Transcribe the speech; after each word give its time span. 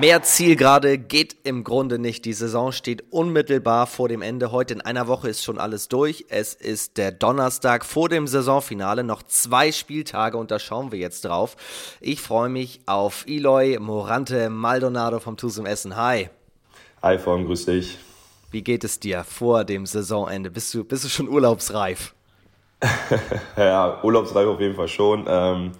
Mehr 0.00 0.22
Zielgerade 0.22 0.96
geht 0.96 1.36
im 1.44 1.62
Grunde 1.62 1.98
nicht. 1.98 2.24
Die 2.24 2.32
Saison 2.32 2.72
steht 2.72 3.12
unmittelbar 3.12 3.86
vor 3.86 4.08
dem 4.08 4.22
Ende. 4.22 4.50
Heute 4.50 4.72
in 4.72 4.80
einer 4.80 5.08
Woche 5.08 5.28
ist 5.28 5.44
schon 5.44 5.58
alles 5.58 5.88
durch. 5.88 6.24
Es 6.30 6.54
ist 6.54 6.96
der 6.96 7.12
Donnerstag 7.12 7.84
vor 7.84 8.08
dem 8.08 8.26
Saisonfinale. 8.26 9.04
Noch 9.04 9.22
zwei 9.24 9.72
Spieltage 9.72 10.38
und 10.38 10.50
da 10.50 10.58
schauen 10.58 10.90
wir 10.90 10.98
jetzt 10.98 11.26
drauf. 11.26 11.54
Ich 12.00 12.22
freue 12.22 12.48
mich 12.48 12.80
auf 12.86 13.26
Eloy 13.26 13.78
Morante 13.78 14.48
Maldonado 14.48 15.20
vom 15.20 15.36
Tusum 15.36 15.66
Essen. 15.66 15.94
Hi. 15.96 16.30
Hi, 17.02 17.18
Form, 17.18 17.44
grüß 17.44 17.66
dich. 17.66 17.98
Wie 18.50 18.62
geht 18.62 18.84
es 18.84 19.00
dir 19.00 19.22
vor 19.22 19.64
dem 19.64 19.84
Saisonende? 19.84 20.50
Bist 20.50 20.72
du, 20.72 20.82
bist 20.82 21.04
du 21.04 21.10
schon 21.10 21.28
urlaubsreif? 21.28 22.14
ja, 23.54 24.02
urlaubsreif 24.02 24.48
auf 24.48 24.60
jeden 24.60 24.76
Fall 24.76 24.88
schon. 24.88 25.26
Ähm, 25.28 25.72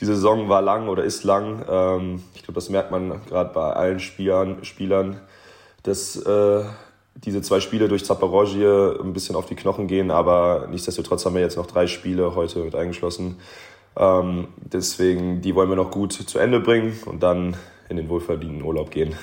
die 0.00 0.04
Saison 0.04 0.48
war 0.48 0.62
lang 0.62 0.88
oder 0.88 1.04
ist 1.04 1.24
lang. 1.24 1.64
Ähm, 1.68 2.22
ich 2.34 2.42
glaube, 2.42 2.54
das 2.54 2.70
merkt 2.70 2.90
man 2.90 3.24
gerade 3.26 3.52
bei 3.52 3.72
allen 3.72 4.00
Spielern, 4.00 4.64
Spielern 4.64 5.20
dass 5.82 6.16
äh, 6.16 6.64
diese 7.16 7.42
zwei 7.42 7.60
Spiele 7.60 7.88
durch 7.88 8.04
Zaporozhye 8.04 8.98
ein 9.02 9.12
bisschen 9.12 9.36
auf 9.36 9.46
die 9.46 9.54
Knochen 9.54 9.86
gehen, 9.86 10.10
aber 10.10 10.68
nichtsdestotrotz 10.70 11.26
haben 11.26 11.34
wir 11.34 11.42
jetzt 11.42 11.56
noch 11.56 11.66
drei 11.66 11.86
Spiele 11.86 12.34
heute 12.34 12.60
mit 12.60 12.74
eingeschlossen. 12.74 13.38
Ähm, 13.96 14.48
deswegen, 14.56 15.42
die 15.42 15.54
wollen 15.54 15.68
wir 15.68 15.76
noch 15.76 15.90
gut 15.90 16.12
zu 16.12 16.38
Ende 16.38 16.60
bringen 16.60 16.98
und 17.06 17.22
dann 17.22 17.56
in 17.88 17.96
den 17.96 18.08
wohlverdienten 18.08 18.62
Urlaub 18.62 18.90
gehen. 18.90 19.14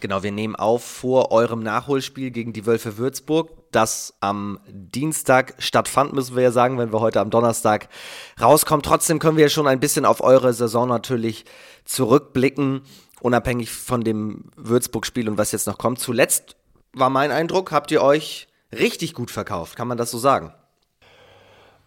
Genau, 0.00 0.22
wir 0.22 0.30
nehmen 0.30 0.54
auf 0.54 0.84
vor 0.84 1.32
eurem 1.32 1.62
Nachholspiel 1.62 2.30
gegen 2.30 2.52
die 2.52 2.66
Wölfe 2.66 2.98
Würzburg, 2.98 3.50
das 3.72 4.14
am 4.20 4.58
Dienstag 4.68 5.54
stattfand, 5.58 6.12
müssen 6.12 6.36
wir 6.36 6.42
ja 6.42 6.50
sagen, 6.50 6.78
wenn 6.78 6.92
wir 6.92 7.00
heute 7.00 7.20
am 7.20 7.30
Donnerstag 7.30 7.88
rauskommen. 8.40 8.82
Trotzdem 8.82 9.18
können 9.18 9.36
wir 9.36 9.44
ja 9.44 9.50
schon 9.50 9.66
ein 9.66 9.80
bisschen 9.80 10.04
auf 10.04 10.22
eure 10.22 10.52
Saison 10.52 10.88
natürlich 10.88 11.44
zurückblicken, 11.84 12.82
unabhängig 13.20 13.70
von 13.70 14.02
dem 14.02 14.50
Würzburg-Spiel 14.56 15.28
und 15.28 15.38
was 15.38 15.52
jetzt 15.52 15.66
noch 15.66 15.78
kommt. 15.78 15.98
Zuletzt 15.98 16.56
war 16.92 17.10
mein 17.10 17.30
Eindruck, 17.30 17.72
habt 17.72 17.90
ihr 17.90 18.02
euch 18.02 18.48
richtig 18.72 19.14
gut 19.14 19.30
verkauft, 19.30 19.76
kann 19.76 19.88
man 19.88 19.98
das 19.98 20.10
so 20.10 20.18
sagen? 20.18 20.52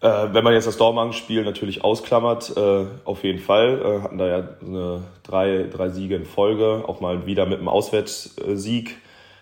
Äh, 0.01 0.33
wenn 0.33 0.43
man 0.43 0.53
jetzt 0.53 0.65
das 0.65 0.77
Dortmund-Spiel 0.77 1.43
natürlich 1.43 1.83
ausklammert, 1.83 2.57
äh, 2.57 2.85
auf 3.05 3.23
jeden 3.23 3.37
Fall. 3.37 3.81
Äh, 3.81 4.01
hatten 4.01 4.17
da 4.17 4.27
ja 4.27 4.49
eine, 4.59 5.03
drei, 5.21 5.69
drei 5.71 5.89
Siege 5.89 6.15
in 6.15 6.25
Folge, 6.25 6.83
auch 6.87 7.01
mal 7.01 7.27
wieder 7.27 7.45
mit 7.45 7.59
einem 7.59 7.69
Auswärtssieg. 7.69 8.97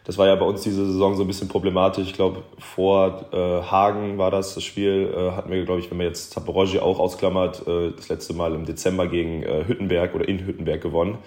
Das 0.09 0.17
war 0.17 0.25
ja 0.25 0.33
bei 0.33 0.45
uns 0.45 0.63
diese 0.63 0.87
Saison 0.87 1.15
so 1.15 1.23
ein 1.23 1.27
bisschen 1.27 1.49
problematisch. 1.49 2.07
Ich 2.07 2.13
glaube, 2.13 2.41
vor 2.57 3.25
äh, 3.31 3.61
Hagen 3.61 4.17
war 4.17 4.31
das 4.31 4.55
das 4.55 4.63
Spiel. 4.63 5.13
Äh, 5.15 5.33
hatten 5.33 5.51
wir, 5.51 5.63
glaube 5.65 5.81
ich, 5.81 5.91
wenn 5.91 5.97
man 5.97 6.07
jetzt 6.07 6.31
Zaporozhye 6.31 6.79
auch 6.79 6.97
ausklammert, 6.97 7.67
äh, 7.67 7.91
das 7.95 8.09
letzte 8.09 8.33
Mal 8.33 8.55
im 8.55 8.65
Dezember 8.65 9.05
gegen 9.05 9.43
äh, 9.43 9.65
Hüttenberg 9.67 10.15
oder 10.15 10.27
in 10.27 10.39
Hüttenberg 10.39 10.81
gewonnen. 10.81 11.19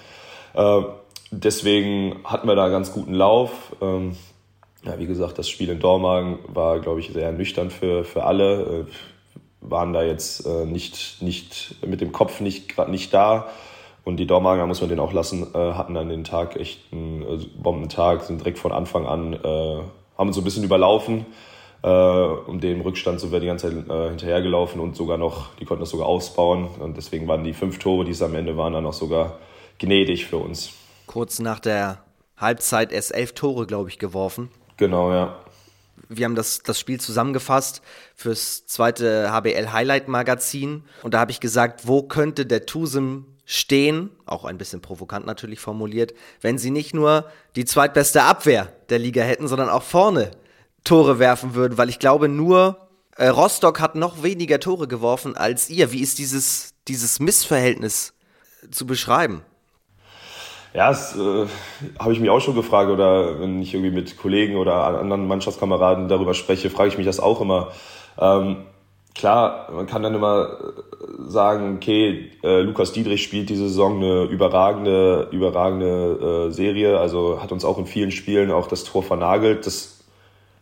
Äh, 0.55 0.81
deswegen 1.31 2.25
hatten 2.25 2.49
wir 2.49 2.57
da 2.57 2.71
ganz 2.71 2.93
guten 2.93 3.15
Lauf. 3.15 3.53
Ähm, 3.81 4.17
ja, 4.85 4.99
wie 4.99 5.07
gesagt, 5.07 5.39
das 5.39 5.49
Spiel 5.49 5.69
in 5.69 5.79
Dormagen 5.79 6.41
war, 6.49 6.81
glaube 6.81 6.99
ich, 6.99 7.13
sehr 7.13 7.31
nüchtern 7.31 7.71
für, 7.71 8.03
für 8.03 8.25
alle. 8.25 8.63
Äh, 8.63 8.85
waren 9.61 9.93
da 9.93 10.03
jetzt 10.03 10.45
äh, 10.45 10.67
nicht, 10.67 11.23
nicht 11.23 11.77
mit 11.87 12.01
dem 12.01 12.11
Kopf 12.11 12.41
nicht 12.41 12.69
gerade 12.69 12.91
nicht 12.91 13.15
da. 13.15 13.47
Und 14.05 14.17
die 14.17 14.27
Dormager, 14.27 14.67
muss 14.67 14.81
man 14.81 14.91
den 14.91 14.99
auch 14.99 15.13
lassen, 15.13 15.47
äh, 15.55 15.59
hatten 15.75 15.95
dann 15.95 16.09
den 16.09 16.25
Tag 16.25 16.57
echt 16.57 16.81
einen 16.93 17.23
äh, 17.23 17.47
Bombentag, 17.57 18.23
sind 18.23 18.41
direkt 18.41 18.59
von 18.59 18.73
Anfang 18.73 19.07
an, 19.07 19.33
äh, 19.35 19.37
haben 20.19 20.29
uns 20.29 20.35
so 20.35 20.41
ein 20.41 20.45
bisschen 20.45 20.65
überlaufen. 20.65 21.27
Äh, 21.83 21.89
um 21.89 22.61
den 22.61 22.81
Rückstand 22.81 23.21
sind 23.21 23.33
wir 23.33 23.41
die 23.41 23.47
ganze 23.47 23.69
Zeit 23.69 24.11
hinterhergelaufen 24.11 24.81
und 24.81 24.97
sogar 24.97 25.19
noch, 25.19 25.55
die 25.57 25.65
konnten 25.65 25.81
das 25.81 25.91
sogar 25.91 26.07
ausbauen. 26.07 26.69
Und 26.81 26.97
deswegen 26.97 27.29
waren 27.29 27.45
die 27.45 27.53
fünf 27.53 27.79
Tore, 27.79 28.05
die 28.05 28.13
es 28.13 28.23
am 28.23 28.35
Ende 28.35 28.57
waren, 28.57 28.73
dann 28.73 28.87
auch 28.87 28.93
sogar 28.93 29.39
gnädig 29.79 30.27
für 30.27 30.39
uns. 30.39 30.73
Kurz 31.07 31.39
nach 31.39 31.61
der 31.61 32.03
Halbzeit 32.37 32.93
erst 32.93 33.15
elf 33.15 33.33
Tore, 33.35 33.67
glaube 33.67 33.89
ich, 33.89 33.99
geworfen. 33.99 34.49
Genau, 34.77 35.13
ja 35.13 35.37
wir 36.17 36.25
haben 36.25 36.35
das, 36.35 36.63
das 36.63 36.79
Spiel 36.79 37.01
zusammengefasst 37.01 37.83
fürs 38.15 38.67
zweite 38.67 39.33
HBL 39.33 39.73
Highlight 39.73 40.09
Magazin. 40.09 40.85
Und 41.03 41.15
da 41.15 41.21
habe 41.21 41.31
ich 41.31 41.41
gesagt, 41.41 41.87
wo 41.87 42.03
könnte 42.03 42.47
der 42.47 42.67
Tusem 42.67 43.27
stehen, 43.53 44.11
auch 44.25 44.45
ein 44.45 44.59
bisschen 44.59 44.81
provokant 44.81 45.27
natürlich 45.27 45.61
formuliert, 45.61 46.15
wenn 46.41 46.59
sie 46.59 46.71
nicht 46.71 46.95
nur 46.95 47.27
die 47.55 47.65
zweitbeste 47.65 48.23
Abwehr 48.23 48.73
der 48.89 48.99
Liga 48.99 49.23
hätten, 49.23 49.47
sondern 49.47 49.69
auch 49.69 49.83
vorne 49.83 50.31
Tore 50.85 51.19
werfen 51.19 51.55
würden, 51.55 51.79
weil 51.79 51.89
ich 51.89 51.99
glaube, 51.99 52.29
nur 52.29 52.89
äh, 53.17 53.29
Rostock 53.29 53.81
hat 53.81 53.95
noch 53.95 54.23
weniger 54.23 54.59
Tore 54.59 54.89
geworfen 54.89 55.37
als 55.37 55.69
ihr. 55.69 55.93
Wie 55.93 56.01
ist 56.01 56.19
dieses, 56.19 56.73
dieses 56.89 57.21
Missverhältnis 57.21 58.15
zu 58.71 58.87
beschreiben? 58.87 59.43
Ja, 60.75 60.89
das 60.89 61.15
äh, 61.15 61.47
habe 61.99 62.13
ich 62.15 62.21
mich 62.21 62.31
auch 62.31 62.41
schon 62.41 62.55
gefragt 62.55 62.91
oder 62.91 63.39
wenn 63.39 63.61
ich 63.61 63.75
irgendwie 63.75 63.91
mit 63.91 64.17
Kollegen 64.17 64.57
oder 64.57 64.87
anderen 64.99 65.29
Mannschaftskameraden 65.29 66.09
darüber 66.09 66.33
spreche, 66.33 66.71
frage 66.71 66.89
ich 66.89 66.97
mich 66.97 67.07
das 67.07 67.21
auch 67.21 67.43
immer. 67.43 67.73
Ähm, 68.19 68.65
klar, 69.15 69.69
man 69.73 69.87
kann 69.87 70.03
dann 70.03 70.15
immer 70.15 70.49
äh, 70.49 71.31
sagen, 71.31 71.77
okay, 71.77 72.31
äh, 72.43 72.61
Lukas 72.61 72.93
Dietrich 72.93 73.23
spielt 73.23 73.49
diese 73.49 73.69
Saison 73.69 73.97
eine 73.97 74.25
überragende, 74.25 75.29
überragende 75.31 76.49
äh, 76.49 76.53
Serie, 76.53 76.99
also 76.99 77.41
hat 77.43 77.53
uns 77.53 77.65
auch 77.65 77.79
in 77.79 77.87
vielen 77.87 78.11
Spielen 78.11 78.51
auch 78.51 78.67
das 78.67 78.85
Tor 78.85 79.03
vernagelt. 79.03 79.67
Das 79.67 80.01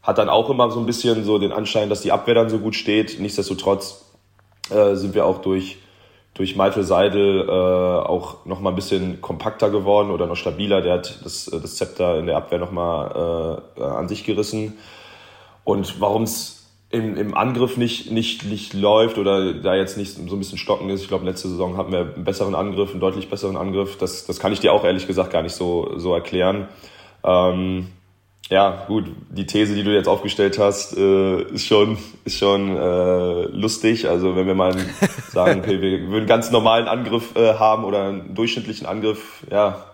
hat 0.02 0.18
dann 0.18 0.28
auch 0.28 0.50
immer 0.50 0.70
so 0.70 0.80
ein 0.80 0.86
bisschen 0.86 1.24
so 1.24 1.38
den 1.38 1.52
Anschein, 1.52 1.88
dass 1.88 2.02
die 2.02 2.12
Abwehr 2.12 2.34
dann 2.34 2.50
so 2.50 2.58
gut 2.58 2.74
steht. 2.74 3.20
Nichtsdestotrotz 3.20 4.04
äh, 4.70 4.94
sind 4.94 5.14
wir 5.14 5.26
auch 5.26 5.38
durch 5.38 5.78
durch 6.34 6.56
Michael 6.56 6.84
Seidel 6.84 7.48
äh, 7.48 7.52
auch 7.52 8.46
noch 8.46 8.60
mal 8.60 8.70
ein 8.70 8.76
bisschen 8.76 9.20
kompakter 9.20 9.68
geworden 9.68 10.10
oder 10.10 10.26
noch 10.26 10.36
stabiler. 10.36 10.80
Der 10.80 10.94
hat 10.94 11.20
das, 11.24 11.46
das 11.46 11.76
Zepter 11.76 12.18
in 12.18 12.26
der 12.26 12.36
Abwehr 12.36 12.58
noch 12.58 12.70
mal 12.70 13.62
äh, 13.76 13.82
an 13.82 14.08
sich 14.08 14.24
gerissen. 14.24 14.78
Und 15.64 16.00
warum 16.00 16.22
es 16.22 16.59
im, 16.90 17.16
im 17.16 17.34
Angriff 17.34 17.76
nicht, 17.76 18.10
nicht, 18.10 18.44
nicht 18.44 18.74
läuft 18.74 19.16
oder 19.16 19.54
da 19.54 19.76
jetzt 19.76 19.96
nicht 19.96 20.14
so 20.14 20.34
ein 20.34 20.38
bisschen 20.38 20.58
stocken 20.58 20.90
ist, 20.90 21.02
ich 21.02 21.08
glaube, 21.08 21.24
letzte 21.24 21.48
Saison 21.48 21.76
hatten 21.76 21.92
wir 21.92 22.12
einen 22.14 22.24
besseren 22.24 22.56
Angriff, 22.56 22.90
einen 22.90 23.00
deutlich 23.00 23.30
besseren 23.30 23.56
Angriff. 23.56 23.96
Das, 23.96 24.26
das 24.26 24.40
kann 24.40 24.52
ich 24.52 24.58
dir 24.58 24.72
auch 24.72 24.84
ehrlich 24.84 25.06
gesagt 25.06 25.30
gar 25.30 25.42
nicht 25.42 25.54
so, 25.54 25.92
so 25.96 26.12
erklären. 26.12 26.68
Ähm, 27.22 27.88
ja, 28.50 28.84
gut, 28.88 29.04
die 29.30 29.46
These, 29.46 29.76
die 29.76 29.84
du 29.84 29.94
jetzt 29.94 30.08
aufgestellt 30.08 30.58
hast, 30.58 30.96
äh, 30.98 31.42
ist 31.42 31.66
schon, 31.66 31.96
ist 32.24 32.38
schon 32.38 32.76
äh, 32.76 33.42
lustig. 33.42 34.08
Also 34.08 34.34
wenn 34.34 34.48
wir 34.48 34.56
mal 34.56 34.74
sagen, 35.30 35.60
okay, 35.60 35.80
wir 35.80 36.00
würden 36.00 36.16
einen 36.16 36.26
ganz 36.26 36.50
normalen 36.50 36.88
Angriff 36.88 37.36
äh, 37.36 37.54
haben 37.54 37.84
oder 37.84 38.08
einen 38.08 38.34
durchschnittlichen 38.34 38.88
Angriff, 38.88 39.46
ja, 39.48 39.84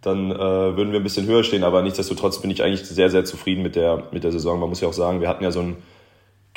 dann 0.00 0.30
äh, 0.30 0.38
würden 0.38 0.92
wir 0.92 1.00
ein 1.00 1.02
bisschen 1.02 1.26
höher 1.26 1.44
stehen. 1.44 1.64
Aber 1.64 1.82
nichtsdestotrotz 1.82 2.40
bin 2.40 2.50
ich 2.50 2.62
eigentlich 2.62 2.88
sehr, 2.88 3.10
sehr 3.10 3.26
zufrieden 3.26 3.62
mit 3.62 3.76
der, 3.76 4.04
mit 4.12 4.24
der 4.24 4.32
Saison. 4.32 4.58
Man 4.58 4.70
muss 4.70 4.80
ja 4.80 4.88
auch 4.88 4.94
sagen, 4.94 5.20
wir 5.20 5.28
hatten 5.28 5.44
ja 5.44 5.50
so 5.50 5.60
einen 5.60 5.76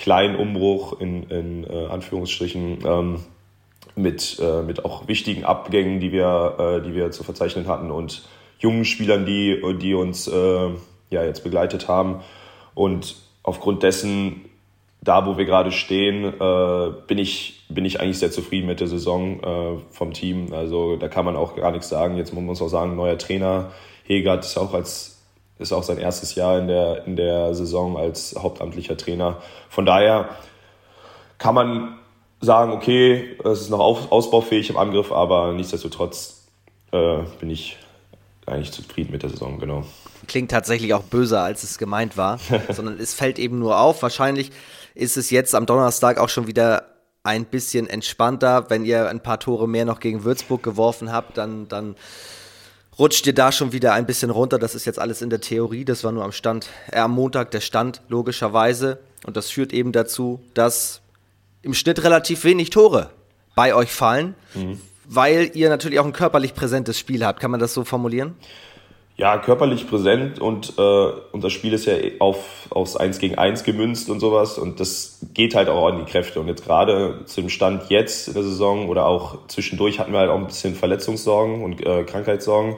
kleinen 0.01 0.35
Umbruch 0.35 0.99
in, 0.99 1.23
in 1.29 1.63
äh, 1.63 1.85
Anführungsstrichen 1.85 2.79
ähm, 2.83 3.19
mit, 3.95 4.39
äh, 4.41 4.63
mit 4.63 4.83
auch 4.83 5.07
wichtigen 5.07 5.45
Abgängen, 5.45 5.99
die 5.99 6.11
wir, 6.11 6.55
äh, 6.57 6.81
die 6.81 6.95
wir 6.95 7.11
zu 7.11 7.23
verzeichnen 7.23 7.67
hatten 7.67 7.91
und 7.91 8.27
jungen 8.57 8.83
Spielern, 8.83 9.27
die, 9.27 9.61
die 9.79 9.93
uns 9.93 10.27
äh, 10.27 10.69
ja 11.11 11.23
jetzt 11.23 11.43
begleitet 11.43 11.87
haben. 11.87 12.21
Und 12.73 13.15
aufgrund 13.43 13.83
dessen, 13.83 14.45
da 15.01 15.27
wo 15.27 15.37
wir 15.37 15.45
gerade 15.45 15.71
stehen, 15.71 16.25
äh, 16.25 16.91
bin, 17.05 17.19
ich, 17.19 17.65
bin 17.69 17.85
ich 17.85 17.99
eigentlich 17.99 18.17
sehr 18.17 18.31
zufrieden 18.31 18.65
mit 18.65 18.79
der 18.79 18.87
Saison 18.87 19.43
äh, 19.43 19.77
vom 19.91 20.13
Team. 20.13 20.51
Also 20.51 20.95
da 20.95 21.09
kann 21.09 21.25
man 21.25 21.35
auch 21.35 21.55
gar 21.55 21.71
nichts 21.71 21.89
sagen. 21.89 22.17
Jetzt 22.17 22.33
muss 22.33 22.43
man 22.43 22.55
auch 22.55 22.71
sagen, 22.71 22.95
neuer 22.95 23.19
Trainer. 23.19 23.71
Hegert 24.03 24.45
ist 24.45 24.57
auch 24.57 24.73
als 24.73 25.20
ist 25.61 25.71
auch 25.71 25.83
sein 25.83 25.97
erstes 25.97 26.35
Jahr 26.35 26.59
in 26.59 26.67
der, 26.67 27.05
in 27.05 27.15
der 27.15 27.53
Saison 27.53 27.97
als 27.97 28.35
hauptamtlicher 28.37 28.97
Trainer. 28.97 29.41
Von 29.69 29.85
daher 29.85 30.29
kann 31.37 31.55
man 31.55 31.97
sagen, 32.39 32.71
okay, 32.71 33.37
es 33.43 33.61
ist 33.61 33.69
noch 33.69 33.79
ausbaufähig 33.79 34.69
im 34.69 34.77
Angriff, 34.77 35.11
aber 35.11 35.53
nichtsdestotrotz 35.53 36.47
äh, 36.91 37.19
bin 37.39 37.49
ich 37.49 37.77
eigentlich 38.45 38.71
zufrieden 38.71 39.11
mit 39.11 39.23
der 39.23 39.29
Saison, 39.29 39.59
genau 39.59 39.83
klingt 40.27 40.51
tatsächlich 40.51 40.93
auch 40.93 41.03
böser, 41.03 41.43
als 41.43 41.63
es 41.63 41.77
gemeint 41.77 42.17
war, 42.17 42.39
sondern 42.69 42.99
es 42.99 43.13
fällt 43.13 43.39
eben 43.39 43.59
nur 43.59 43.79
auf. 43.79 44.01
Wahrscheinlich 44.01 44.51
ist 44.95 45.17
es 45.17 45.29
jetzt 45.29 45.55
am 45.55 45.65
Donnerstag 45.65 46.17
auch 46.17 46.29
schon 46.29 46.47
wieder 46.47 46.85
ein 47.23 47.45
bisschen 47.45 47.87
entspannter. 47.87 48.69
Wenn 48.69 48.85
ihr 48.85 49.09
ein 49.09 49.21
paar 49.21 49.39
Tore 49.39 49.67
mehr 49.67 49.85
noch 49.85 49.99
gegen 49.99 50.23
Würzburg 50.23 50.63
geworfen 50.63 51.11
habt, 51.11 51.37
dann, 51.37 51.67
dann 51.67 51.95
rutscht 53.01 53.25
ihr 53.25 53.33
da 53.33 53.51
schon 53.51 53.71
wieder 53.71 53.93
ein 53.93 54.05
bisschen 54.05 54.29
runter. 54.29 54.59
Das 54.59 54.75
ist 54.75 54.85
jetzt 54.85 54.99
alles 54.99 55.23
in 55.23 55.31
der 55.31 55.41
Theorie. 55.41 55.85
Das 55.85 56.03
war 56.03 56.11
nur 56.11 56.23
am 56.23 56.31
Stand, 56.31 56.67
äh, 56.91 56.99
am 56.99 57.11
Montag 57.11 57.49
der 57.49 57.59
Stand, 57.59 58.01
logischerweise. 58.09 58.99
Und 59.25 59.35
das 59.35 59.49
führt 59.49 59.73
eben 59.73 59.91
dazu, 59.91 60.39
dass 60.53 61.01
im 61.63 61.73
Schnitt 61.73 62.03
relativ 62.03 62.43
wenig 62.43 62.69
Tore 62.69 63.09
bei 63.55 63.73
euch 63.73 63.91
fallen, 63.91 64.35
mhm. 64.53 64.79
weil 65.05 65.49
ihr 65.55 65.69
natürlich 65.69 65.99
auch 65.99 66.05
ein 66.05 66.13
körperlich 66.13 66.53
präsentes 66.53 66.99
Spiel 66.99 67.25
habt. 67.25 67.39
Kann 67.39 67.49
man 67.49 67.59
das 67.59 67.73
so 67.73 67.83
formulieren? 67.83 68.35
Ja, 69.21 69.37
körperlich 69.37 69.87
präsent 69.87 70.39
und 70.39 70.79
äh, 70.79 71.11
unser 71.31 71.51
Spiel 71.51 71.73
ist 71.73 71.85
ja 71.85 71.93
auf, 72.17 72.67
aufs 72.71 72.95
1 72.95 73.19
gegen 73.19 73.37
1 73.37 73.63
gemünzt 73.63 74.09
und 74.09 74.19
sowas 74.19 74.57
und 74.57 74.79
das 74.79 75.19
geht 75.35 75.53
halt 75.53 75.69
auch 75.69 75.89
an 75.89 75.99
die 75.99 76.11
Kräfte. 76.11 76.39
Und 76.39 76.47
jetzt 76.47 76.65
gerade 76.65 77.19
zum 77.25 77.49
Stand 77.49 77.91
jetzt 77.91 78.29
in 78.29 78.33
der 78.33 78.41
Saison 78.41 78.89
oder 78.89 79.05
auch 79.05 79.45
zwischendurch 79.45 79.99
hatten 79.99 80.11
wir 80.11 80.17
halt 80.17 80.31
auch 80.31 80.39
ein 80.39 80.47
bisschen 80.47 80.73
Verletzungssorgen 80.73 81.63
und 81.63 81.85
äh, 81.85 82.03
Krankheitssorgen 82.03 82.77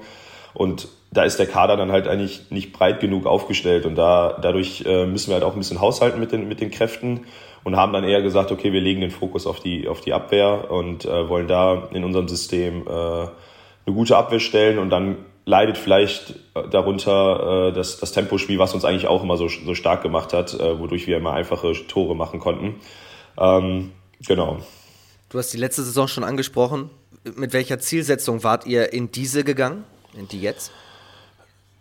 und 0.54 0.90
da 1.12 1.24
ist 1.24 1.40
der 1.40 1.46
Kader 1.46 1.78
dann 1.78 1.94
halt 1.94 2.10
eigentlich 2.10 2.52
nicht 2.52 2.74
breit 2.74 3.00
genug 3.00 3.26
aufgestellt 3.26 3.86
und 3.86 3.96
da, 3.96 4.38
dadurch 4.42 4.84
äh, 4.86 5.06
müssen 5.06 5.30
wir 5.30 5.36
halt 5.36 5.46
auch 5.46 5.54
ein 5.54 5.60
bisschen 5.60 5.80
haushalten 5.80 6.20
mit 6.20 6.34
den, 6.34 6.50
mit 6.50 6.60
den 6.60 6.72
Kräften 6.72 7.22
und 7.64 7.78
haben 7.78 7.94
dann 7.94 8.04
eher 8.04 8.22
gesagt, 8.22 8.52
okay, 8.52 8.74
wir 8.74 8.82
legen 8.82 9.00
den 9.00 9.12
Fokus 9.12 9.48
auf 9.48 9.62
die, 9.62 9.88
auf 9.88 10.02
die 10.02 10.12
Abwehr 10.12 10.70
und 10.70 11.06
äh, 11.06 11.30
wollen 11.30 11.48
da 11.48 11.88
in 11.94 12.04
unserem 12.04 12.28
System 12.28 12.86
äh, 12.86 12.92
eine 12.92 13.96
gute 13.96 14.18
Abwehr 14.18 14.42
stellen 14.42 14.78
und 14.78 14.90
dann 14.90 15.16
leidet 15.46 15.78
vielleicht 15.78 16.36
darunter 16.72 17.70
äh, 17.70 17.74
das, 17.74 17.98
das 18.00 18.12
Tempospiel, 18.12 18.60
was 18.60 18.74
uns 18.74 18.86
eigentlich 18.86 19.08
auch 19.08 19.24
immer 19.24 19.38
so, 19.38 19.48
so 19.48 19.76
stark 19.76 20.02
gemacht 20.02 20.34
hat, 20.34 20.54
äh, 20.54 20.80
wodurch 20.80 21.08
wir 21.08 21.18
immer 21.18 21.34
einfache 21.34 21.74
Tore 21.88 22.16
machen 22.16 22.40
konnten. 22.40 22.76
Ähm, 23.38 23.92
genau. 24.26 24.58
Du 25.30 25.38
hast 25.38 25.52
die 25.54 25.58
letzte 25.58 25.84
Saison 25.84 26.08
schon 26.08 26.24
angesprochen. 26.24 26.90
Mit 27.36 27.54
welcher 27.54 27.80
Zielsetzung 27.80 28.44
wart 28.44 28.66
ihr 28.66 28.94
in 28.94 29.12
diese 29.12 29.44
gegangen, 29.44 29.84
in 30.18 30.28
die 30.28 30.42
jetzt? 30.42 30.72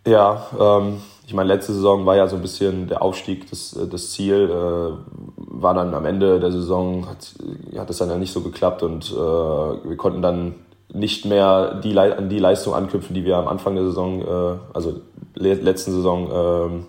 Ja, 0.07 0.47
ähm, 0.59 1.01
ich 1.27 1.35
meine, 1.35 1.49
letzte 1.49 1.73
Saison 1.73 2.05
war 2.07 2.17
ja 2.17 2.27
so 2.29 2.37
ein 2.37 2.43
bisschen 2.43 2.89
der 2.89 3.03
Aufstieg 3.03 3.49
das, 3.51 3.79
das 3.91 4.11
Ziel. 4.11 4.51
Äh, 4.51 5.13
war 5.37 5.75
dann 5.75 5.95
am 5.95 6.05
Ende 6.07 6.41
der 6.41 6.51
Saison, 6.51 7.07
hat, 7.09 7.91
es 7.91 7.99
dann 7.99 8.11
ja 8.11 8.19
nicht 8.19 8.33
so 8.33 8.41
geklappt 8.41 8.83
und 8.83 9.13
äh, 9.13 9.15
wir 9.15 9.97
konnten 9.97 10.23
dann 10.23 10.57
nicht 10.93 11.25
mehr 11.25 11.81
die, 11.83 11.99
an 11.99 12.29
die 12.29 12.39
Leistung 12.39 12.75
anknüpfen, 12.75 13.15
die 13.15 13.25
wir 13.25 13.37
am 13.37 13.49
Anfang 13.49 13.75
der 13.75 13.85
Saison, 13.85 14.23
äh, 14.23 14.59
also 14.75 15.01
le 15.35 15.55
letzten 15.55 15.93
Saison 15.93 16.87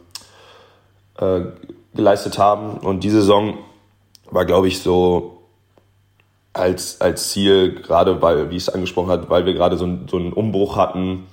äh, 1.20 1.26
äh, 1.26 1.46
geleistet 1.94 2.38
haben. 2.38 2.78
Und 2.78 3.04
diese 3.04 3.22
Saison 3.22 3.58
war, 4.30 4.46
glaube 4.46 4.68
ich, 4.68 4.82
so 4.82 5.38
als, 6.52 7.02
als 7.02 7.32
Ziel, 7.32 7.76
gerade 7.82 8.22
weil, 8.22 8.52
wie 8.52 8.58
ich 8.58 8.64
es 8.64 8.70
angesprochen 8.70 9.10
habe, 9.10 9.30
weil 9.30 9.46
wir 9.46 9.54
gerade 9.54 9.78
so, 9.78 9.88
so 10.10 10.18
einen 10.18 10.34
Umbruch 10.34 10.76
hatten, 10.76 11.28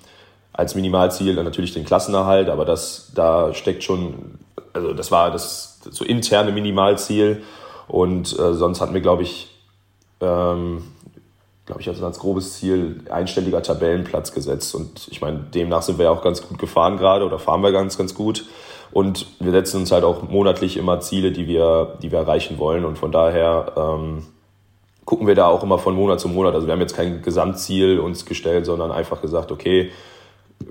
als 0.53 0.75
Minimalziel 0.75 1.35
dann 1.35 1.45
natürlich 1.45 1.73
den 1.73 1.85
Klassenerhalt, 1.85 2.49
aber 2.49 2.65
das, 2.65 3.13
da 3.15 3.55
steckt 3.55 3.83
schon, 3.83 4.39
also 4.73 4.93
das 4.93 5.11
war 5.11 5.31
das 5.31 5.81
so 5.91 6.05
interne 6.05 6.53
Minimalziel 6.53 7.43
und 7.89 8.39
äh, 8.39 8.55
sonst 8.55 8.81
hatten 8.81 8.95
wir, 8.95 9.01
glaube 9.01 9.23
ich, 9.23 9.49
ähm, 10.21 10.85
glaube 11.71 11.83
ich, 11.83 12.03
als 12.03 12.19
grobes 12.19 12.59
Ziel 12.59 13.03
einstelliger 13.11 13.63
Tabellenplatz 13.63 14.33
gesetzt. 14.33 14.75
Und 14.75 15.09
ich 15.11 15.21
meine, 15.21 15.39
demnach 15.39 15.83
sind 15.83 15.99
wir 15.99 16.07
ja 16.07 16.11
auch 16.11 16.23
ganz 16.23 16.47
gut 16.47 16.59
gefahren 16.59 16.97
gerade 16.97 17.25
oder 17.25 17.39
fahren 17.39 17.63
wir 17.63 17.71
ganz, 17.71 17.97
ganz 17.97 18.15
gut. 18.15 18.47
Und 18.93 19.27
wir 19.39 19.53
setzen 19.53 19.81
uns 19.81 19.93
halt 19.93 20.03
auch 20.03 20.23
monatlich 20.29 20.77
immer 20.77 21.01
Ziele, 21.01 21.31
die 21.31 21.47
wir, 21.47 21.97
die 22.03 22.11
wir 22.11 22.19
erreichen 22.19 22.59
wollen. 22.59 22.85
Und 22.85 22.99
von 22.99 23.13
daher 23.13 23.73
ähm, 23.77 24.27
gucken 25.05 25.29
wir 25.29 25.37
da 25.37 25.47
auch 25.47 25.63
immer 25.63 25.79
von 25.79 25.95
Monat 25.95 26.19
zu 26.19 26.29
Monat. 26.29 26.55
Also 26.55 26.67
wir 26.67 26.73
haben 26.73 26.81
jetzt 26.81 26.97
kein 26.97 27.23
Gesamtziel 27.23 28.01
uns 28.01 28.27
gestellt, 28.27 28.67
sondern 28.67 28.91
einfach 28.91 29.23
gesagt, 29.23 29.53
okay, 29.53 29.93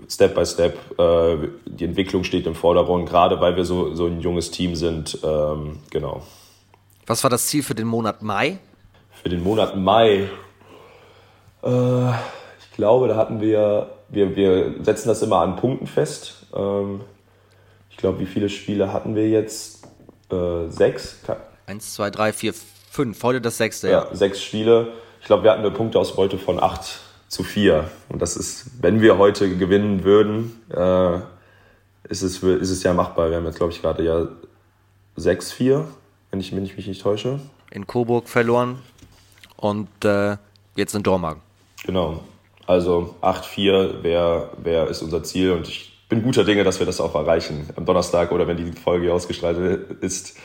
Step 0.10 0.36
by 0.36 0.46
Step, 0.46 1.00
äh, 1.00 1.48
die 1.66 1.86
Entwicklung 1.86 2.26
steht 2.26 2.46
im 2.46 2.56
Vordergrund, 2.56 3.08
gerade 3.08 3.40
weil 3.40 3.56
wir 3.56 3.64
so, 3.64 3.96
so 3.96 4.06
ein 4.06 4.20
junges 4.20 4.52
Team 4.52 4.76
sind. 4.76 5.18
Ähm, 5.24 5.80
genau. 5.90 6.24
Was 7.08 7.24
war 7.24 7.30
das 7.30 7.48
Ziel 7.48 7.64
für 7.64 7.74
den 7.74 7.88
Monat 7.88 8.22
Mai? 8.22 8.60
Für 9.24 9.30
den 9.30 9.42
Monat 9.42 9.78
Mai, 9.78 10.30
äh, 11.64 12.10
ich 12.60 12.72
glaube, 12.76 13.08
da 13.08 13.16
hatten 13.16 13.42
wir, 13.42 13.90
wir, 14.10 14.36
wir 14.36 14.76
setzen 14.84 15.08
das 15.08 15.22
immer 15.22 15.38
an 15.38 15.56
Punkten 15.56 15.88
fest. 15.88 16.46
Ähm, 16.56 17.02
ich 17.90 17.98
glaube, 17.98 18.20
wie 18.20 18.26
viele 18.26 18.50
Spiele 18.50 18.94
hatten 18.94 19.16
wir 19.16 19.30
jetzt? 19.30 19.88
Äh, 20.32 20.68
sechs? 20.70 21.20
Eins, 21.66 21.94
zwei, 21.94 22.10
drei, 22.10 22.34
vier, 22.34 22.54
fünf. 22.90 23.22
Heute 23.24 23.42
das 23.42 23.58
sechste, 23.58 23.90
ja. 23.90 24.06
ja. 24.10 24.16
Sechs 24.16 24.42
Spiele. 24.42 24.94
Ich 25.22 25.28
glaube, 25.28 25.44
wir 25.44 25.52
hatten 25.52 25.62
eine 25.62 25.72
Punkteausbeute 25.72 26.38
von 26.38 26.62
acht 26.62 27.00
zu 27.28 27.44
vier. 27.44 27.90
Und 28.10 28.22
das 28.22 28.36
ist, 28.36 28.82
wenn 28.82 29.02
wir 29.02 29.18
heute 29.18 29.56
gewinnen 29.56 30.04
würden, 30.04 30.62
äh, 30.70 31.20
ist, 32.10 32.22
es, 32.22 32.42
ist 32.42 32.70
es 32.70 32.84
ja 32.84 32.94
machbar. 32.94 33.30
Wir 33.30 33.38
haben 33.38 33.46
jetzt, 33.46 33.58
glaube 33.58 33.72
ich, 33.72 33.82
gerade 33.82 34.04
ja 34.04 34.28
6-4, 35.18 35.86
wenn 36.32 36.40
ich, 36.40 36.56
wenn 36.56 36.66
ich 36.66 36.76
mich 36.76 36.88
nicht 36.88 37.02
täusche. 37.02 37.40
In 37.72 37.86
Coburg 37.86 38.28
verloren 38.28 38.80
und 39.58 39.90
äh, 40.04 40.38
jetzt 40.76 40.96
in 40.96 41.04
Dormagen. 41.04 41.42
Genau. 41.84 42.22
Also 42.66 43.16
8-4 43.22 44.04
wär, 44.04 44.52
wär, 44.58 44.88
ist 44.88 45.02
unser 45.02 45.24
Ziel 45.24 45.52
und 45.52 45.68
ich 45.68 45.92
bin 46.08 46.22
guter 46.22 46.44
Dinge, 46.44 46.64
dass 46.64 46.80
wir 46.80 46.86
das 46.86 47.02
auch 47.02 47.16
erreichen. 47.16 47.70
Am 47.76 47.86
Donnerstag 47.86 48.32
oder 48.32 48.48
wenn 48.48 48.58
die 48.58 48.72
Folge 48.74 49.14
ausgestrahlt 49.14 49.58
ist, 50.02 50.38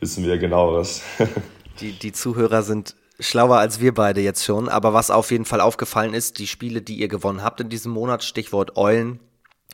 wissen 0.00 0.24
wir 0.24 0.38
genaueres. 0.38 1.02
die, 1.80 1.92
die 1.92 2.12
Zuhörer 2.12 2.62
sind 2.62 2.94
schlauer 3.20 3.58
als 3.58 3.80
wir 3.80 3.94
beide 3.94 4.20
jetzt 4.20 4.44
schon, 4.44 4.68
aber 4.68 4.94
was 4.94 5.10
auf 5.10 5.30
jeden 5.30 5.44
Fall 5.44 5.60
aufgefallen 5.60 6.14
ist, 6.14 6.38
die 6.38 6.46
Spiele, 6.46 6.82
die 6.82 6.96
ihr 6.96 7.08
gewonnen 7.08 7.42
habt 7.42 7.60
in 7.60 7.68
diesem 7.68 7.92
Monat, 7.92 8.22
Stichwort 8.22 8.76
Eulen, 8.76 9.18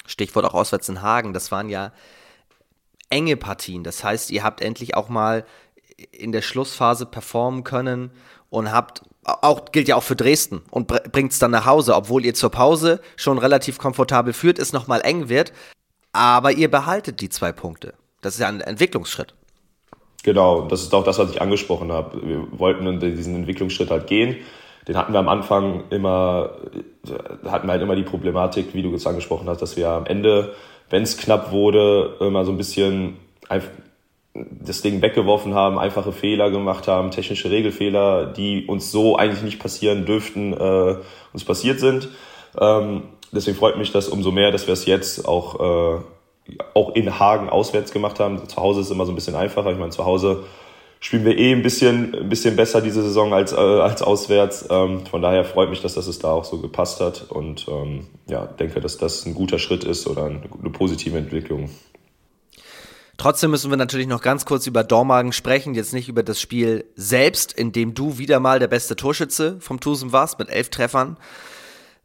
Stichwort 0.07 0.47
auch 0.47 0.55
auswärts 0.55 0.89
in 0.89 1.03
Hagen, 1.03 1.35
das 1.35 1.53
waren 1.53 1.69
ja 1.69 1.93
enge 3.11 3.37
Partien. 3.37 3.85
Das 3.85 4.03
heißt, 4.03 4.31
ihr 4.31 4.43
habt 4.43 4.61
endlich 4.61 4.97
auch 4.97 5.09
mal 5.09 5.45
in 6.11 6.33
der 6.33 6.43
Schlussphase 6.43 7.07
performen 7.07 7.65
können 7.65 8.11
und 8.55 8.73
habt 8.73 9.03
auch 9.25 9.73
gilt 9.73 9.89
ja 9.89 9.97
auch 9.97 10.03
für 10.03 10.17
Dresden 10.17 10.63
und 10.71 10.87
bringt 10.87 11.33
es 11.33 11.39
dann 11.39 11.51
nach 11.51 11.67
Hause, 11.67 11.95
obwohl 11.95 12.25
ihr 12.25 12.35
zur 12.35 12.51
Pause 12.51 13.01
schon 13.17 13.39
relativ 13.39 13.79
komfortabel 13.79 14.33
führt, 14.33 14.59
es 14.59 14.73
nochmal 14.73 15.01
eng 15.03 15.29
wird. 15.29 15.53
Aber 16.13 16.53
ihr 16.53 16.71
behaltet 16.71 17.21
die 17.21 17.29
zwei 17.29 17.51
Punkte. 17.51 17.95
Das 18.21 18.35
ist 18.35 18.41
ja 18.41 18.49
ein 18.49 18.61
Entwicklungsschritt. 18.61 19.35
Genau, 20.23 20.69
das 20.69 20.83
ist 20.83 20.95
auch 20.95 21.05
das, 21.05 21.19
was 21.19 21.31
ich 21.31 21.43
angesprochen 21.43 21.93
habe. 21.93 22.27
Wir 22.27 22.47
wollten 22.59 23.01
diesen 23.01 23.35
Entwicklungsschritt 23.35 23.91
halt 23.91 24.07
gehen. 24.07 24.37
Den 24.87 24.97
hatten 24.97 25.13
wir 25.13 25.19
am 25.19 25.29
Anfang 25.29 25.85
immer, 25.91 26.51
hatten 27.47 27.67
wir 27.67 27.73
halt 27.73 27.83
immer 27.83 27.97
die 27.97 28.03
Problematik, 28.03 28.75
wie 28.75 28.83
du 28.83 28.91
jetzt 28.91 29.07
angesprochen 29.07 29.49
hast, 29.49 29.61
dass 29.63 29.77
wir 29.77 29.89
am 29.89 30.07
Ende, 30.07 30.55
wenn 30.91 31.03
es 31.03 31.17
knapp 31.17 31.51
wurde, 31.51 32.17
immer 32.21 32.45
so 32.45 32.53
ein 32.53 32.59
bisschen 32.59 33.17
das 34.35 34.83
Ding 34.83 35.01
weggeworfen 35.01 35.55
haben, 35.55 35.79
einfache 35.79 36.13
Fehler 36.13 36.51
gemacht 36.51 36.89
haben, 36.89 37.13
technische 37.13 37.51
Regelfehler, 37.51 38.27
die 38.27 38.67
uns 38.67 38.91
so 38.91 39.17
eigentlich 39.17 39.43
nicht 39.43 39.61
passieren 39.61 40.07
dürften, 40.07 40.53
äh, 40.53 40.97
uns 41.33 41.45
passiert 41.45 41.79
sind. 41.79 42.09
Ähm, 42.61 43.05
deswegen 43.33 43.57
freut 43.57 43.79
mich 43.79 43.93
das 43.93 44.09
umso 44.09 44.33
mehr, 44.33 44.51
dass 44.51 44.67
wir 44.67 44.75
es 44.75 44.87
jetzt 44.87 45.29
auch, 45.29 45.61
äh, 45.61 46.57
auch 46.75 46.95
in 46.97 47.19
Hagen 47.19 47.49
auswärts 47.49 47.93
gemacht 47.93 48.19
haben. 48.19 48.49
Zu 48.49 48.57
Hause 48.57 48.81
ist 48.81 48.87
es 48.87 48.93
immer 48.93 49.07
so 49.07 49.13
ein 49.13 49.15
bisschen 49.15 49.37
einfacher. 49.37 49.71
Ich 49.71 49.79
meine, 49.79 49.91
zu 49.91 50.05
Hause 50.05 50.45
spielen 50.99 51.25
wir 51.25 51.39
eh 51.39 51.53
ein 51.53 51.63
bisschen, 51.63 52.15
ein 52.15 52.29
bisschen 52.29 52.57
besser 52.57 52.81
diese 52.81 53.03
Saison 53.03 53.33
als, 53.33 53.53
äh, 53.53 53.57
als 53.57 54.03
auswärts. 54.03 54.67
Ähm, 54.69 55.07
von 55.07 55.23
daher 55.23 55.45
freut 55.45 55.71
mich, 55.71 55.81
dass 55.81 55.95
das 55.95 56.09
es 56.09 56.19
da 56.19 56.33
auch 56.33 56.45
so 56.45 56.59
gepasst 56.59 57.01
hat 57.01 57.27
und 57.29 57.67
ähm, 57.69 58.09
ja, 58.27 58.47
denke, 58.47 58.81
dass 58.81 58.99
das 58.99 59.27
ein 59.27 59.35
guter 59.35 59.61
Schritt 59.61 59.85
ist 59.85 60.09
oder 60.09 60.25
eine, 60.25 60.41
eine 60.61 60.71
positive 60.71 61.17
Entwicklung. 61.17 61.71
Trotzdem 63.17 63.51
müssen 63.51 63.71
wir 63.71 63.77
natürlich 63.77 64.07
noch 64.07 64.23
ganz 64.23 64.45
kurz 64.45 64.67
über 64.67 64.83
Dormagen 64.83 65.33
sprechen, 65.33 65.75
jetzt 65.75 65.93
nicht 65.93 66.09
über 66.09 66.23
das 66.23 66.41
Spiel 66.41 66.85
selbst, 66.97 67.53
in 67.53 67.73
dem 67.73 67.95
du 67.95 68.19
wieder 68.19 68.41
mal 68.41 68.59
der 68.59 68.69
beste 68.69 68.97
Torschütze 68.97 69.57
vom 69.61 69.81
Tusem 69.81 70.13
warst 70.13 70.39
mit 70.39 70.49
elf 70.51 70.69
Treffern, 70.69 71.17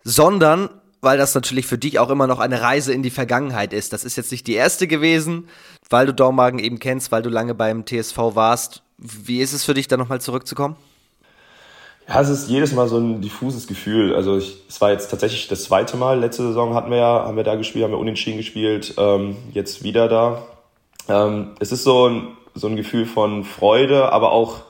sondern 0.03 0.69
weil 1.01 1.17
das 1.17 1.33
natürlich 1.33 1.65
für 1.65 1.77
dich 1.77 1.97
auch 1.97 2.09
immer 2.09 2.27
noch 2.27 2.39
eine 2.39 2.61
Reise 2.61 2.93
in 2.93 3.03
die 3.03 3.09
Vergangenheit 3.09 3.73
ist. 3.73 3.93
Das 3.93 4.03
ist 4.03 4.17
jetzt 4.17 4.31
nicht 4.31 4.47
die 4.47 4.53
erste 4.53 4.87
gewesen, 4.87 5.47
weil 5.89 6.05
du 6.05 6.13
Dormagen 6.13 6.59
eben 6.59 6.79
kennst, 6.79 7.11
weil 7.11 7.21
du 7.21 7.29
lange 7.29 7.55
beim 7.55 7.85
TSV 7.85 8.17
warst. 8.17 8.83
Wie 8.97 9.39
ist 9.39 9.53
es 9.53 9.63
für 9.63 9.73
dich, 9.73 9.87
da 9.87 9.95
nochmal 9.97 10.19
zurückzukommen? 10.19 10.75
Ja, 12.07 12.19
es 12.21 12.29
ist 12.29 12.49
jedes 12.49 12.73
Mal 12.73 12.87
so 12.87 12.97
ein 12.97 13.21
diffuses 13.21 13.67
Gefühl. 13.67 14.15
Also 14.15 14.37
ich, 14.37 14.63
es 14.67 14.81
war 14.81 14.91
jetzt 14.91 15.09
tatsächlich 15.09 15.47
das 15.47 15.63
zweite 15.63 15.95
Mal. 15.95 16.19
Letzte 16.19 16.43
Saison 16.43 16.73
hatten 16.73 16.89
wir 16.89 16.97
ja, 16.97 17.23
haben 17.25 17.37
wir 17.37 17.43
da 17.43 17.55
gespielt, 17.55 17.85
haben 17.85 17.91
wir 17.91 17.99
unentschieden 17.99 18.37
gespielt. 18.37 18.95
Ähm, 18.97 19.37
jetzt 19.53 19.83
wieder 19.83 20.07
da. 20.07 20.43
Ähm, 21.09 21.51
es 21.59 21.71
ist 21.71 21.83
so 21.83 22.07
ein, 22.07 22.27
so 22.53 22.67
ein 22.67 22.75
Gefühl 22.75 23.05
von 23.05 23.43
Freude, 23.43 24.11
aber 24.11 24.31
auch 24.31 24.61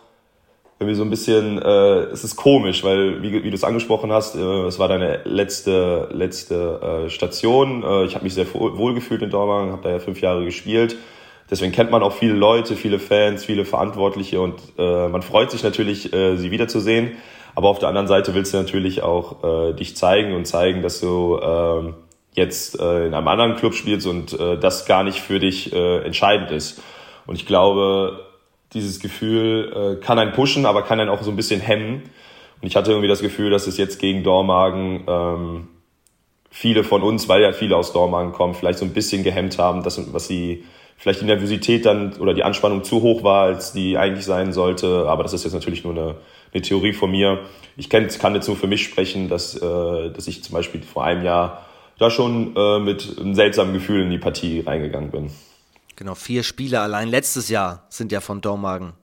irgendwie 0.79 0.95
so 0.95 1.03
ein 1.03 1.09
bisschen, 1.09 1.61
äh, 1.61 2.03
es 2.05 2.23
ist 2.23 2.37
komisch, 2.37 2.85
weil, 2.85 3.21
wie, 3.21 3.43
wie 3.43 3.49
du 3.49 3.55
es 3.55 3.65
angesprochen 3.65 4.13
hast, 4.13 4.35
äh, 4.35 4.39
es 4.39 4.79
war 4.79 4.87
deine 4.87 5.21
letzte, 5.25 6.07
letzte 6.13 7.05
äh, 7.05 7.09
Station. 7.09 7.83
Äh, 7.83 8.05
ich 8.05 8.15
habe 8.15 8.23
mich 8.23 8.33
sehr 8.33 8.45
wohl 8.53 8.93
gefühlt 8.93 9.21
in 9.21 9.29
Dortmund, 9.29 9.73
habe 9.73 9.83
da 9.83 9.89
ja 9.89 9.99
fünf 9.99 10.21
Jahre 10.21 10.45
gespielt. 10.45 10.95
Deswegen 11.51 11.73
kennt 11.73 11.91
man 11.91 12.01
auch 12.01 12.13
viele 12.13 12.33
Leute, 12.33 12.75
viele 12.75 12.99
Fans, 12.99 13.43
viele 13.43 13.65
Verantwortliche 13.65 14.39
und 14.39 14.61
äh, 14.77 15.09
man 15.09 15.21
freut 15.21 15.51
sich 15.51 15.63
natürlich, 15.63 16.13
äh, 16.13 16.37
sie 16.37 16.51
wiederzusehen. 16.51 17.17
Aber 17.55 17.69
auf 17.69 17.79
der 17.79 17.89
anderen 17.89 18.07
Seite 18.07 18.35
willst 18.35 18.53
du 18.53 18.57
natürlich 18.57 19.01
auch 19.01 19.43
äh, 19.43 19.73
dich 19.73 19.97
zeigen 19.97 20.33
und 20.33 20.45
zeigen, 20.45 20.81
dass 20.81 21.01
du 21.01 21.37
äh, 21.37 21.93
jetzt 22.39 22.79
äh, 22.79 23.05
in 23.05 23.13
einem 23.13 23.27
anderen 23.27 23.55
Club 23.55 23.75
spielst 23.75 24.07
und 24.07 24.33
äh, 24.39 24.57
das 24.57 24.85
gar 24.85 25.03
nicht 25.03 25.19
für 25.19 25.39
dich 25.39 25.71
äh, 25.71 26.03
entscheidend 26.03 26.51
ist. 26.51 26.81
Und 27.27 27.35
ich 27.35 27.45
glaube, 27.45 28.25
dieses 28.73 28.99
Gefühl 28.99 29.97
äh, 30.01 30.03
kann 30.03 30.17
einen 30.17 30.33
pushen, 30.33 30.65
aber 30.65 30.83
kann 30.83 30.99
einen 30.99 31.09
auch 31.09 31.21
so 31.21 31.29
ein 31.29 31.35
bisschen 31.35 31.61
hemmen. 31.61 32.03
Und 32.61 32.67
ich 32.67 32.75
hatte 32.75 32.91
irgendwie 32.91 33.07
das 33.07 33.21
Gefühl, 33.21 33.51
dass 33.51 33.67
es 33.67 33.77
jetzt 33.77 33.99
gegen 33.99 34.23
Dormagen 34.23 35.03
ähm, 35.07 35.67
viele 36.51 36.83
von 36.83 37.03
uns, 37.03 37.29
weil 37.29 37.41
ja 37.41 37.51
viele 37.51 37.75
aus 37.75 37.93
Dormagen 37.93 38.31
kommen, 38.31 38.53
vielleicht 38.53 38.79
so 38.79 38.85
ein 38.85 38.93
bisschen 38.93 39.23
gehemmt 39.23 39.57
haben, 39.57 39.83
dass, 39.83 40.13
was 40.13 40.27
sie 40.27 40.65
vielleicht 40.97 41.21
die 41.21 41.25
Nervosität 41.25 41.85
dann 41.85 42.13
oder 42.17 42.33
die 42.33 42.43
Anspannung 42.43 42.83
zu 42.83 43.01
hoch 43.01 43.23
war, 43.23 43.43
als 43.43 43.71
die 43.71 43.97
eigentlich 43.97 44.25
sein 44.25 44.51
sollte. 44.51 45.07
Aber 45.07 45.23
das 45.23 45.33
ist 45.33 45.45
jetzt 45.45 45.53
natürlich 45.53 45.83
nur 45.83 45.93
eine, 45.93 46.15
eine 46.53 46.61
Theorie 46.61 46.93
von 46.93 47.09
mir. 47.09 47.39
Ich 47.77 47.89
kann, 47.89 48.03
jetzt 48.03 48.47
nur 48.47 48.57
für 48.57 48.67
mich 48.67 48.83
sprechen, 48.83 49.29
dass, 49.29 49.55
äh, 49.55 50.11
dass 50.11 50.27
ich 50.27 50.43
zum 50.43 50.53
Beispiel 50.53 50.81
vor 50.81 51.05
einem 51.05 51.23
Jahr 51.23 51.65
da 51.99 52.09
schon 52.09 52.55
äh, 52.55 52.79
mit 52.79 53.17
einem 53.19 53.35
seltsamen 53.35 53.73
Gefühl 53.73 54.03
in 54.03 54.09
die 54.09 54.17
Partie 54.17 54.61
reingegangen 54.61 55.11
bin. 55.11 55.31
Genau, 55.95 56.15
vier 56.15 56.43
Spieler 56.43 56.81
allein 56.81 57.09
letztes 57.09 57.49
Jahr 57.49 57.85
sind 57.89 58.11
ja 58.11 58.21
von 58.21 58.41
Dormagen 58.41 58.93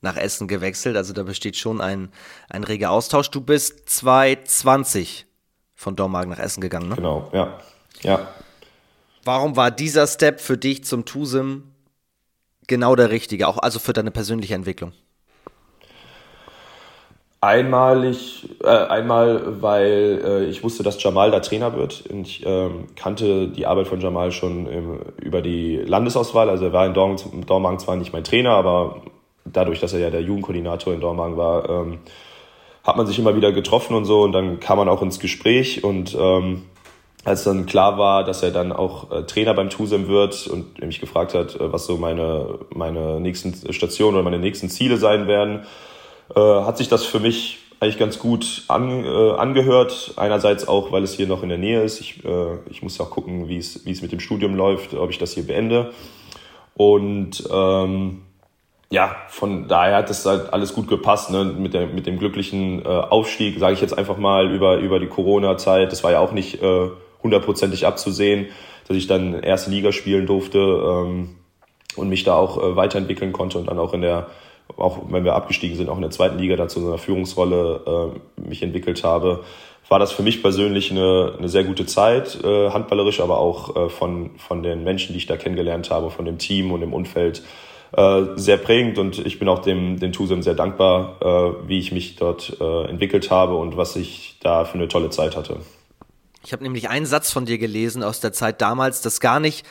nach 0.00 0.16
Essen 0.16 0.48
gewechselt. 0.48 0.96
Also 0.96 1.12
da 1.12 1.22
besteht 1.22 1.56
schon 1.56 1.80
ein, 1.80 2.10
ein 2.48 2.64
reger 2.64 2.90
Austausch. 2.90 3.30
Du 3.30 3.40
bist 3.40 3.88
2020 3.90 5.26
von 5.74 5.94
Dormagen 5.94 6.30
nach 6.30 6.38
Essen 6.38 6.60
gegangen, 6.60 6.88
ne? 6.88 6.96
Genau, 6.96 7.30
ja. 7.32 7.58
Ja. 8.02 8.28
Warum 9.24 9.56
war 9.56 9.70
dieser 9.70 10.06
Step 10.06 10.40
für 10.40 10.56
dich 10.56 10.84
zum 10.84 11.04
TUSIM 11.04 11.64
genau 12.66 12.96
der 12.96 13.10
richtige, 13.10 13.46
auch 13.46 13.58
also 13.58 13.78
für 13.78 13.92
deine 13.92 14.10
persönliche 14.10 14.54
Entwicklung? 14.54 14.92
Einmalig, 17.40 18.48
äh, 18.64 18.68
einmal, 18.68 19.62
weil 19.62 20.20
äh, 20.24 20.44
ich 20.46 20.64
wusste, 20.64 20.82
dass 20.82 21.00
Jamal 21.00 21.30
da 21.30 21.38
Trainer 21.38 21.76
wird. 21.76 22.02
Ich 22.10 22.44
äh, 22.44 22.68
kannte 22.96 23.46
die 23.46 23.64
Arbeit 23.64 23.86
von 23.86 24.00
Jamal 24.00 24.32
schon 24.32 24.66
im, 24.66 25.00
über 25.22 25.40
die 25.40 25.76
Landesauswahl. 25.76 26.50
Also 26.50 26.64
er 26.64 26.72
war 26.72 26.84
in 26.86 26.94
Dormagen 26.94 27.78
zwar 27.78 27.94
nicht 27.94 28.12
mein 28.12 28.24
Trainer, 28.24 28.50
aber 28.50 29.02
dadurch, 29.44 29.78
dass 29.78 29.92
er 29.92 30.00
ja 30.00 30.10
der 30.10 30.22
Jugendkoordinator 30.22 30.92
in 30.92 31.00
Dormagen 31.00 31.36
war, 31.36 31.68
ähm, 31.70 31.98
hat 32.82 32.96
man 32.96 33.06
sich 33.06 33.20
immer 33.20 33.36
wieder 33.36 33.52
getroffen 33.52 33.94
und 33.94 34.04
so. 34.04 34.22
Und 34.22 34.32
dann 34.32 34.58
kam 34.58 34.78
man 34.78 34.88
auch 34.88 35.02
ins 35.02 35.20
Gespräch 35.20 35.84
und 35.84 36.16
ähm, 36.18 36.64
als 37.24 37.44
dann 37.44 37.66
klar 37.66 37.98
war, 37.98 38.24
dass 38.24 38.42
er 38.42 38.50
dann 38.50 38.72
auch 38.72 39.12
äh, 39.12 39.22
Trainer 39.24 39.54
beim 39.54 39.70
TUSEM 39.70 40.08
wird 40.08 40.48
und 40.48 40.80
mich 40.80 41.00
gefragt 41.00 41.34
hat, 41.34 41.54
äh, 41.54 41.72
was 41.72 41.86
so 41.86 41.98
meine, 41.98 42.58
meine 42.74 43.20
nächsten 43.20 43.72
Stationen 43.72 44.16
oder 44.16 44.24
meine 44.24 44.38
nächsten 44.38 44.68
Ziele 44.70 44.96
sein 44.96 45.28
werden, 45.28 45.66
äh, 46.34 46.40
hat 46.40 46.78
sich 46.78 46.88
das 46.88 47.04
für 47.04 47.20
mich 47.20 47.58
eigentlich 47.80 47.98
ganz 47.98 48.18
gut 48.18 48.64
an, 48.68 49.04
äh, 49.04 49.30
angehört. 49.32 50.14
Einerseits 50.16 50.66
auch, 50.66 50.90
weil 50.90 51.04
es 51.04 51.14
hier 51.14 51.26
noch 51.26 51.42
in 51.42 51.48
der 51.48 51.58
Nähe 51.58 51.82
ist. 51.82 52.00
Ich, 52.00 52.24
äh, 52.24 52.56
ich 52.70 52.82
muss 52.82 53.00
auch 53.00 53.10
gucken, 53.10 53.48
wie 53.48 53.58
es, 53.58 53.76
es 53.86 54.02
mit 54.02 54.12
dem 54.12 54.20
Studium 54.20 54.54
läuft, 54.54 54.94
ob 54.94 55.10
ich 55.10 55.18
das 55.18 55.32
hier 55.32 55.46
beende. 55.46 55.92
Und 56.74 57.44
ähm, 57.50 58.22
ja, 58.90 59.16
von 59.28 59.68
daher 59.68 59.98
hat 59.98 60.10
das 60.10 60.24
halt 60.24 60.52
alles 60.52 60.74
gut 60.74 60.88
gepasst, 60.88 61.30
ne? 61.30 61.44
mit, 61.44 61.74
der, 61.74 61.86
mit 61.88 62.06
dem 62.06 62.18
glücklichen 62.18 62.84
äh, 62.84 62.88
Aufstieg, 62.88 63.58
sage 63.58 63.74
ich 63.74 63.80
jetzt 63.80 63.96
einfach 63.96 64.16
mal, 64.16 64.50
über, 64.50 64.78
über 64.78 64.98
die 64.98 65.08
Corona-Zeit. 65.08 65.92
Das 65.92 66.02
war 66.02 66.12
ja 66.12 66.20
auch 66.20 66.32
nicht 66.32 66.62
äh, 66.62 66.88
hundertprozentig 67.22 67.86
abzusehen, 67.86 68.46
dass 68.86 68.96
ich 68.96 69.06
dann 69.06 69.34
erste 69.34 69.70
Liga 69.70 69.92
spielen 69.92 70.26
durfte 70.26 70.58
ähm, 70.58 71.36
und 71.96 72.08
mich 72.08 72.24
da 72.24 72.34
auch 72.34 72.56
äh, 72.62 72.76
weiterentwickeln 72.76 73.32
konnte 73.32 73.58
und 73.58 73.66
dann 73.66 73.78
auch 73.78 73.92
in 73.92 74.00
der, 74.00 74.28
auch 74.76 75.00
wenn 75.08 75.24
wir 75.24 75.34
abgestiegen 75.34 75.76
sind, 75.76 75.88
auch 75.88 75.96
in 75.96 76.02
der 76.02 76.10
zweiten 76.10 76.38
Liga 76.38 76.56
da 76.56 76.68
zu 76.68 76.80
so 76.80 76.88
einer 76.88 76.98
Führungsrolle 76.98 78.12
äh, 78.36 78.48
mich 78.48 78.62
entwickelt 78.62 79.04
habe, 79.04 79.44
war 79.88 79.98
das 79.98 80.12
für 80.12 80.22
mich 80.22 80.42
persönlich 80.42 80.90
eine, 80.90 81.34
eine 81.38 81.48
sehr 81.48 81.64
gute 81.64 81.86
Zeit, 81.86 82.42
äh, 82.44 82.70
handballerisch, 82.70 83.20
aber 83.20 83.38
auch 83.38 83.74
äh, 83.74 83.88
von, 83.88 84.30
von 84.36 84.62
den 84.62 84.84
Menschen, 84.84 85.12
die 85.12 85.18
ich 85.18 85.26
da 85.26 85.36
kennengelernt 85.36 85.90
habe, 85.90 86.10
von 86.10 86.26
dem 86.26 86.38
Team 86.38 86.72
und 86.72 86.80
dem 86.80 86.92
Umfeld 86.92 87.42
äh, 87.92 88.22
sehr 88.36 88.58
prägend 88.58 88.98
und 88.98 89.18
ich 89.18 89.38
bin 89.38 89.48
auch 89.48 89.60
dem, 89.60 89.98
dem 89.98 90.12
Tusem 90.12 90.42
sehr 90.42 90.54
dankbar, 90.54 91.16
äh, 91.22 91.68
wie 91.68 91.78
ich 91.78 91.90
mich 91.90 92.16
dort 92.16 92.58
äh, 92.60 92.84
entwickelt 92.84 93.30
habe 93.30 93.56
und 93.56 93.78
was 93.78 93.96
ich 93.96 94.36
da 94.42 94.66
für 94.66 94.74
eine 94.74 94.88
tolle 94.88 95.08
Zeit 95.08 95.36
hatte. 95.36 95.60
Ich 96.44 96.52
habe 96.52 96.62
nämlich 96.62 96.90
einen 96.90 97.06
Satz 97.06 97.32
von 97.32 97.46
dir 97.46 97.56
gelesen 97.56 98.02
aus 98.02 98.20
der 98.20 98.32
Zeit 98.32 98.60
damals, 98.60 99.00
dass 99.00 99.20
gar 99.20 99.40
nicht 99.40 99.66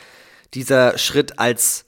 dieser 0.54 0.98
Schritt 0.98 1.38
als, 1.38 1.84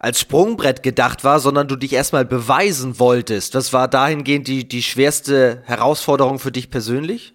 als 0.00 0.18
Sprungbrett 0.18 0.82
gedacht 0.82 1.24
war, 1.24 1.40
sondern 1.40 1.68
du 1.68 1.76
dich 1.76 1.92
erstmal 1.92 2.24
beweisen 2.24 2.98
wolltest. 2.98 3.54
Das 3.54 3.74
war 3.74 3.86
dahingehend 3.86 4.48
die, 4.48 4.66
die 4.66 4.82
schwerste 4.82 5.62
Herausforderung 5.66 6.38
für 6.38 6.50
dich 6.50 6.70
persönlich? 6.70 7.34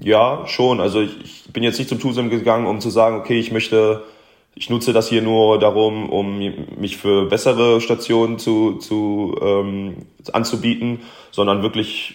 Ja, 0.00 0.46
schon. 0.46 0.80
Also 0.80 1.02
ich, 1.02 1.20
ich 1.22 1.52
bin 1.52 1.62
jetzt 1.62 1.78
nicht 1.78 1.90
zum 1.90 2.00
TUSEM 2.00 2.30
gegangen, 2.30 2.66
um 2.66 2.80
zu 2.80 2.88
sagen, 2.88 3.16
okay, 3.16 3.38
ich 3.38 3.52
möchte, 3.52 4.02
ich 4.54 4.70
nutze 4.70 4.94
das 4.94 5.10
hier 5.10 5.20
nur 5.20 5.58
darum, 5.58 6.08
um 6.08 6.38
mich 6.78 6.96
für 6.96 7.26
bessere 7.26 7.82
Stationen 7.82 8.38
zu, 8.38 8.78
zu 8.78 9.36
ähm, 9.42 10.06
anzubieten, 10.32 11.00
sondern 11.30 11.62
wirklich 11.62 12.14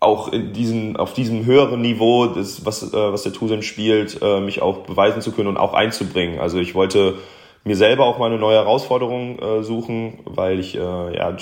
auch 0.00 0.32
in 0.32 0.54
diesen, 0.54 0.96
auf 0.96 1.12
diesem 1.12 1.44
höheren 1.44 1.82
Niveau, 1.82 2.26
das, 2.26 2.64
was, 2.64 2.82
äh, 2.82 3.12
was 3.12 3.22
der 3.22 3.34
Tusem 3.34 3.60
spielt, 3.60 4.22
äh, 4.22 4.40
mich 4.40 4.62
auch 4.62 4.78
beweisen 4.78 5.20
zu 5.20 5.30
können 5.32 5.48
und 5.48 5.58
auch 5.58 5.74
einzubringen. 5.74 6.40
Also 6.40 6.58
ich 6.58 6.74
wollte 6.74 7.16
mir 7.64 7.76
selber 7.76 8.06
auch 8.06 8.18
mal 8.18 8.26
eine 8.26 8.38
neue 8.38 8.56
Herausforderung 8.56 9.38
äh, 9.38 9.62
suchen, 9.62 10.20
weil 10.24 10.60
ich 10.60 10.76
äh, 10.76 10.78
ja, 10.80 11.30
äh, 11.30 11.34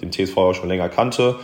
den 0.00 0.12
TSV 0.12 0.36
auch 0.36 0.54
schon 0.54 0.68
länger 0.68 0.88
kannte 0.88 1.36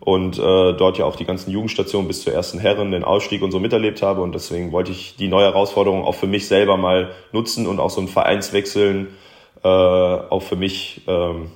und 0.00 0.38
äh, 0.38 0.72
dort 0.74 0.98
ja 0.98 1.04
auch 1.04 1.16
die 1.16 1.24
ganzen 1.24 1.50
Jugendstationen 1.50 2.08
bis 2.08 2.22
zur 2.22 2.32
ersten 2.32 2.58
Herren, 2.58 2.90
den 2.90 3.04
Ausstieg 3.04 3.42
und 3.42 3.50
so 3.50 3.58
miterlebt 3.60 4.02
habe. 4.02 4.20
Und 4.22 4.34
deswegen 4.34 4.72
wollte 4.72 4.92
ich 4.92 5.16
die 5.16 5.28
neue 5.28 5.46
Herausforderung 5.46 6.04
auch 6.04 6.14
für 6.14 6.26
mich 6.26 6.48
selber 6.48 6.76
mal 6.76 7.12
nutzen 7.32 7.66
und 7.66 7.80
auch 7.80 7.90
so 7.90 8.00
ein 8.00 8.08
Vereinswechseln 8.08 9.16
äh, 9.62 9.68
auch 9.68 10.42
für 10.42 10.56
mich 10.56 11.02
ähm, 11.08 11.50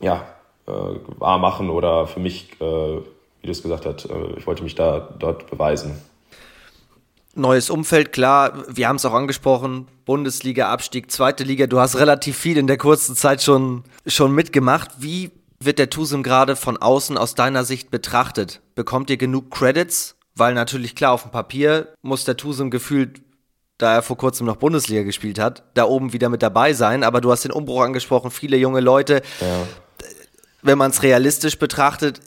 ja, 0.00 0.26
äh, 0.66 0.72
wahr 1.18 1.38
machen 1.38 1.70
oder 1.70 2.06
für 2.06 2.20
mich 2.20 2.50
äh, 2.60 3.00
wie 3.46 3.46
du 3.46 3.52
es 3.52 3.62
gesagt 3.62 3.86
hast, 3.86 4.10
äh, 4.10 4.38
ich 4.38 4.46
wollte 4.46 4.64
mich 4.64 4.74
da 4.74 5.08
dort 5.18 5.48
beweisen. 5.48 6.02
Neues 7.36 7.68
Umfeld, 7.70 8.12
klar, 8.12 8.64
wir 8.68 8.88
haben 8.88 8.96
es 8.96 9.04
auch 9.04 9.12
angesprochen, 9.12 9.88
Bundesliga, 10.06 10.70
Abstieg, 10.70 11.10
zweite 11.10 11.44
Liga, 11.44 11.66
du 11.66 11.78
hast 11.78 11.96
relativ 11.96 12.36
viel 12.36 12.56
in 12.56 12.66
der 12.66 12.78
kurzen 12.78 13.14
Zeit 13.14 13.42
schon, 13.42 13.84
schon 14.06 14.32
mitgemacht. 14.32 14.90
Wie 14.98 15.30
wird 15.60 15.78
der 15.78 15.90
Tusum 15.90 16.22
gerade 16.22 16.56
von 16.56 16.76
außen 16.76 17.18
aus 17.18 17.34
deiner 17.34 17.64
Sicht 17.64 17.90
betrachtet? 17.90 18.62
Bekommt 18.74 19.10
ihr 19.10 19.16
genug 19.16 19.50
Credits? 19.50 20.16
Weil 20.34 20.54
natürlich 20.54 20.94
klar, 20.94 21.12
auf 21.12 21.22
dem 21.22 21.30
Papier 21.30 21.88
muss 22.02 22.24
der 22.24 22.36
Tusum 22.36 22.70
gefühlt, 22.70 23.20
da 23.78 23.94
er 23.94 24.02
vor 24.02 24.16
kurzem 24.16 24.46
noch 24.46 24.56
Bundesliga 24.56 25.02
gespielt 25.02 25.38
hat, 25.38 25.64
da 25.74 25.84
oben 25.84 26.12
wieder 26.12 26.28
mit 26.28 26.42
dabei 26.42 26.72
sein. 26.72 27.02
Aber 27.02 27.20
du 27.20 27.30
hast 27.32 27.44
den 27.44 27.52
Umbruch 27.52 27.82
angesprochen, 27.82 28.30
viele 28.30 28.56
junge 28.56 28.80
Leute. 28.80 29.22
Ja. 29.40 29.66
Wenn 30.62 30.78
man 30.78 30.90
es 30.90 31.02
realistisch 31.02 31.58
betrachtet, 31.58 32.20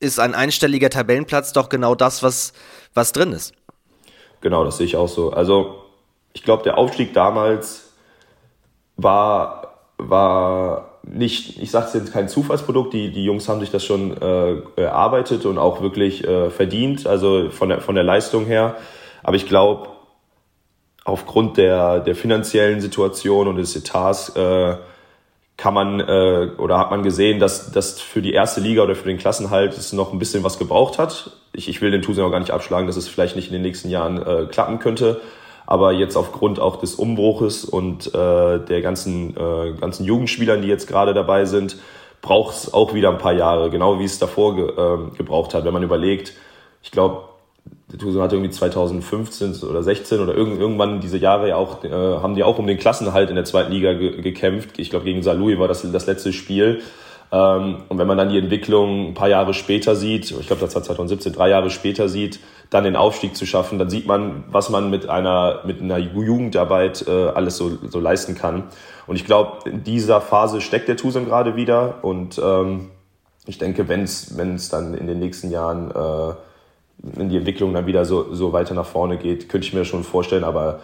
ist 0.00 0.18
ein 0.18 0.34
einstelliger 0.34 0.90
Tabellenplatz 0.90 1.52
doch 1.52 1.68
genau 1.68 1.94
das, 1.94 2.22
was, 2.22 2.52
was 2.94 3.12
drin 3.12 3.32
ist. 3.32 3.54
Genau, 4.42 4.64
das 4.64 4.76
sehe 4.76 4.86
ich 4.86 4.96
auch 4.96 5.08
so. 5.08 5.30
Also 5.30 5.76
ich 6.34 6.42
glaube, 6.42 6.62
der 6.64 6.76
Aufstieg 6.76 7.14
damals 7.14 7.94
war, 8.96 9.78
war 9.96 10.98
nicht, 11.04 11.60
ich 11.60 11.70
sage 11.70 11.86
es 11.86 11.94
jetzt 11.94 12.12
kein 12.12 12.28
Zufallsprodukt, 12.28 12.92
die, 12.92 13.10
die 13.12 13.24
Jungs 13.24 13.48
haben 13.48 13.60
sich 13.60 13.70
das 13.70 13.84
schon 13.84 14.16
äh, 14.20 14.56
erarbeitet 14.76 15.46
und 15.46 15.58
auch 15.58 15.80
wirklich 15.80 16.24
äh, 16.24 16.50
verdient, 16.50 17.06
also 17.06 17.50
von 17.50 17.70
der, 17.70 17.80
von 17.80 17.94
der 17.94 18.04
Leistung 18.04 18.44
her. 18.44 18.76
Aber 19.22 19.36
ich 19.36 19.46
glaube, 19.46 19.88
aufgrund 21.04 21.56
der, 21.56 22.00
der 22.00 22.14
finanziellen 22.14 22.80
Situation 22.80 23.48
und 23.48 23.56
des 23.56 23.74
Etats 23.76 24.30
äh, 24.36 24.76
kann 25.56 25.74
man 25.74 26.00
äh, 26.00 26.50
oder 26.58 26.78
hat 26.78 26.90
man 26.90 27.02
gesehen, 27.02 27.38
dass 27.38 27.70
das 27.72 28.00
für 28.00 28.22
die 28.22 28.32
erste 28.32 28.60
Liga 28.60 28.82
oder 28.82 28.94
für 28.94 29.08
den 29.08 29.18
Klassenhalt 29.18 29.76
es 29.76 29.92
noch 29.92 30.12
ein 30.12 30.18
bisschen 30.18 30.42
was 30.42 30.58
gebraucht 30.58 30.98
hat. 30.98 31.30
Ich, 31.52 31.68
ich 31.68 31.80
will 31.82 31.90
den 31.90 32.02
Tusen 32.02 32.24
auch 32.24 32.30
gar 32.30 32.40
nicht 32.40 32.50
abschlagen, 32.50 32.86
dass 32.86 32.96
es 32.96 33.08
vielleicht 33.08 33.36
nicht 33.36 33.48
in 33.48 33.52
den 33.52 33.62
nächsten 33.62 33.90
Jahren 33.90 34.22
äh, 34.22 34.46
klappen 34.46 34.78
könnte. 34.78 35.20
Aber 35.66 35.92
jetzt 35.92 36.16
aufgrund 36.16 36.58
auch 36.60 36.76
des 36.76 36.94
Umbruches 36.94 37.64
und 37.64 38.14
äh, 38.14 38.58
der 38.58 38.82
ganzen, 38.82 39.36
äh, 39.36 39.72
ganzen 39.80 40.04
Jugendspielern, 40.04 40.62
die 40.62 40.68
jetzt 40.68 40.88
gerade 40.88 41.14
dabei 41.14 41.44
sind, 41.44 41.76
braucht 42.20 42.54
es 42.54 42.72
auch 42.72 42.94
wieder 42.94 43.10
ein 43.10 43.18
paar 43.18 43.32
Jahre, 43.32 43.70
genau 43.70 43.98
wie 43.98 44.04
es 44.04 44.18
davor 44.18 44.56
ge, 44.56 44.68
äh, 44.68 45.16
gebraucht 45.16 45.54
hat. 45.54 45.64
Wenn 45.64 45.72
man 45.72 45.82
überlegt, 45.82 46.32
ich 46.82 46.90
glaube, 46.90 47.24
der 47.92 47.98
Tucson 47.98 48.22
hat 48.22 48.32
irgendwie 48.32 48.50
2015 48.50 49.62
oder 49.68 49.82
16 49.82 50.20
oder 50.20 50.34
irgendwann 50.34 51.00
diese 51.00 51.18
Jahre 51.18 51.50
ja 51.50 51.56
auch, 51.56 51.84
äh, 51.84 51.90
haben 51.90 52.34
die 52.34 52.42
auch 52.42 52.58
um 52.58 52.66
den 52.66 52.78
Klassenhalt 52.78 53.28
in 53.28 53.36
der 53.36 53.44
zweiten 53.44 53.72
Liga 53.72 53.92
ge 53.92 54.22
gekämpft. 54.22 54.78
Ich 54.78 54.90
glaube, 54.90 55.04
gegen 55.04 55.22
Saarlouis 55.22 55.58
war 55.58 55.68
das 55.68 55.82
das 55.92 56.06
letzte 56.06 56.32
Spiel. 56.32 56.80
Ähm, 57.32 57.78
und 57.88 57.98
wenn 57.98 58.06
man 58.06 58.18
dann 58.18 58.28
die 58.28 58.38
Entwicklung 58.38 59.08
ein 59.08 59.14
paar 59.14 59.28
Jahre 59.28 59.54
später 59.54 59.96
sieht, 59.96 60.30
ich 60.30 60.46
glaube, 60.46 60.60
das 60.60 60.74
war 60.74 60.82
2017, 60.82 61.32
drei 61.32 61.48
Jahre 61.48 61.70
später 61.70 62.08
sieht, 62.08 62.40
dann 62.70 62.84
den 62.84 62.96
Aufstieg 62.96 63.36
zu 63.36 63.46
schaffen, 63.46 63.78
dann 63.78 63.90
sieht 63.90 64.06
man, 64.06 64.44
was 64.50 64.70
man 64.70 64.90
mit 64.90 65.08
einer, 65.08 65.62
mit 65.66 65.80
einer 65.80 65.98
Jugendarbeit 65.98 67.06
äh, 67.08 67.28
alles 67.28 67.56
so, 67.56 67.78
so 67.88 68.00
leisten 68.00 68.34
kann. 68.34 68.64
Und 69.06 69.16
ich 69.16 69.24
glaube, 69.24 69.68
in 69.68 69.82
dieser 69.82 70.20
Phase 70.20 70.60
steckt 70.60 70.88
der 70.88 70.96
Tucson 70.96 71.24
gerade 71.24 71.56
wieder. 71.56 71.98
Und 72.02 72.40
ähm, 72.42 72.90
ich 73.46 73.58
denke, 73.58 73.88
wenn 73.88 74.02
es 74.02 74.68
dann 74.70 74.94
in 74.94 75.06
den 75.06 75.18
nächsten 75.18 75.50
Jahren 75.50 75.90
äh, 75.90 76.34
wenn 77.02 77.28
die 77.28 77.36
Entwicklung 77.36 77.74
dann 77.74 77.86
wieder 77.86 78.04
so, 78.04 78.32
so 78.32 78.52
weiter 78.52 78.74
nach 78.74 78.86
vorne 78.86 79.16
geht, 79.16 79.48
könnte 79.48 79.66
ich 79.66 79.74
mir 79.74 79.84
schon 79.84 80.04
vorstellen. 80.04 80.44
Aber 80.44 80.80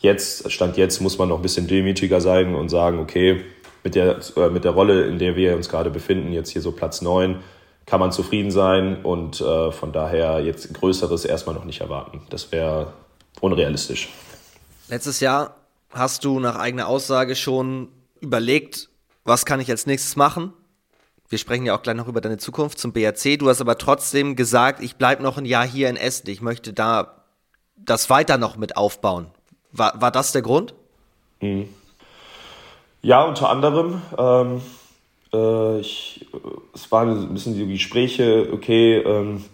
jetzt, 0.00 0.50
Stand 0.50 0.76
jetzt, 0.76 1.00
muss 1.00 1.18
man 1.18 1.28
noch 1.28 1.36
ein 1.36 1.42
bisschen 1.42 1.68
demütiger 1.68 2.20
sein 2.20 2.54
und 2.54 2.68
sagen, 2.68 2.98
okay, 2.98 3.42
mit 3.82 3.94
der, 3.94 4.18
äh, 4.36 4.48
mit 4.50 4.64
der 4.64 4.72
Rolle, 4.72 5.06
in 5.06 5.18
der 5.18 5.36
wir 5.36 5.56
uns 5.56 5.68
gerade 5.68 5.90
befinden, 5.90 6.32
jetzt 6.32 6.50
hier 6.50 6.62
so 6.62 6.72
Platz 6.72 7.02
9, 7.02 7.40
kann 7.86 8.00
man 8.00 8.12
zufrieden 8.12 8.50
sein 8.50 9.02
und 9.02 9.40
äh, 9.40 9.72
von 9.72 9.92
daher 9.92 10.40
jetzt 10.40 10.72
Größeres 10.74 11.24
erstmal 11.24 11.54
noch 11.54 11.64
nicht 11.64 11.80
erwarten. 11.80 12.22
Das 12.30 12.52
wäre 12.52 12.92
unrealistisch. 13.40 14.10
Letztes 14.88 15.20
Jahr 15.20 15.56
hast 15.90 16.24
du 16.24 16.40
nach 16.40 16.56
eigener 16.56 16.86
Aussage 16.86 17.34
schon 17.34 17.88
überlegt, 18.20 18.88
was 19.24 19.44
kann 19.44 19.60
ich 19.60 19.70
als 19.70 19.86
nächstes 19.86 20.16
machen? 20.16 20.52
Wir 21.28 21.38
sprechen 21.38 21.64
ja 21.64 21.76
auch 21.76 21.82
gleich 21.82 21.96
noch 21.96 22.08
über 22.08 22.20
deine 22.20 22.38
Zukunft 22.38 22.78
zum 22.78 22.92
BRC. 22.92 23.38
Du 23.38 23.48
hast 23.48 23.60
aber 23.60 23.78
trotzdem 23.78 24.34
gesagt, 24.34 24.82
ich 24.82 24.96
bleibe 24.96 25.22
noch 25.22 25.38
ein 25.38 25.44
Jahr 25.44 25.66
hier 25.66 25.88
in 25.88 25.96
Essen. 25.96 26.28
Ich 26.28 26.42
möchte 26.42 26.72
da 26.72 27.24
das 27.76 28.10
weiter 28.10 28.36
noch 28.36 28.56
mit 28.56 28.76
aufbauen. 28.76 29.28
War, 29.72 30.00
war 30.00 30.10
das 30.10 30.32
der 30.32 30.42
Grund? 30.42 30.74
Mhm. 31.40 31.68
Ja, 33.02 33.24
unter 33.24 33.48
anderem. 33.48 34.02
Ähm, 34.18 34.60
äh, 35.32 35.80
ich, 35.80 36.26
es 36.74 36.92
waren 36.92 37.10
ein 37.10 37.34
bisschen 37.34 37.54
die 37.54 37.72
Gespräche, 37.72 38.48
okay, 38.52 38.98
ähm, 38.98 39.44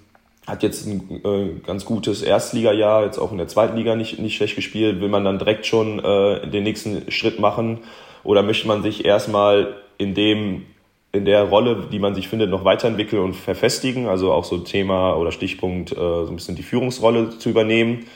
hat 0.46 0.62
jetzt 0.62 0.86
ein 0.86 1.20
äh, 1.24 1.60
ganz 1.64 1.84
gutes 1.84 2.22
Erstligajahr, 2.22 3.04
jetzt 3.04 3.18
auch 3.18 3.32
in 3.32 3.38
der 3.38 3.48
zweiten 3.48 3.76
Liga 3.76 3.96
nicht, 3.96 4.18
nicht 4.18 4.36
schlecht 4.36 4.56
gespielt. 4.56 5.00
Will 5.00 5.08
man 5.08 5.24
dann 5.24 5.38
direkt 5.38 5.66
schon 5.66 5.98
äh, 5.98 6.48
den 6.48 6.64
nächsten 6.64 7.10
Schritt 7.10 7.40
machen 7.40 7.80
oder 8.22 8.42
möchte 8.42 8.68
man 8.68 8.82
sich 8.82 9.04
erstmal 9.04 9.74
in 9.98 10.14
dem 10.14 10.66
in 11.12 11.24
der 11.24 11.44
Rolle, 11.44 11.88
die 11.90 11.98
man 11.98 12.14
sich 12.14 12.28
findet, 12.28 12.50
noch 12.50 12.64
weiterentwickeln 12.64 13.22
und 13.22 13.34
verfestigen? 13.34 14.06
Also 14.06 14.32
auch 14.32 14.44
so 14.44 14.58
Thema 14.58 15.16
oder 15.16 15.32
Stichpunkt, 15.32 15.92
äh, 15.92 15.94
so 15.94 16.28
ein 16.28 16.36
bisschen 16.36 16.56
die 16.56 16.62
Führungsrolle 16.62 17.38
zu 17.38 17.48
übernehmen. 17.48 18.06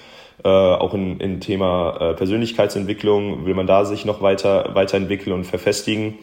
Äh, 0.43 0.49
auch 0.49 0.95
in, 0.95 1.21
in 1.21 1.41
Thema 1.41 1.97
äh, 2.01 2.15
Persönlichkeitsentwicklung 2.15 3.45
will 3.45 3.55
man 3.55 3.67
da 3.67 3.85
sich 3.85 4.05
noch 4.05 4.23
weiter 4.23 4.71
weiterentwickeln 4.75 5.35
und 5.35 5.45
verfestigen. 5.45 6.19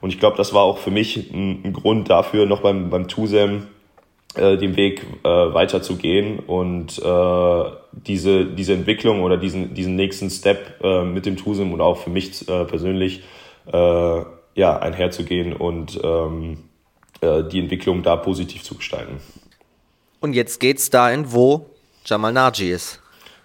Und 0.00 0.10
ich 0.10 0.18
glaube, 0.18 0.36
das 0.36 0.52
war 0.52 0.62
auch 0.62 0.78
für 0.78 0.90
mich 0.90 1.30
ein, 1.32 1.62
ein 1.64 1.72
Grund 1.72 2.10
dafür, 2.10 2.46
noch 2.46 2.60
beim, 2.60 2.90
beim 2.90 3.06
TUSEM 3.06 3.68
äh, 4.34 4.56
den 4.56 4.76
Weg 4.76 5.06
äh, 5.22 5.28
weiterzugehen 5.28 6.38
und 6.40 6.98
äh, 6.98 7.64
diese, 7.92 8.46
diese 8.46 8.72
Entwicklung 8.72 9.22
oder 9.22 9.36
diesen, 9.36 9.74
diesen 9.74 9.94
nächsten 9.94 10.30
Step 10.30 10.82
äh, 10.82 11.04
mit 11.04 11.26
dem 11.26 11.36
TUSEM 11.36 11.72
und 11.72 11.80
auch 11.82 11.98
für 11.98 12.10
mich 12.10 12.48
äh, 12.48 12.64
persönlich 12.64 13.22
äh, 13.70 14.22
ja, 14.54 14.78
einherzugehen 14.78 15.52
und 15.52 16.00
ähm, 16.02 16.64
äh, 17.20 17.44
die 17.44 17.60
Entwicklung 17.60 18.02
da 18.02 18.16
positiv 18.16 18.62
zu 18.62 18.74
gestalten. 18.74 19.20
Und 20.20 20.32
jetzt 20.32 20.60
geht's 20.60 20.88
dahin, 20.88 21.32
wo 21.32 21.66
Jamal 22.06 22.32
Naji 22.32 22.70
ist. 22.70 23.01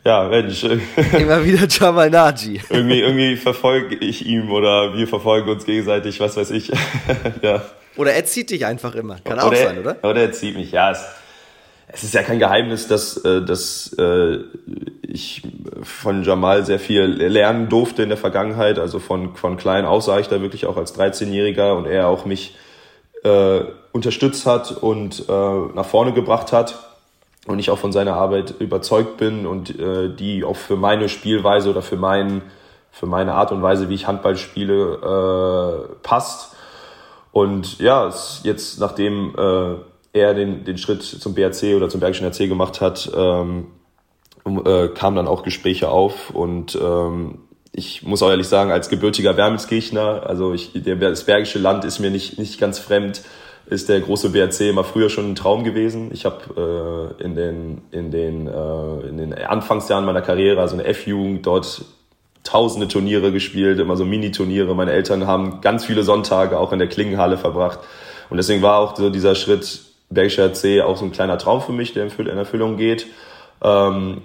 Ja, 0.08 0.24
Mensch. 0.24 0.64
Immer 1.20 1.44
wieder 1.44 1.68
Jamal 1.68 2.10
Naji. 2.10 2.62
irgendwie, 2.70 3.02
irgendwie 3.02 3.36
verfolge 3.36 3.94
ich 3.94 4.26
ihm 4.26 4.50
oder 4.54 4.96
wir 4.96 5.06
verfolgen 5.06 5.50
uns 5.50 5.66
gegenseitig, 5.66 6.22
was 6.22 6.38
weiß 6.38 6.52
ich. 6.52 6.72
ja. 7.42 7.62
Oder 7.98 8.14
er 8.14 8.24
zieht 8.24 8.50
dich 8.52 8.66
einfach 8.66 8.96
immer. 8.96 9.18
Kann 9.22 9.38
auch 9.38 9.48
oder 9.48 9.58
sein, 9.58 9.80
oder? 9.80 9.98
Oder 10.04 10.22
er 10.22 10.32
zieht 10.32 10.56
mich, 10.56 10.72
ja. 10.72 10.92
Es, 10.92 11.04
es 11.90 12.06
ist 12.06 12.14
ja 12.14 12.24
kein 12.24 12.40
Geheimnis, 12.40 12.88
dass, 12.88 13.18
äh, 13.18 13.44
dass 13.44 13.92
äh, 14.00 14.38
ich 15.02 15.42
von 15.84 16.24
Jamal 16.24 16.66
sehr 16.66 16.80
viel 16.80 17.02
lernen 17.02 17.68
durfte 17.68 18.04
in 18.04 18.08
der 18.08 18.18
Vergangenheit. 18.18 18.80
Also 18.80 19.00
von, 19.00 19.36
von 19.36 19.58
klein 19.58 19.84
aus 19.84 20.06
sah 20.06 20.20
ich 20.20 20.30
da 20.30 20.40
wirklich 20.40 20.68
auch 20.68 20.78
als 20.78 20.98
13-Jähriger 20.98 21.74
und 21.74 21.86
er 21.86 22.08
auch 22.08 22.24
mich 22.24 22.56
äh, 23.26 23.60
unterstützt 23.92 24.46
hat 24.46 24.72
und 24.72 25.26
äh, 25.28 25.32
nach 25.76 25.86
vorne 25.86 26.14
gebracht 26.14 26.54
hat. 26.54 26.87
Und 27.48 27.60
ich 27.60 27.70
auch 27.70 27.78
von 27.78 27.92
seiner 27.92 28.16
Arbeit 28.16 28.56
überzeugt 28.60 29.18
bin 29.18 29.46
und 29.46 29.80
äh, 29.80 30.14
die 30.14 30.44
auch 30.44 30.58
für 30.58 30.76
meine 30.76 31.10
Spielweise 31.10 31.70
oder 31.70 31.82
für, 31.82 31.96
mein, 31.96 32.42
für 32.92 33.06
meine 33.06 33.34
Art 33.34 33.52
und 33.52 33.62
Weise, 33.62 33.90
wie 33.90 33.96
ich 33.96 34.06
Handball 34.06 34.36
spiele, 34.36 35.88
äh, 35.92 35.96
passt. 36.04 36.56
Und 37.32 37.80
ja, 37.80 38.12
jetzt 38.44 38.80
nachdem 38.80 39.34
äh, 39.38 39.76
er 40.14 40.34
den, 40.34 40.66
den 40.66 40.78
Schritt 40.78 41.04
zum 41.04 41.34
BRC 41.36 41.76
oder 41.76 41.88
zum 41.90 42.02
Bergischen 42.02 42.28
RC 42.28 42.50
gemacht 42.50 42.82
hat, 42.82 43.10
ähm, 43.16 43.68
äh, 44.46 44.90
kamen 44.90 45.16
dann 45.16 45.28
auch 45.28 45.44
Gespräche 45.44 45.90
auf 45.90 46.30
und 46.32 46.78
ähm, 46.82 47.40
ich 47.78 48.02
muss 48.02 48.24
auch 48.24 48.30
ehrlich 48.30 48.48
sagen, 48.48 48.72
als 48.72 48.90
gebürtiger 48.90 49.38
Wermelskirchner, 49.38 50.24
also 50.26 50.54
ich, 50.54 50.72
der, 50.74 50.96
das 50.96 51.26
Bergische 51.26 51.60
Land 51.60 51.86
ist 51.86 52.00
mir 52.00 52.10
nicht, 52.10 52.40
nicht 52.40 52.60
ganz 52.60 52.80
fremd, 52.80 53.22
ist 53.70 53.90
der 53.90 54.00
große 54.00 54.30
BRC 54.30 54.62
immer 54.62 54.84
früher 54.84 55.10
schon 55.10 55.32
ein 55.32 55.36
Traum 55.36 55.64
gewesen. 55.64 56.10
Ich 56.14 56.26
habe 56.26 57.16
äh, 57.20 57.24
in, 57.24 57.36
den, 57.36 57.82
in, 57.92 58.12
den, 58.12 58.48
äh, 58.48 59.08
in 59.08 59.18
den 59.18 59.34
Anfangsjahren 59.34 60.06
meiner 60.06 60.22
Karriere, 60.22 60.62
also 60.62 60.76
in 60.76 60.80
der 60.80 60.90
F-Jugend, 60.90 61.46
dort 61.46 61.84
tausende 62.44 62.88
Turniere 62.88 63.34
gespielt, 63.34 63.80
immer 63.80 63.98
so 63.98 64.06
Mini-Turniere. 64.06 64.74
Meine 64.74 64.94
Eltern 64.94 65.28
haben 65.28 65.60
ganz 65.60 65.86
viele 65.86 66.04
Sonntage 66.04 66.58
auch 66.58 66.72
in 66.72 66.80
der 66.80 66.88
Klingenhalle 66.88 67.38
verbracht. 67.38 67.80
Und 68.30 68.38
deswegen 68.38 68.62
war 68.62 68.80
auch 68.80 68.96
so 68.96 69.10
dieser 69.10 69.36
Schritt 69.36 69.82
Bergischer 70.10 70.54
C 70.54 70.82
auch 70.82 70.96
so 70.96 71.04
ein 71.04 71.12
kleiner 71.12 71.38
Traum 71.38 71.62
für 71.62 71.74
mich, 71.74 71.94
der 71.94 72.08
in 72.18 72.28
Erfüllung 72.38 72.78
geht. 72.78 73.08
Ähm, 73.62 74.22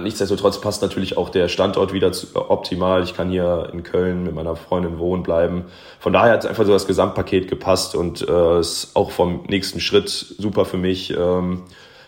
nichtsdestotrotz 0.00 0.60
passt 0.60 0.82
natürlich 0.82 1.16
auch 1.16 1.28
der 1.28 1.48
Standort 1.48 1.92
wieder 1.92 2.12
zu, 2.12 2.26
optimal. 2.34 3.02
Ich 3.04 3.14
kann 3.14 3.30
hier 3.30 3.68
in 3.72 3.82
Köln 3.82 4.24
mit 4.24 4.34
meiner 4.34 4.56
Freundin 4.56 4.98
wohnen 4.98 5.22
bleiben. 5.22 5.66
Von 6.00 6.12
daher 6.12 6.32
hat 6.32 6.46
einfach 6.46 6.64
so 6.64 6.72
das 6.72 6.86
Gesamtpaket 6.86 7.48
gepasst 7.48 7.94
und 7.94 8.26
äh, 8.28 8.58
ist 8.60 8.90
auch 8.94 9.10
vom 9.12 9.44
nächsten 9.48 9.80
Schritt 9.80 10.08
super 10.08 10.64
für 10.64 10.78
mich. 10.78 11.16
Ähm, 11.16 11.62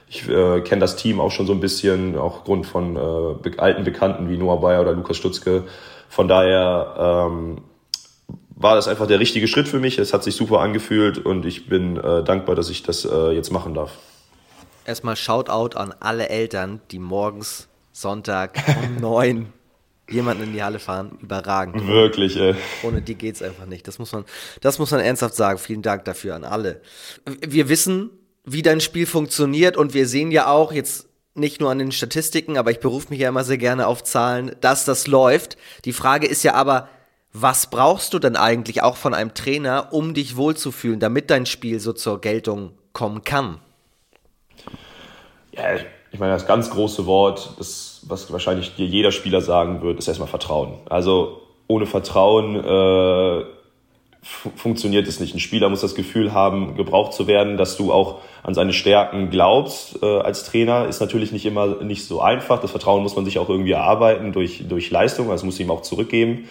ich 0.09 0.29
äh, 0.29 0.61
kenne 0.61 0.81
das 0.81 0.97
Team 0.97 1.21
auch 1.21 1.31
schon 1.31 1.47
so 1.47 1.53
ein 1.53 1.61
bisschen, 1.61 2.19
auch 2.19 2.39
aufgrund 2.39 2.67
von 2.67 2.97
äh, 2.97 3.51
alten 3.59 3.85
Bekannten 3.85 4.29
wie 4.29 4.37
Noah 4.37 4.61
Bayer 4.61 4.83
oder 4.83 4.93
Lukas 4.93 5.17
Stutzke. 5.17 5.65
Von 6.09 6.29
daher 6.29 7.31
ähm, 7.31 7.59
war 8.57 8.75
das 8.75 8.89
einfach 8.89 9.07
der 9.07 9.21
richtige 9.21 9.49
Schritt 9.49 9.69
für 9.69 9.79
mich. 9.79 9.99
Es 9.99 10.13
hat 10.13 10.23
sich 10.23 10.35
super 10.35 10.61
angefühlt 10.61 11.19
und 11.19 11.47
ich 11.47 11.69
bin 11.69 11.97
äh, 11.97 12.23
dankbar, 12.25 12.55
dass 12.57 12.69
ich 12.69 12.83
das 12.83 13.05
äh, 13.05 13.31
jetzt 13.31 13.51
machen 13.53 13.75
darf. 13.75 13.93
Erstmal 14.85 15.17
Shoutout 15.17 15.77
an 15.77 15.95
alle 16.01 16.29
Eltern, 16.29 16.81
die 16.91 16.99
morgens 16.99 17.69
Sonntag 17.93 18.59
um 18.83 18.97
neun 19.01 19.53
jemanden 20.11 20.45
in 20.45 20.53
die 20.53 20.63
Halle 20.63 20.79
fahren. 20.79 21.19
Überragend. 21.23 21.87
Wirklich, 21.87 22.37
ey. 22.37 22.55
Ohne 22.83 23.01
die 23.01 23.15
geht's 23.15 23.43
einfach 23.43 23.67
nicht. 23.67 23.87
Das 23.89 23.99
muss 23.99 24.13
man, 24.13 24.25
das 24.61 24.79
muss 24.79 24.91
man 24.91 25.01
ernsthaft 25.01 25.35
sagen. 25.35 25.59
Vielen 25.59 25.83
Dank 25.83 26.05
dafür 26.05 26.35
an 26.35 26.45
alle. 26.45 26.81
Wir 27.41 27.69
wissen, 27.69 28.11
wie 28.45 28.63
dein 28.63 28.81
Spiel 28.81 29.07
funktioniert 29.07 29.77
und 29.77 29.95
wir 29.95 30.07
sehen 30.07 30.31
ja 30.31 30.49
auch 30.49 30.73
jetzt 30.73 31.09
nicht 31.35 31.61
nur 31.61 31.71
an 31.71 31.79
den 31.79 31.93
Statistiken, 31.93 32.59
aber 32.59 32.71
ich 32.71 32.81
berufe 32.81 33.09
mich 33.11 33.21
ja 33.21 33.29
immer 33.29 33.45
sehr 33.45 33.59
gerne 33.59 33.87
auf 33.87 34.05
Zahlen, 34.05 34.55
dass 34.61 34.85
das 34.85 35.07
läuft. 35.07 35.57
Die 35.85 35.93
Frage 35.95 36.27
ist 36.27 36.43
ja 36.43 36.55
aber, 36.55 36.89
was 37.33 37.71
brauchst 37.71 38.13
du 38.13 38.19
denn 38.19 38.37
eigentlich 38.37 38.83
auch 38.83 38.97
von 38.97 39.15
einem 39.15 39.33
Trainer, 39.33 39.93
um 39.93 40.13
dich 40.13 40.37
wohlzufühlen, 40.37 41.01
damit 41.01 41.31
dein 41.31 41.47
Spiel 41.47 41.81
so 41.81 41.95
zur 41.95 42.21
Geltung 42.21 42.73
kommen 42.93 43.23
kann? 43.25 43.59
Ja, 45.53 45.77
ich 46.11 46.19
meine, 46.19 46.33
das 46.33 46.47
ganz 46.47 46.71
große 46.71 47.07
Wort, 47.07 47.55
das, 47.59 48.03
was 48.07 48.33
wahrscheinlich 48.33 48.75
dir 48.75 48.87
jeder 48.87 49.13
Spieler 49.13 49.41
sagen 49.41 49.83
wird, 49.83 49.99
ist 49.99 50.09
erstmal 50.09 50.29
Vertrauen. 50.29 50.75
Also 50.89 51.41
ohne 51.69 51.87
Vertrauen 51.87 52.57
äh, 52.57 53.45
funktioniert 54.23 55.09
es 55.09 55.21
nicht. 55.21 55.35
Ein 55.35 55.41
Spieler 55.41 55.69
muss 55.69 55.81
das 55.81 55.95
Gefühl 55.95 56.33
haben, 56.33 56.77
gebraucht 56.77 57.13
zu 57.13 57.27
werden, 57.27 57.57
dass 57.57 57.77
du 57.77 57.93
auch 57.93 58.21
an 58.43 58.55
seine 58.55 58.73
Stärken 58.73 59.31
glaubst 59.31 60.03
äh, 60.03 60.19
als 60.21 60.45
Trainer. 60.45 60.87
Ist 60.87 61.01
natürlich 61.01 61.33
nicht 61.33 61.45
immer 61.45 61.83
nicht 61.83 62.07
so 62.07 62.21
einfach. 62.21 62.61
Das 62.61 62.71
Vertrauen 62.71 63.03
muss 63.03 63.17
man 63.17 63.25
sich 63.25 63.39
auch 63.39 63.49
irgendwie 63.49 63.73
erarbeiten 63.73 64.33
durch, 64.33 64.65
durch 64.69 64.91
Leistung. 64.91 65.31
Also 65.31 65.47
muss 65.47 65.59
ihm 65.61 65.71
auch 65.71 65.83
zurückgeben. 65.83 66.49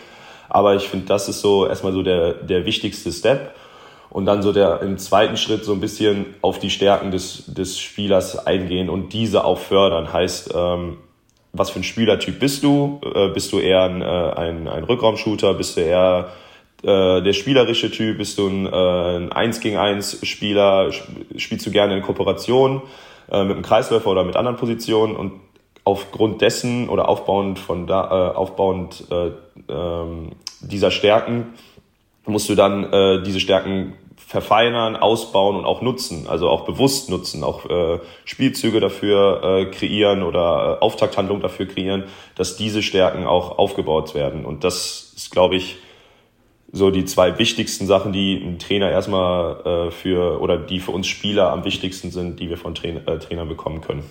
Aber 0.49 0.75
ich 0.75 0.89
finde, 0.89 1.05
das 1.05 1.29
ist 1.29 1.41
so 1.41 1.65
erstmal 1.65 1.93
so 1.93 2.03
der, 2.03 2.33
der 2.33 2.65
wichtigste 2.65 3.11
Step. 3.11 3.55
Und 4.11 4.25
dann 4.25 4.41
so 4.41 4.51
der 4.51 4.81
im 4.81 4.97
zweiten 4.97 5.37
Schritt 5.37 5.63
so 5.63 5.71
ein 5.71 5.79
bisschen 5.79 6.25
auf 6.41 6.59
die 6.59 6.69
Stärken 6.69 7.11
des, 7.11 7.45
des 7.53 7.79
Spielers 7.79 8.45
eingehen 8.45 8.89
und 8.89 9.13
diese 9.13 9.45
auch 9.45 9.57
fördern. 9.57 10.11
Heißt, 10.11 10.53
ähm, 10.53 10.97
was 11.53 11.69
für 11.69 11.79
ein 11.79 11.83
Spielertyp 11.83 12.39
bist 12.39 12.63
du? 12.63 12.99
Äh, 13.03 13.29
bist 13.29 13.53
du 13.53 13.59
eher 13.59 13.83
ein, 13.83 14.01
äh, 14.01 14.05
ein, 14.05 14.67
ein 14.67 14.83
Rückraumshooter? 14.83 15.53
Bist 15.53 15.77
du 15.77 15.81
eher 15.81 16.29
äh, 16.83 17.21
der 17.21 17.33
spielerische 17.33 17.89
Typ, 17.89 18.17
bist 18.17 18.37
du 18.37 18.47
ein, 18.47 18.65
äh, 18.65 19.17
ein 19.17 19.31
1 19.31 19.61
gegen 19.61 19.77
1 19.77 20.25
Spieler, 20.27 20.91
spielst 21.37 21.65
du 21.65 21.71
gerne 21.71 21.95
in 21.95 22.01
Kooperation 22.01 22.81
äh, 23.31 23.43
mit 23.43 23.53
einem 23.53 23.63
Kreisläufer 23.63 24.09
oder 24.09 24.25
mit 24.25 24.35
anderen 24.35 24.57
Positionen 24.57 25.15
und 25.15 25.33
aufgrund 25.83 26.41
dessen 26.41 26.89
oder 26.89 27.07
aufbauend 27.07 27.59
von 27.59 27.87
da, 27.87 28.31
äh, 28.31 28.35
aufbauend 28.35 29.05
äh, 29.09 29.27
äh, 29.71 30.29
dieser 30.61 30.91
Stärken 30.91 31.53
musst 32.25 32.49
du 32.49 32.55
dann 32.55 32.91
äh, 32.91 33.23
diese 33.23 33.39
Stärken 33.39 33.93
verfeinern, 34.27 34.95
ausbauen 34.95 35.57
und 35.57 35.65
auch 35.65 35.81
nutzen, 35.81 36.27
also 36.27 36.49
auch 36.49 36.65
bewusst 36.65 37.09
nutzen, 37.09 37.43
auch 37.43 37.69
äh, 37.69 37.99
Spielzüge 38.23 38.79
dafür 38.79 39.43
äh, 39.43 39.65
kreieren 39.71 40.23
oder 40.23 40.77
äh, 40.79 40.83
Auftakthandlungen 40.83 41.41
dafür 41.41 41.67
kreieren, 41.67 42.05
dass 42.35 42.55
diese 42.55 42.81
Stärken 42.81 43.25
auch 43.25 43.57
aufgebaut 43.57 44.15
werden. 44.15 44.45
Und 44.45 44.63
das 44.63 45.13
ist, 45.17 45.31
glaube 45.31 45.55
ich, 45.55 45.77
so 46.71 46.89
die 46.89 47.03
zwei 47.05 47.37
wichtigsten 47.37 47.85
Sachen, 47.85 48.13
die 48.13 48.35
ein 48.35 48.57
Trainer 48.57 48.89
erstmal 48.89 49.87
äh, 49.87 49.91
für 49.91 50.39
oder 50.39 50.57
die 50.57 50.79
für 50.79 50.91
uns 50.91 51.07
Spieler 51.07 51.51
am 51.51 51.65
wichtigsten 51.65 52.11
sind, 52.11 52.39
die 52.39 52.49
wir 52.49 52.57
von 52.57 52.73
Trainer, 52.75 53.05
äh, 53.07 53.19
Trainern 53.19 53.49
bekommen 53.49 53.81
können. 53.81 54.03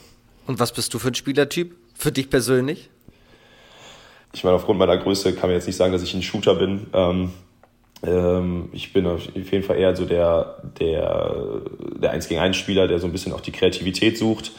Und 0.46 0.58
was 0.58 0.72
bist 0.72 0.92
du 0.92 0.98
für 0.98 1.08
ein 1.08 1.14
Spielertyp? 1.14 1.74
Für 1.94 2.12
dich 2.12 2.28
persönlich? 2.28 2.90
Ich 4.32 4.44
meine, 4.44 4.56
aufgrund 4.56 4.78
meiner 4.78 4.96
Größe 4.96 5.34
kann 5.34 5.48
man 5.48 5.56
jetzt 5.56 5.66
nicht 5.66 5.76
sagen, 5.76 5.92
dass 5.92 6.02
ich 6.02 6.14
ein 6.14 6.22
Shooter 6.22 6.54
bin. 6.54 6.86
Ähm, 6.92 7.30
ich 8.02 8.92
bin 8.94 9.06
auf 9.06 9.20
jeden 9.34 9.62
Fall 9.62 9.76
eher 9.76 9.94
so 9.94 10.06
der, 10.06 10.62
der, 10.78 11.60
der 12.00 12.10
1 12.12 12.28
gegen 12.28 12.40
1 12.40 12.56
Spieler, 12.56 12.88
der 12.88 12.98
so 12.98 13.06
ein 13.06 13.12
bisschen 13.12 13.32
auch 13.34 13.42
die 13.42 13.52
Kreativität 13.52 14.16
sucht. 14.16 14.52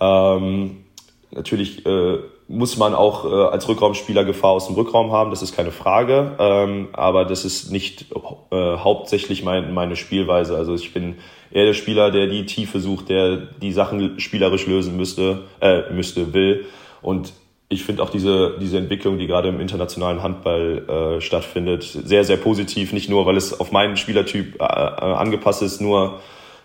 Ähm, 0.00 0.84
natürlich 1.30 1.86
äh, 1.86 2.18
muss 2.48 2.76
man 2.76 2.94
auch 2.94 3.24
äh, 3.24 3.52
als 3.52 3.68
Rückraumspieler 3.68 4.24
Gefahr 4.24 4.50
aus 4.50 4.66
dem 4.66 4.74
Rückraum 4.74 5.12
haben, 5.12 5.30
das 5.30 5.40
ist 5.40 5.54
keine 5.54 5.70
Frage. 5.70 6.32
Ähm, 6.40 6.88
aber 6.92 7.24
das 7.24 7.44
ist 7.44 7.70
nicht 7.70 8.06
äh, 8.50 8.76
hauptsächlich 8.76 9.44
mein, 9.44 9.72
meine 9.72 9.94
Spielweise. 9.94 10.56
Also 10.56 10.74
ich 10.74 10.92
bin 10.92 11.16
eher 11.52 11.66
der 11.66 11.74
Spieler, 11.74 12.10
der 12.10 12.26
die 12.26 12.46
Tiefe 12.46 12.80
sucht, 12.80 13.08
der 13.08 13.36
die 13.36 13.72
Sachen 13.72 14.18
spielerisch 14.18 14.66
lösen 14.66 14.96
müsste, 14.96 15.42
äh, 15.60 15.92
müsste, 15.92 16.34
will. 16.34 16.66
Und 17.02 17.32
ich 17.72 17.84
finde 17.84 18.02
auch 18.02 18.10
diese, 18.10 18.56
diese 18.60 18.78
Entwicklung, 18.78 19.16
die 19.16 19.28
gerade 19.28 19.48
im 19.48 19.60
internationalen 19.60 20.24
Handball 20.24 21.16
äh, 21.18 21.20
stattfindet, 21.20 21.84
sehr, 21.84 22.24
sehr 22.24 22.36
positiv. 22.36 22.92
Nicht 22.92 23.08
nur, 23.08 23.26
weil 23.26 23.36
es 23.36 23.58
auf 23.58 23.70
meinen 23.70 23.96
Spielertyp 23.96 24.60
äh, 24.60 24.64
äh 24.64 24.66
angepasst 24.66 25.62
ist, 25.62 25.80
nur 25.80 26.20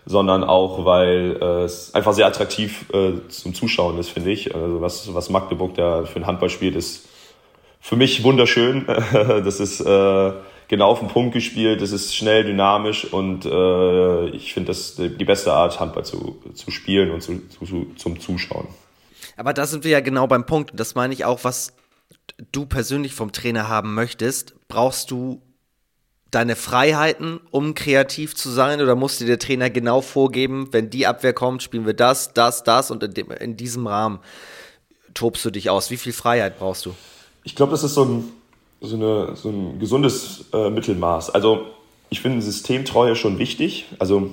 sondern 0.07 0.43
auch, 0.43 0.83
weil 0.85 1.37
äh, 1.41 1.63
es 1.63 1.93
einfach 1.93 2.13
sehr 2.13 2.27
attraktiv 2.27 2.85
äh, 2.91 3.27
zum 3.29 3.53
Zuschauen 3.53 3.97
ist, 3.99 4.09
finde 4.09 4.31
ich. 4.31 4.53
Also 4.53 4.81
was, 4.81 5.13
was 5.13 5.29
Magdeburg 5.29 5.75
da 5.75 6.05
für 6.05 6.19
ein 6.19 6.27
Handball 6.27 6.49
spielt, 6.49 6.75
ist 6.75 7.07
für 7.79 7.95
mich 7.95 8.23
wunderschön. 8.23 8.85
das 9.13 9.59
ist 9.59 9.81
äh, 9.81 10.31
genau 10.67 10.89
auf 10.89 10.99
den 10.99 11.07
Punkt 11.07 11.33
gespielt, 11.33 11.81
das 11.81 11.91
ist 11.91 12.15
schnell, 12.15 12.43
dynamisch 12.43 13.05
und 13.13 13.45
äh, 13.45 14.27
ich 14.29 14.53
finde 14.53 14.67
das 14.67 14.95
die 14.95 15.25
beste 15.25 15.53
Art, 15.53 15.79
Handball 15.79 16.05
zu, 16.05 16.41
zu 16.53 16.71
spielen 16.71 17.11
und 17.11 17.21
zu, 17.21 17.41
zu, 17.49 17.87
zum 17.95 18.19
Zuschauen. 18.19 18.67
Aber 19.35 19.53
da 19.53 19.65
sind 19.65 19.83
wir 19.83 19.91
ja 19.91 19.99
genau 19.99 20.27
beim 20.27 20.45
Punkt. 20.45 20.71
Das 20.75 20.95
meine 20.95 21.13
ich 21.13 21.25
auch, 21.25 21.43
was 21.43 21.73
du 22.51 22.65
persönlich 22.65 23.13
vom 23.13 23.31
Trainer 23.31 23.67
haben 23.67 23.93
möchtest. 23.93 24.55
Brauchst 24.67 25.11
du 25.11 25.41
deine 26.31 26.55
Freiheiten, 26.55 27.39
um 27.51 27.75
kreativ 27.75 28.35
zu 28.35 28.49
sein? 28.49 28.81
Oder 28.81 28.95
muss 28.95 29.17
dir 29.17 29.25
der 29.27 29.39
Trainer 29.39 29.69
genau 29.69 30.01
vorgeben, 30.01 30.69
wenn 30.71 30.89
die 30.89 31.07
Abwehr 31.07 31.33
kommt, 31.33 31.63
spielen 31.63 31.85
wir 31.85 31.93
das, 31.93 32.33
das, 32.33 32.63
das 32.63 32.91
und 32.91 33.03
in, 33.03 33.13
dem, 33.13 33.31
in 33.31 33.57
diesem 33.57 33.87
Rahmen 33.87 34.19
tobst 35.13 35.45
du 35.45 35.49
dich 35.49 35.69
aus? 35.69 35.91
Wie 35.91 35.97
viel 35.97 36.13
Freiheit 36.13 36.59
brauchst 36.59 36.85
du? 36.85 36.95
Ich 37.43 37.55
glaube, 37.55 37.71
das 37.71 37.83
ist 37.83 37.93
so 37.93 38.03
ein, 38.03 38.23
so 38.81 38.95
eine, 38.95 39.35
so 39.35 39.49
ein 39.49 39.79
gesundes 39.79 40.45
äh, 40.51 40.69
Mittelmaß. 40.69 41.29
Also 41.29 41.67
ich 42.09 42.21
finde 42.21 42.41
Systemtreue 42.41 43.15
schon 43.15 43.39
wichtig. 43.39 43.85
Also 43.99 44.31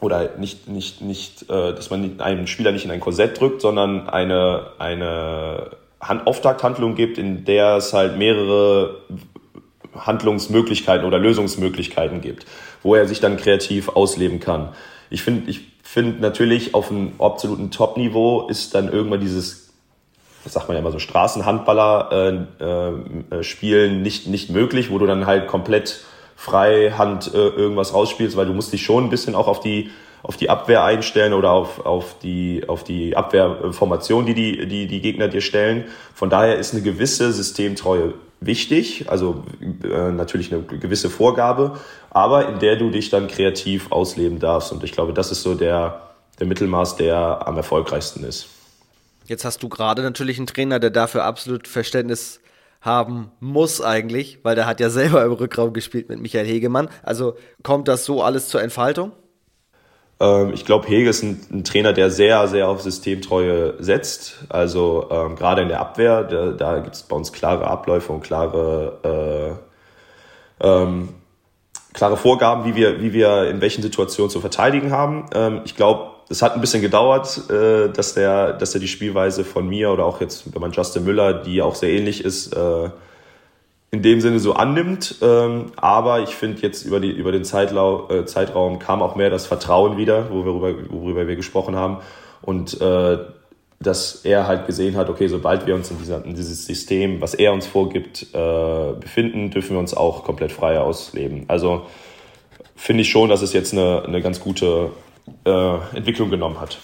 oder 0.00 0.36
nicht, 0.38 0.68
nicht, 0.68 1.00
nicht, 1.00 1.42
äh, 1.50 1.74
dass 1.74 1.90
man 1.90 2.20
einen 2.20 2.46
Spieler 2.46 2.72
nicht 2.72 2.84
in 2.84 2.90
ein 2.90 3.00
Korsett 3.00 3.40
drückt, 3.40 3.60
sondern 3.60 4.08
eine, 4.08 4.68
eine 4.78 5.70
Hand 6.00 6.26
Auftakthandlung 6.26 6.94
gibt, 6.94 7.18
in 7.18 7.44
der 7.44 7.76
es 7.76 7.92
halt 7.92 8.16
mehrere 8.16 9.00
Handlungsmöglichkeiten 9.94 11.06
oder 11.06 11.18
Lösungsmöglichkeiten 11.18 12.20
gibt, 12.20 12.46
wo 12.82 12.94
er 12.94 13.08
sich 13.08 13.20
dann 13.20 13.36
kreativ 13.36 13.88
ausleben 13.88 14.40
kann. 14.40 14.70
Ich 15.10 15.22
finde, 15.22 15.50
ich 15.50 15.60
finde 15.82 16.20
natürlich 16.20 16.74
auf 16.74 16.90
einem 16.90 17.12
absoluten 17.18 17.70
Top-Niveau 17.70 18.46
ist 18.48 18.74
dann 18.74 18.92
irgendwann 18.92 19.20
dieses, 19.20 19.72
das 20.44 20.52
sagt 20.52 20.68
man 20.68 20.76
ja 20.76 20.80
immer 20.80 20.92
so, 20.92 20.98
Straßenhandballer 20.98 22.46
äh, 22.60 23.34
äh, 23.34 23.88
nicht, 23.88 24.28
nicht 24.28 24.50
möglich, 24.50 24.90
wo 24.90 24.98
du 24.98 25.06
dann 25.06 25.26
halt 25.26 25.48
komplett 25.48 26.04
frei 26.38 26.92
Hand 26.96 27.34
äh, 27.34 27.36
irgendwas 27.36 27.92
rausspielst, 27.92 28.36
weil 28.36 28.46
du 28.46 28.52
musst 28.52 28.72
dich 28.72 28.84
schon 28.84 29.04
ein 29.04 29.10
bisschen 29.10 29.34
auch 29.34 29.48
auf 29.48 29.58
die 29.58 29.90
auf 30.22 30.36
die 30.36 30.50
Abwehr 30.50 30.82
einstellen 30.82 31.32
oder 31.32 31.52
auf, 31.52 31.86
auf 31.86 32.18
die, 32.18 32.64
auf 32.66 32.82
die 32.82 33.16
Abwehrformation, 33.16 34.26
die, 34.26 34.34
die, 34.34 34.66
die 34.66 34.88
die 34.88 35.00
Gegner 35.00 35.28
dir 35.28 35.40
stellen. 35.40 35.84
Von 36.12 36.28
daher 36.28 36.58
ist 36.58 36.74
eine 36.74 36.82
gewisse 36.82 37.32
Systemtreue 37.32 38.14
wichtig, 38.40 39.08
also 39.08 39.44
äh, 39.84 40.10
natürlich 40.10 40.52
eine 40.52 40.62
gewisse 40.62 41.08
Vorgabe, 41.08 41.78
aber 42.10 42.48
in 42.48 42.58
der 42.58 42.76
du 42.76 42.90
dich 42.90 43.10
dann 43.10 43.28
kreativ 43.28 43.92
ausleben 43.92 44.40
darfst. 44.40 44.72
Und 44.72 44.82
ich 44.82 44.90
glaube, 44.90 45.12
das 45.12 45.30
ist 45.30 45.42
so 45.42 45.54
der, 45.54 46.02
der 46.40 46.48
Mittelmaß, 46.48 46.96
der 46.96 47.46
am 47.46 47.56
erfolgreichsten 47.56 48.24
ist. 48.24 48.48
Jetzt 49.26 49.44
hast 49.44 49.62
du 49.62 49.68
gerade 49.68 50.02
natürlich 50.02 50.38
einen 50.38 50.48
Trainer, 50.48 50.80
der 50.80 50.90
dafür 50.90 51.24
absolut 51.24 51.68
Verständnis 51.68 52.40
haben 52.80 53.30
muss 53.40 53.80
eigentlich, 53.80 54.40
weil 54.42 54.54
der 54.54 54.66
hat 54.66 54.80
ja 54.80 54.90
selber 54.90 55.24
im 55.24 55.32
Rückraum 55.32 55.72
gespielt 55.72 56.08
mit 56.08 56.20
Michael 56.20 56.46
Hegemann. 56.46 56.88
Also 57.02 57.34
kommt 57.62 57.88
das 57.88 58.04
so 58.04 58.22
alles 58.22 58.48
zur 58.48 58.62
Entfaltung? 58.62 59.12
Ähm, 60.20 60.52
ich 60.52 60.64
glaube, 60.64 60.88
Hege 60.88 61.10
ist 61.10 61.22
ein, 61.22 61.40
ein, 61.50 61.64
Trainer, 61.64 61.92
der 61.92 62.10
sehr, 62.10 62.46
sehr 62.48 62.68
auf 62.68 62.82
Systemtreue 62.82 63.74
setzt. 63.78 64.44
Also 64.48 65.08
ähm, 65.10 65.36
gerade 65.36 65.62
in 65.62 65.68
der 65.68 65.80
Abwehr, 65.80 66.24
da, 66.24 66.52
da 66.52 66.78
gibt 66.80 66.96
es 66.96 67.02
bei 67.02 67.16
uns 67.16 67.32
klare 67.32 67.66
Abläufe 67.66 68.12
und 68.12 68.22
klare, 68.22 69.58
äh, 70.60 70.66
ähm, 70.66 71.10
klare 71.92 72.16
Vorgaben, 72.16 72.64
wie 72.64 72.74
wir, 72.74 73.00
wie 73.00 73.12
wir 73.12 73.48
in 73.48 73.60
welchen 73.60 73.82
Situationen 73.82 74.30
zu 74.30 74.40
verteidigen 74.40 74.90
haben. 74.90 75.26
Ähm, 75.34 75.60
ich 75.64 75.76
glaube, 75.76 76.17
es 76.28 76.42
hat 76.42 76.54
ein 76.54 76.60
bisschen 76.60 76.82
gedauert, 76.82 77.50
äh, 77.50 77.88
dass 77.88 78.14
der, 78.14 78.52
dass 78.52 78.74
er 78.74 78.80
die 78.80 78.88
Spielweise 78.88 79.44
von 79.44 79.68
mir 79.68 79.90
oder 79.90 80.04
auch 80.04 80.20
jetzt, 80.20 80.52
wenn 80.52 80.60
man 80.60 80.72
Justin 80.72 81.04
Müller, 81.04 81.32
die 81.32 81.62
auch 81.62 81.74
sehr 81.74 81.90
ähnlich 81.90 82.24
ist, 82.24 82.54
äh, 82.54 82.90
in 83.90 84.02
dem 84.02 84.20
Sinne 84.20 84.38
so 84.38 84.52
annimmt. 84.52 85.16
Ähm, 85.22 85.72
aber 85.76 86.20
ich 86.20 86.34
finde 86.34 86.60
jetzt 86.60 86.84
über, 86.84 87.00
die, 87.00 87.10
über 87.10 87.32
den 87.32 87.44
Zeitlau 87.44 88.08
äh, 88.10 88.26
Zeitraum 88.26 88.78
kam 88.78 89.00
auch 89.00 89.16
mehr 89.16 89.30
das 89.30 89.46
Vertrauen 89.46 89.96
wieder, 89.96 90.30
worüber, 90.30 90.74
worüber 90.90 91.26
wir 91.26 91.36
gesprochen 91.36 91.76
haben. 91.76 91.98
Und 92.42 92.78
äh, 92.80 93.18
dass 93.80 94.24
er 94.24 94.46
halt 94.46 94.66
gesehen 94.66 94.96
hat, 94.96 95.08
okay, 95.08 95.28
sobald 95.28 95.66
wir 95.66 95.74
uns 95.74 95.90
in, 95.90 95.98
dieser, 95.98 96.24
in 96.24 96.34
dieses 96.34 96.66
System, 96.66 97.20
was 97.20 97.34
er 97.34 97.52
uns 97.52 97.66
vorgibt, 97.66 98.26
äh, 98.34 98.92
befinden, 99.00 99.50
dürfen 99.50 99.70
wir 99.70 99.78
uns 99.78 99.94
auch 99.94 100.24
komplett 100.24 100.52
frei 100.52 100.80
ausleben. 100.80 101.44
Also 101.48 101.86
finde 102.74 103.02
ich 103.02 103.10
schon, 103.10 103.30
dass 103.30 103.40
es 103.40 103.52
jetzt 103.52 103.72
eine, 103.72 104.02
eine 104.04 104.20
ganz 104.20 104.40
gute 104.40 104.90
äh, 105.44 105.96
Entwicklung 105.96 106.30
genommen 106.30 106.60
hat. 106.60 106.78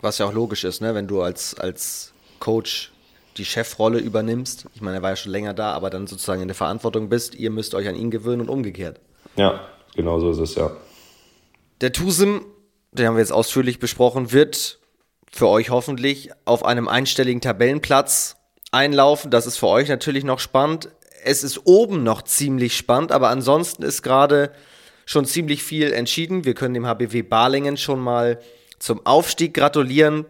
Was 0.00 0.18
ja 0.18 0.26
auch 0.26 0.32
logisch 0.32 0.64
ist, 0.64 0.80
ne? 0.80 0.94
wenn 0.94 1.06
du 1.06 1.22
als, 1.22 1.54
als 1.58 2.12
Coach 2.38 2.92
die 3.36 3.44
Chefrolle 3.44 3.98
übernimmst. 3.98 4.66
Ich 4.74 4.80
meine, 4.80 4.98
er 4.98 5.02
war 5.02 5.10
ja 5.10 5.16
schon 5.16 5.32
länger 5.32 5.54
da, 5.54 5.72
aber 5.72 5.90
dann 5.90 6.06
sozusagen 6.06 6.42
in 6.42 6.48
der 6.48 6.54
Verantwortung 6.54 7.08
bist. 7.08 7.34
Ihr 7.34 7.50
müsst 7.50 7.74
euch 7.74 7.88
an 7.88 7.94
ihn 7.94 8.10
gewöhnen 8.10 8.42
und 8.42 8.48
umgekehrt. 8.48 9.00
Ja, 9.36 9.60
genau 9.94 10.18
so 10.20 10.30
ist 10.30 10.38
es, 10.38 10.54
ja. 10.56 10.70
Der 11.80 11.92
Tusem, 11.92 12.44
den 12.92 13.06
haben 13.06 13.14
wir 13.14 13.20
jetzt 13.20 13.32
ausführlich 13.32 13.78
besprochen, 13.78 14.32
wird 14.32 14.78
für 15.32 15.48
euch 15.48 15.70
hoffentlich 15.70 16.30
auf 16.44 16.64
einem 16.64 16.88
einstelligen 16.88 17.40
Tabellenplatz 17.40 18.36
einlaufen. 18.72 19.30
Das 19.30 19.46
ist 19.46 19.56
für 19.56 19.68
euch 19.68 19.88
natürlich 19.88 20.24
noch 20.24 20.40
spannend. 20.40 20.90
Es 21.22 21.44
ist 21.44 21.66
oben 21.66 22.02
noch 22.02 22.22
ziemlich 22.22 22.76
spannend, 22.76 23.12
aber 23.12 23.28
ansonsten 23.28 23.82
ist 23.82 24.02
gerade 24.02 24.52
schon 25.10 25.24
ziemlich 25.24 25.62
viel 25.62 25.92
entschieden. 25.92 26.44
Wir 26.44 26.54
können 26.54 26.74
dem 26.74 26.86
HBW 26.86 27.22
Balingen 27.22 27.76
schon 27.76 28.00
mal 28.00 28.38
zum 28.78 29.04
Aufstieg 29.04 29.54
gratulieren 29.54 30.26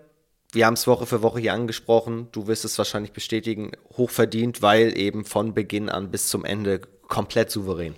wir 0.53 0.67
haben 0.67 0.75
es 0.75 0.87
Woche 0.87 1.07
für 1.07 1.23
Woche 1.23 1.41
hier 1.41 1.53
angesprochen, 1.53 2.29
du 2.33 2.47
wirst 2.47 2.65
es 2.65 2.77
wahrscheinlich 2.77 3.13
bestätigen, 3.13 3.73
hochverdient, 3.97 4.63
weil 4.63 4.99
eben 4.99 5.25
von 5.25 5.55
Beginn 5.55 5.89
an 5.89 6.11
bis 6.11 6.29
zum 6.29 6.45
Ende 6.45 6.81
komplett 7.07 7.51
souverän. 7.51 7.95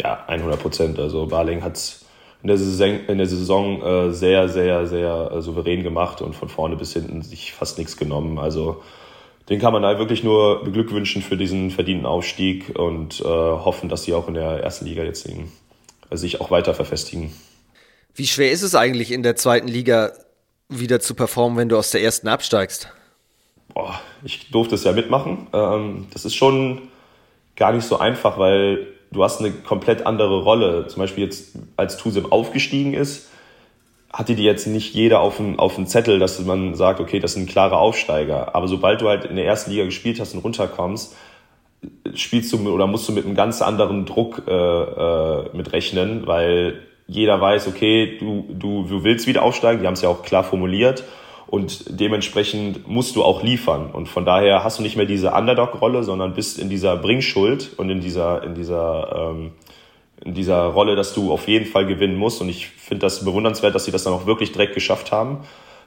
Ja, 0.00 0.24
100 0.26 0.60
Prozent. 0.60 0.98
Also 0.98 1.26
Barling 1.26 1.62
hat 1.62 1.76
es 1.76 2.06
in 2.42 2.48
der 2.48 2.56
Saison, 2.56 3.00
in 3.06 3.18
der 3.18 3.26
Saison 3.26 3.82
äh, 3.82 4.12
sehr, 4.12 4.48
sehr, 4.48 4.86
sehr 4.86 5.30
äh, 5.30 5.42
souverän 5.42 5.82
gemacht 5.82 6.22
und 6.22 6.34
von 6.34 6.48
vorne 6.48 6.76
bis 6.76 6.94
hinten 6.94 7.22
sich 7.22 7.52
fast 7.52 7.78
nichts 7.78 7.96
genommen. 7.96 8.38
Also 8.38 8.82
den 9.50 9.60
kann 9.60 9.74
man 9.74 9.82
da 9.82 9.98
wirklich 9.98 10.24
nur 10.24 10.64
beglückwünschen 10.64 11.20
für 11.20 11.36
diesen 11.36 11.70
verdienten 11.70 12.06
Aufstieg 12.06 12.78
und 12.78 13.20
äh, 13.20 13.24
hoffen, 13.24 13.90
dass 13.90 14.04
sie 14.04 14.14
auch 14.14 14.26
in 14.28 14.34
der 14.34 14.62
ersten 14.62 14.86
Liga 14.86 15.02
jetzt 15.02 15.26
in, 15.26 15.52
sich 16.16 16.40
auch 16.40 16.50
weiter 16.50 16.74
verfestigen. 16.74 17.32
Wie 18.14 18.26
schwer 18.26 18.52
ist 18.52 18.62
es 18.62 18.74
eigentlich 18.74 19.10
in 19.10 19.22
der 19.22 19.36
zweiten 19.36 19.68
Liga 19.68 20.12
wieder 20.68 21.00
zu 21.00 21.14
performen, 21.14 21.58
wenn 21.58 21.68
du 21.68 21.76
aus 21.78 21.90
der 21.90 22.02
ersten 22.02 22.28
absteigst? 22.28 22.88
Boah, 23.74 24.00
ich 24.22 24.50
durfte 24.50 24.74
es 24.74 24.84
ja 24.84 24.92
mitmachen. 24.92 25.46
Ähm, 25.52 26.06
das 26.12 26.24
ist 26.24 26.34
schon 26.34 26.88
gar 27.56 27.72
nicht 27.72 27.86
so 27.86 27.98
einfach, 27.98 28.38
weil 28.38 28.86
du 29.12 29.24
hast 29.24 29.40
eine 29.40 29.52
komplett 29.52 30.06
andere 30.06 30.42
Rolle. 30.42 30.86
Zum 30.88 31.00
Beispiel 31.00 31.24
jetzt, 31.24 31.52
als 31.76 31.96
Tusim 31.96 32.30
aufgestiegen 32.30 32.94
ist, 32.94 33.28
hatte 34.12 34.34
die 34.34 34.44
jetzt 34.44 34.66
nicht 34.66 34.94
jeder 34.94 35.20
auf 35.20 35.38
dem, 35.38 35.58
auf 35.58 35.82
Zettel, 35.86 36.18
dass 36.18 36.38
man 36.40 36.74
sagt, 36.74 37.00
okay, 37.00 37.18
das 37.18 37.32
sind 37.32 37.48
klare 37.48 37.78
Aufsteiger. 37.78 38.54
Aber 38.54 38.68
sobald 38.68 39.00
du 39.00 39.08
halt 39.08 39.24
in 39.24 39.36
der 39.36 39.46
ersten 39.46 39.70
Liga 39.70 39.84
gespielt 39.84 40.20
hast 40.20 40.34
und 40.34 40.40
runterkommst, 40.40 41.16
spielst 42.14 42.52
du 42.52 42.68
oder 42.68 42.86
musst 42.86 43.08
du 43.08 43.12
mit 43.12 43.24
einem 43.24 43.34
ganz 43.34 43.62
anderen 43.62 44.06
Druck 44.06 44.42
äh, 44.46 44.52
äh, 44.52 45.56
mit 45.56 45.72
rechnen, 45.72 46.26
weil 46.26 46.80
jeder 47.06 47.40
weiß, 47.40 47.68
okay, 47.68 48.16
du, 48.18 48.46
du, 48.50 48.84
du 48.84 49.04
willst 49.04 49.26
wieder 49.26 49.42
aufsteigen, 49.42 49.80
die 49.80 49.86
haben 49.86 49.94
es 49.94 50.02
ja 50.02 50.08
auch 50.08 50.22
klar 50.22 50.44
formuliert 50.44 51.04
und 51.52 52.00
dementsprechend 52.00 52.88
musst 52.88 53.14
du 53.14 53.22
auch 53.22 53.42
liefern. 53.42 53.90
Und 53.90 54.08
von 54.08 54.24
daher 54.24 54.64
hast 54.64 54.78
du 54.78 54.82
nicht 54.82 54.96
mehr 54.96 55.04
diese 55.04 55.32
Underdog-Rolle, 55.32 56.02
sondern 56.02 56.32
bist 56.32 56.58
in 56.58 56.70
dieser 56.70 56.96
Bringschuld 56.96 57.72
und 57.76 57.90
in 57.90 58.00
dieser, 58.00 58.42
in 58.42 58.54
dieser, 58.54 59.30
ähm, 59.34 59.52
in 60.24 60.32
dieser 60.32 60.62
Rolle, 60.64 60.96
dass 60.96 61.12
du 61.12 61.30
auf 61.30 61.48
jeden 61.48 61.66
Fall 61.66 61.84
gewinnen 61.84 62.16
musst. 62.16 62.40
Und 62.40 62.48
ich 62.48 62.68
finde 62.68 63.00
das 63.00 63.24
bewundernswert, 63.24 63.74
dass 63.74 63.84
sie 63.84 63.90
das 63.90 64.04
dann 64.04 64.14
auch 64.14 64.24
wirklich 64.24 64.52
direkt 64.52 64.72
geschafft 64.72 65.12
haben. 65.12 65.40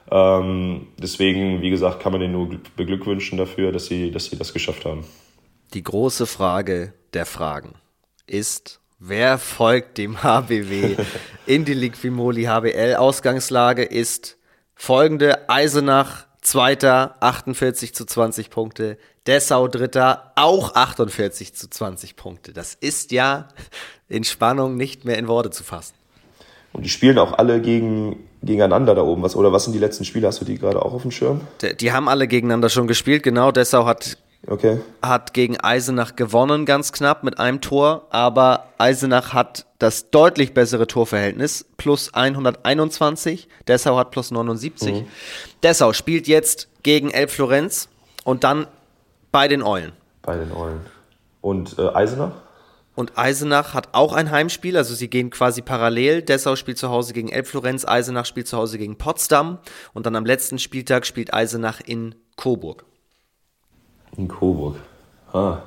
Ähm, 0.08 0.86
deswegen, 1.02 1.62
wie 1.62 1.70
gesagt, 1.70 1.98
kann 1.98 2.12
man 2.12 2.20
denen 2.20 2.34
nur 2.34 2.48
beglückwünschen 2.76 3.36
dafür, 3.36 3.72
dass 3.72 3.86
sie, 3.86 4.12
dass 4.12 4.26
sie 4.26 4.38
das 4.38 4.52
geschafft 4.52 4.84
haben. 4.84 5.04
Die 5.74 5.82
große 5.82 6.26
Frage 6.26 6.92
der 7.12 7.26
Fragen 7.26 7.74
ist, 8.26 8.80
Wer 8.98 9.36
folgt 9.36 9.98
dem 9.98 10.22
HBW 10.22 10.96
in 11.44 11.66
die 11.66 11.74
Liquimoli 11.74 12.44
HBL? 12.44 12.94
Ausgangslage 12.96 13.82
ist 13.82 14.38
folgende: 14.74 15.50
Eisenach 15.50 16.26
Zweiter 16.40 17.16
48 17.20 17.94
zu 17.94 18.06
20 18.06 18.50
Punkte. 18.50 18.98
Dessau 19.26 19.66
Dritter 19.66 20.32
auch 20.36 20.76
48 20.76 21.54
zu 21.54 21.68
20 21.68 22.16
Punkte. 22.16 22.52
Das 22.52 22.74
ist 22.74 23.10
ja 23.10 23.48
in 24.08 24.22
Spannung 24.22 24.76
nicht 24.76 25.04
mehr 25.04 25.18
in 25.18 25.26
Worte 25.26 25.50
zu 25.50 25.64
fassen. 25.64 25.94
Und 26.72 26.84
die 26.84 26.88
spielen 26.88 27.18
auch 27.18 27.32
alle 27.32 27.60
gegen, 27.60 28.28
gegeneinander 28.42 28.94
da 28.94 29.02
oben. 29.02 29.22
Was, 29.22 29.34
oder 29.34 29.52
was 29.52 29.64
sind 29.64 29.72
die 29.72 29.78
letzten 29.78 30.04
Spiele? 30.04 30.28
Hast 30.28 30.40
du 30.40 30.44
die 30.44 30.56
gerade 30.56 30.80
auch 30.80 30.94
auf 30.94 31.02
dem 31.02 31.10
Schirm? 31.10 31.40
Die, 31.62 31.76
die 31.76 31.92
haben 31.92 32.08
alle 32.08 32.28
gegeneinander 32.28 32.68
schon 32.68 32.86
gespielt, 32.86 33.24
genau. 33.24 33.50
Dessau 33.50 33.84
hat, 33.84 34.16
okay. 34.48 34.80
hat 35.02 35.34
gegen 35.34 35.58
Eisenach 35.58 36.16
gewonnen, 36.16 36.66
ganz 36.66 36.92
knapp 36.92 37.22
mit 37.24 37.38
einem 37.38 37.60
Tor. 37.60 38.06
Aber 38.10 38.68
Eisenach 38.78 39.32
hat 39.32 39.66
das 39.78 40.10
deutlich 40.10 40.54
bessere 40.54 40.86
Torverhältnis, 40.86 41.66
plus 41.76 42.14
121. 42.14 43.48
Dessau 43.68 43.96
hat 43.96 44.10
plus 44.10 44.30
79. 44.30 45.02
Mhm. 45.02 45.06
Dessau 45.62 45.92
spielt 45.92 46.28
jetzt 46.28 46.68
gegen 46.82 47.10
Elb 47.10 47.30
Florenz 47.30 47.88
und 48.24 48.44
dann 48.44 48.66
bei 49.32 49.48
den 49.48 49.62
Eulen. 49.62 49.92
Bei 50.22 50.36
den 50.36 50.52
Eulen. 50.52 50.80
Und 51.40 51.78
äh, 51.78 51.88
Eisenach? 51.88 52.32
Und 52.96 53.18
Eisenach 53.18 53.74
hat 53.74 53.90
auch 53.92 54.14
ein 54.14 54.30
Heimspiel, 54.30 54.76
also 54.76 54.94
sie 54.94 55.08
gehen 55.08 55.28
quasi 55.28 55.60
parallel. 55.60 56.22
Dessau 56.22 56.56
spielt 56.56 56.78
zu 56.78 56.88
Hause 56.88 57.12
gegen 57.12 57.28
Elbflorenz, 57.28 57.84
Eisenach 57.84 58.24
spielt 58.24 58.48
zu 58.48 58.56
Hause 58.56 58.78
gegen 58.78 58.96
Potsdam 58.96 59.58
und 59.92 60.06
dann 60.06 60.16
am 60.16 60.24
letzten 60.24 60.58
Spieltag 60.58 61.06
spielt 61.06 61.34
Eisenach 61.34 61.80
in 61.84 62.14
Coburg. 62.36 62.84
In 64.16 64.28
Coburg. 64.28 64.76
Ah. 65.32 65.58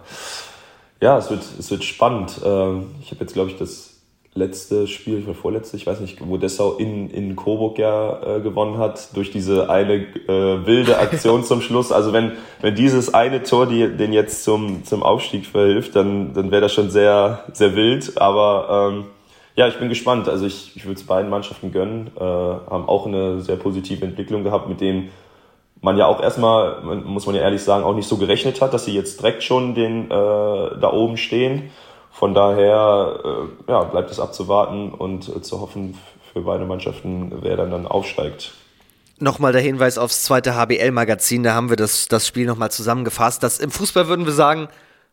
Ja, 1.01 1.17
es 1.17 1.29
wird, 1.29 1.41
es 1.57 1.71
wird 1.71 1.83
spannend. 1.83 2.41
Ähm, 2.43 2.91
ich 3.01 3.11
habe 3.11 3.21
jetzt, 3.21 3.33
glaube 3.33 3.49
ich, 3.49 3.57
das 3.57 3.89
letzte 4.33 4.87
Spiel, 4.87 5.23
oder 5.23 5.33
vorletzte, 5.33 5.75
ich 5.75 5.87
weiß 5.87 5.99
nicht, 6.01 6.17
wo 6.27 6.37
Dessau 6.37 6.73
in, 6.73 7.09
in 7.09 7.35
Coburg 7.35 7.77
ja 7.77 8.37
äh, 8.37 8.41
gewonnen 8.41 8.77
hat, 8.77 9.15
durch 9.15 9.31
diese 9.31 9.69
eine 9.69 9.95
äh, 9.95 10.65
wilde 10.65 10.97
Aktion 10.99 11.43
zum 11.43 11.61
Schluss. 11.61 11.91
Also 11.91 12.13
wenn, 12.13 12.33
wenn 12.61 12.75
dieses 12.75 13.13
eine 13.13 13.43
Tor 13.43 13.65
die, 13.65 13.87
den 13.87 14.13
jetzt 14.13 14.43
zum, 14.43 14.83
zum 14.83 15.03
Aufstieg 15.03 15.45
verhilft, 15.45 15.95
dann, 15.95 16.33
dann 16.33 16.51
wäre 16.51 16.61
das 16.61 16.73
schon 16.73 16.89
sehr, 16.89 17.43
sehr 17.53 17.75
wild. 17.75 18.19
Aber 18.19 18.91
ähm, 18.91 19.05
ja, 19.55 19.67
ich 19.67 19.77
bin 19.77 19.89
gespannt. 19.89 20.29
Also 20.29 20.45
ich, 20.45 20.75
ich 20.75 20.85
würde 20.85 20.99
es 20.99 21.05
beiden 21.05 21.29
Mannschaften 21.29 21.71
gönnen, 21.71 22.11
äh, 22.15 22.21
haben 22.21 22.87
auch 22.87 23.07
eine 23.07 23.41
sehr 23.41 23.57
positive 23.57 24.05
Entwicklung 24.05 24.43
gehabt, 24.43 24.69
mit 24.69 24.79
denen 24.79 25.09
man 25.81 25.97
ja 25.97 26.05
auch 26.07 26.21
erstmal, 26.21 26.81
muss 26.81 27.25
man 27.25 27.35
ja 27.35 27.41
ehrlich 27.41 27.63
sagen, 27.63 27.83
auch 27.83 27.95
nicht 27.95 28.07
so 28.07 28.17
gerechnet 28.17 28.61
hat, 28.61 28.73
dass 28.73 28.85
sie 28.85 28.93
jetzt 28.93 29.19
direkt 29.19 29.43
schon 29.43 29.75
den 29.75 30.05
äh, 30.05 30.09
da 30.09 30.91
oben 30.91 31.17
stehen. 31.17 31.71
Von 32.11 32.33
daher 32.33 33.19
äh, 33.23 33.71
ja, 33.71 33.83
bleibt 33.83 34.11
es 34.11 34.19
abzuwarten 34.19 34.91
und 34.91 35.29
äh, 35.29 35.41
zu 35.41 35.61
hoffen 35.61 35.97
für 36.33 36.41
beide 36.41 36.65
Mannschaften, 36.65 37.31
wer 37.41 37.55
dann, 37.55 37.71
dann 37.71 37.87
aufsteigt. 37.87 38.53
Nochmal 39.19 39.51
der 39.51 39.61
Hinweis 39.61 39.97
aufs 39.97 40.23
zweite 40.23 40.55
HBL-Magazin, 40.55 41.43
da 41.43 41.53
haben 41.53 41.69
wir 41.69 41.75
das, 41.75 42.07
das 42.07 42.27
Spiel 42.27 42.45
nochmal 42.45 42.71
zusammengefasst. 42.71 43.43
Das, 43.43 43.59
Im 43.59 43.71
Fußball 43.71 44.07
würden 44.07 44.25
wir 44.25 44.33
sagen, 44.33 44.69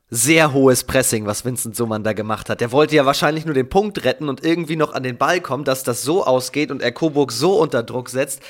sehr 0.08 0.52
hohes 0.52 0.84
Pressing, 0.84 1.26
was 1.26 1.44
Vincent 1.44 1.74
Summern 1.74 2.04
da 2.04 2.12
gemacht 2.12 2.48
hat. 2.48 2.60
Der 2.60 2.70
wollte 2.70 2.94
ja 2.94 3.04
wahrscheinlich 3.06 3.44
nur 3.44 3.54
den 3.54 3.68
Punkt 3.68 4.04
retten 4.04 4.28
und 4.28 4.44
irgendwie 4.44 4.76
noch 4.76 4.94
an 4.94 5.02
den 5.02 5.18
Ball 5.18 5.40
kommen, 5.40 5.64
dass 5.64 5.82
das 5.82 6.02
so 6.02 6.24
ausgeht 6.24 6.70
und 6.70 6.80
er 6.80 6.92
Coburg 6.92 7.32
so 7.32 7.60
unter 7.60 7.82
Druck 7.82 8.08
setzt. 8.08 8.40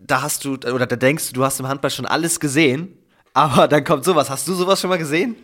Da 0.00 0.22
hast 0.22 0.44
du, 0.44 0.54
oder 0.54 0.86
da 0.86 0.96
denkst 0.96 1.28
du, 1.28 1.34
du 1.34 1.44
hast 1.44 1.60
im 1.60 1.68
Handball 1.68 1.90
schon 1.90 2.06
alles 2.06 2.40
gesehen, 2.40 2.96
aber 3.34 3.68
dann 3.68 3.84
kommt 3.84 4.04
sowas. 4.04 4.30
Hast 4.30 4.48
du 4.48 4.54
sowas 4.54 4.80
schon 4.80 4.90
mal 4.90 4.98
gesehen? 4.98 5.36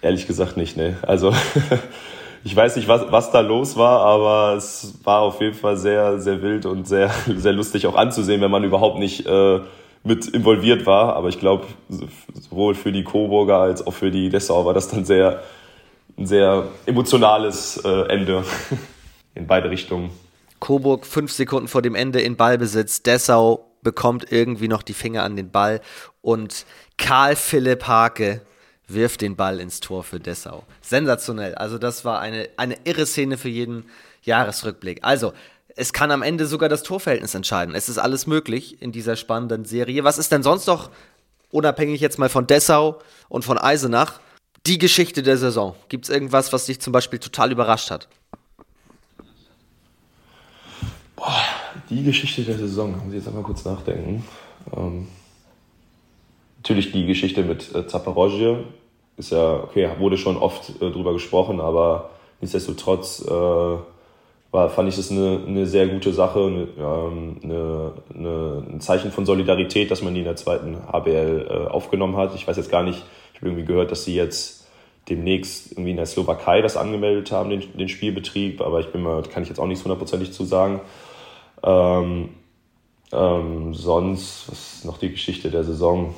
Ehrlich 0.00 0.26
gesagt 0.26 0.56
nicht, 0.56 0.76
ne. 0.76 0.96
Also 1.02 1.34
ich 2.44 2.54
weiß 2.54 2.76
nicht, 2.76 2.88
was, 2.88 3.10
was 3.10 3.30
da 3.30 3.40
los 3.40 3.76
war, 3.76 4.00
aber 4.00 4.56
es 4.56 4.94
war 5.04 5.20
auf 5.20 5.40
jeden 5.40 5.54
Fall 5.54 5.76
sehr, 5.76 6.18
sehr 6.20 6.42
wild 6.42 6.66
und 6.66 6.86
sehr, 6.86 7.10
sehr 7.36 7.52
lustig 7.52 7.86
auch 7.86 7.94
anzusehen, 7.94 8.40
wenn 8.40 8.50
man 8.50 8.64
überhaupt 8.64 8.98
nicht 8.98 9.26
äh, 9.26 9.60
mit 10.04 10.26
involviert 10.28 10.86
war. 10.86 11.14
Aber 11.14 11.28
ich 11.28 11.38
glaube, 11.38 11.66
sowohl 12.34 12.74
für 12.74 12.92
die 12.92 13.04
Coburger 13.04 13.58
als 13.58 13.86
auch 13.86 13.94
für 13.94 14.10
die 14.10 14.28
Dessau 14.28 14.64
war 14.64 14.74
das 14.74 14.88
dann 14.88 15.04
sehr, 15.04 15.42
ein 16.18 16.26
sehr 16.26 16.68
emotionales 16.86 17.76
äh, 17.84 18.08
Ende 18.08 18.44
in 19.34 19.46
beide 19.46 19.70
Richtungen. 19.70 20.10
Coburg 20.60 21.06
fünf 21.06 21.32
Sekunden 21.32 21.66
vor 21.66 21.82
dem 21.82 21.94
Ende 21.94 22.20
in 22.20 22.36
Ballbesitz. 22.36 23.02
Dessau 23.02 23.71
bekommt 23.82 24.30
irgendwie 24.30 24.68
noch 24.68 24.82
die 24.82 24.94
Finger 24.94 25.24
an 25.24 25.36
den 25.36 25.50
Ball 25.50 25.80
und 26.20 26.64
Karl 26.96 27.36
Philipp 27.36 27.86
Hake 27.86 28.40
wirft 28.88 29.20
den 29.20 29.36
Ball 29.36 29.60
ins 29.60 29.80
Tor 29.80 30.04
für 30.04 30.20
Dessau. 30.20 30.64
Sensationell. 30.80 31.54
Also 31.54 31.78
das 31.78 32.04
war 32.04 32.20
eine, 32.20 32.48
eine 32.56 32.76
irre 32.84 33.06
Szene 33.06 33.38
für 33.38 33.48
jeden 33.48 33.84
Jahresrückblick. 34.22 35.00
Also, 35.02 35.32
es 35.74 35.92
kann 35.92 36.10
am 36.10 36.22
Ende 36.22 36.46
sogar 36.46 36.68
das 36.68 36.82
Torverhältnis 36.82 37.34
entscheiden. 37.34 37.74
Es 37.74 37.88
ist 37.88 37.98
alles 37.98 38.26
möglich 38.26 38.82
in 38.82 38.92
dieser 38.92 39.16
spannenden 39.16 39.64
Serie. 39.64 40.04
Was 40.04 40.18
ist 40.18 40.30
denn 40.30 40.42
sonst 40.42 40.66
noch, 40.66 40.90
unabhängig 41.50 42.00
jetzt 42.00 42.18
mal 42.18 42.28
von 42.28 42.46
Dessau 42.46 43.00
und 43.28 43.44
von 43.44 43.58
Eisenach, 43.58 44.20
die 44.66 44.78
Geschichte 44.78 45.22
der 45.22 45.38
Saison? 45.38 45.74
Gibt 45.88 46.04
es 46.04 46.10
irgendwas, 46.10 46.52
was 46.52 46.66
dich 46.66 46.80
zum 46.80 46.92
Beispiel 46.92 47.18
total 47.18 47.52
überrascht 47.52 47.90
hat? 47.90 48.08
Boah, 51.16 51.42
die 51.92 52.04
Geschichte 52.04 52.42
der 52.42 52.58
Saison, 52.58 52.92
muss 52.92 53.08
ich 53.08 53.14
jetzt 53.14 53.28
einmal 53.28 53.42
kurz 53.42 53.64
nachdenken. 53.64 54.24
Ähm, 54.74 55.08
natürlich 56.58 56.92
die 56.92 57.06
Geschichte 57.06 57.42
mit 57.42 57.74
äh, 57.74 57.86
Zaporozhye, 57.86 58.64
ist 59.16 59.30
ja, 59.30 59.62
okay, 59.64 59.88
wurde 59.98 60.16
schon 60.16 60.36
oft 60.36 60.70
äh, 60.80 60.90
drüber 60.90 61.12
gesprochen, 61.12 61.60
aber 61.60 62.10
nichtsdestotrotz 62.40 63.24
äh, 63.26 63.30
war, 63.30 64.68
fand 64.70 64.88
ich 64.88 64.96
das 64.96 65.10
eine, 65.10 65.40
eine 65.46 65.66
sehr 65.66 65.86
gute 65.88 66.12
Sache, 66.12 66.40
eine, 66.40 66.68
ähm, 66.78 67.40
eine, 67.42 67.92
eine, 68.14 68.66
ein 68.70 68.80
Zeichen 68.80 69.10
von 69.10 69.26
Solidarität, 69.26 69.90
dass 69.90 70.02
man 70.02 70.14
die 70.14 70.20
in 70.20 70.26
der 70.26 70.36
zweiten 70.36 70.76
HBL 70.90 71.46
äh, 71.48 71.70
aufgenommen 71.70 72.16
hat. 72.16 72.34
Ich 72.34 72.46
weiß 72.46 72.56
jetzt 72.56 72.70
gar 72.70 72.82
nicht, 72.82 73.02
ich 73.32 73.40
habe 73.40 73.48
irgendwie 73.48 73.66
gehört, 73.66 73.90
dass 73.90 74.04
sie 74.04 74.14
jetzt 74.14 74.66
demnächst 75.08 75.72
irgendwie 75.72 75.90
in 75.90 75.96
der 75.96 76.06
Slowakei 76.06 76.62
das 76.62 76.76
angemeldet 76.76 77.32
haben, 77.32 77.50
den, 77.50 77.76
den 77.76 77.88
Spielbetrieb, 77.88 78.60
aber 78.60 78.80
ich 78.80 78.86
bin 78.86 79.02
mal, 79.02 79.22
kann 79.22 79.42
ich 79.42 79.48
jetzt 79.48 79.58
auch 79.58 79.66
nicht 79.66 79.82
hundertprozentig 79.82 80.32
zu 80.32 80.44
sagen. 80.44 80.80
Ähm, 81.62 82.30
ähm, 83.12 83.74
sonst, 83.74 84.44
was 84.48 84.58
ist 84.58 84.84
noch 84.84 84.98
die 84.98 85.10
Geschichte 85.10 85.50
der 85.50 85.64
Saison? 85.64 86.14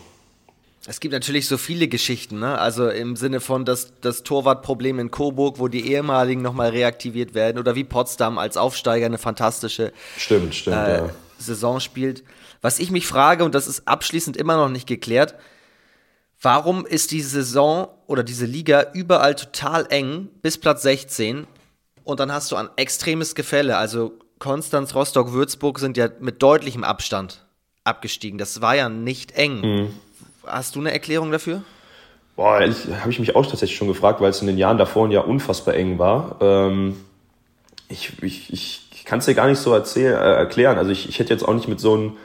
Es 0.86 1.00
gibt 1.00 1.12
natürlich 1.12 1.48
so 1.48 1.56
viele 1.56 1.88
Geschichten, 1.88 2.40
ne? 2.40 2.58
Also 2.58 2.88
im 2.88 3.16
Sinne 3.16 3.40
von 3.40 3.64
das, 3.64 3.94
das 4.02 4.22
Torwartproblem 4.22 4.98
in 4.98 5.10
Coburg, 5.10 5.58
wo 5.58 5.68
die 5.68 5.90
ehemaligen 5.90 6.42
nochmal 6.42 6.70
reaktiviert 6.70 7.34
werden, 7.34 7.58
oder 7.58 7.74
wie 7.74 7.84
Potsdam 7.84 8.36
als 8.36 8.56
Aufsteiger 8.56 9.06
eine 9.06 9.18
fantastische 9.18 9.92
stimmt, 10.18 10.54
stimmt, 10.54 10.76
äh, 10.76 10.98
ja. 10.98 11.10
Saison 11.38 11.80
spielt. 11.80 12.22
Was 12.60 12.78
ich 12.78 12.90
mich 12.90 13.06
frage, 13.06 13.44
und 13.44 13.54
das 13.54 13.66
ist 13.66 13.88
abschließend 13.88 14.36
immer 14.36 14.56
noch 14.56 14.68
nicht 14.68 14.86
geklärt, 14.86 15.34
warum 16.40 16.84
ist 16.84 17.12
die 17.12 17.22
Saison 17.22 17.88
oder 18.06 18.22
diese 18.22 18.46
Liga 18.46 18.92
überall 18.92 19.34
total 19.34 19.86
eng 19.88 20.28
bis 20.42 20.58
Platz 20.58 20.82
16 20.82 21.46
und 22.04 22.20
dann 22.20 22.30
hast 22.30 22.52
du 22.52 22.56
ein 22.56 22.68
extremes 22.76 23.34
Gefälle. 23.34 23.78
Also 23.78 24.12
Konstanz, 24.38 24.94
Rostock, 24.94 25.32
Würzburg 25.32 25.78
sind 25.78 25.96
ja 25.96 26.08
mit 26.20 26.42
deutlichem 26.42 26.84
Abstand 26.84 27.44
abgestiegen. 27.84 28.38
Das 28.38 28.60
war 28.60 28.74
ja 28.74 28.88
nicht 28.88 29.32
eng. 29.32 29.60
Mhm. 29.60 29.94
Hast 30.46 30.76
du 30.76 30.80
eine 30.80 30.92
Erklärung 30.92 31.30
dafür? 31.30 31.62
Boah, 32.36 32.60
ehrlich, 32.60 32.86
habe 33.00 33.10
ich 33.10 33.20
mich 33.20 33.36
auch 33.36 33.46
tatsächlich 33.46 33.76
schon 33.76 33.88
gefragt, 33.88 34.20
weil 34.20 34.30
es 34.30 34.40
in 34.40 34.46
den 34.46 34.58
Jahren 34.58 34.78
davor 34.78 35.08
ja 35.10 35.20
unfassbar 35.20 35.74
eng 35.74 35.98
war. 35.98 36.36
Ähm, 36.40 36.96
ich 37.88 38.22
ich, 38.22 38.52
ich 38.52 39.04
kann 39.04 39.20
es 39.20 39.26
dir 39.26 39.34
gar 39.34 39.46
nicht 39.46 39.60
so 39.60 39.72
erzähl, 39.72 40.12
äh, 40.12 40.16
erklären. 40.16 40.78
Also 40.78 40.90
ich, 40.90 41.08
ich 41.08 41.18
hätte 41.18 41.32
jetzt 41.32 41.46
auch 41.46 41.54
nicht 41.54 41.68
mit 41.68 41.78
so 41.78 41.94
einem 41.94 42.16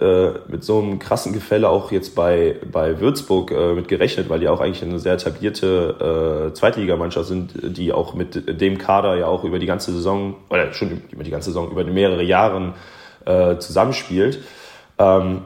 äh, 0.00 0.30
mit 0.46 0.62
so 0.62 0.78
einem 0.78 1.00
krassen 1.00 1.32
Gefälle 1.32 1.68
auch 1.68 1.90
jetzt 1.90 2.14
bei, 2.14 2.56
bei 2.70 3.00
Würzburg 3.00 3.50
äh, 3.50 3.72
mit 3.74 3.88
gerechnet, 3.88 4.28
weil 4.28 4.38
die 4.38 4.48
auch 4.48 4.60
eigentlich 4.60 4.82
eine 4.82 5.00
sehr 5.00 5.14
etablierte 5.14 6.50
äh, 6.50 6.54
Zweitligamannschaft 6.54 7.28
sind, 7.28 7.52
die 7.76 7.92
auch 7.92 8.14
mit 8.14 8.60
dem 8.60 8.78
Kader 8.78 9.16
ja 9.16 9.26
auch 9.26 9.42
über 9.42 9.58
die 9.58 9.66
ganze 9.66 9.92
Saison, 9.92 10.36
oder 10.50 10.72
schon 10.72 11.02
über 11.10 11.24
die 11.24 11.30
ganze 11.30 11.50
Saison, 11.50 11.70
über 11.70 11.82
mehrere 11.84 12.22
Jahre 12.22 12.74
äh, 13.24 13.58
zusammenspielt. 13.58 14.40
Ähm, 14.98 15.42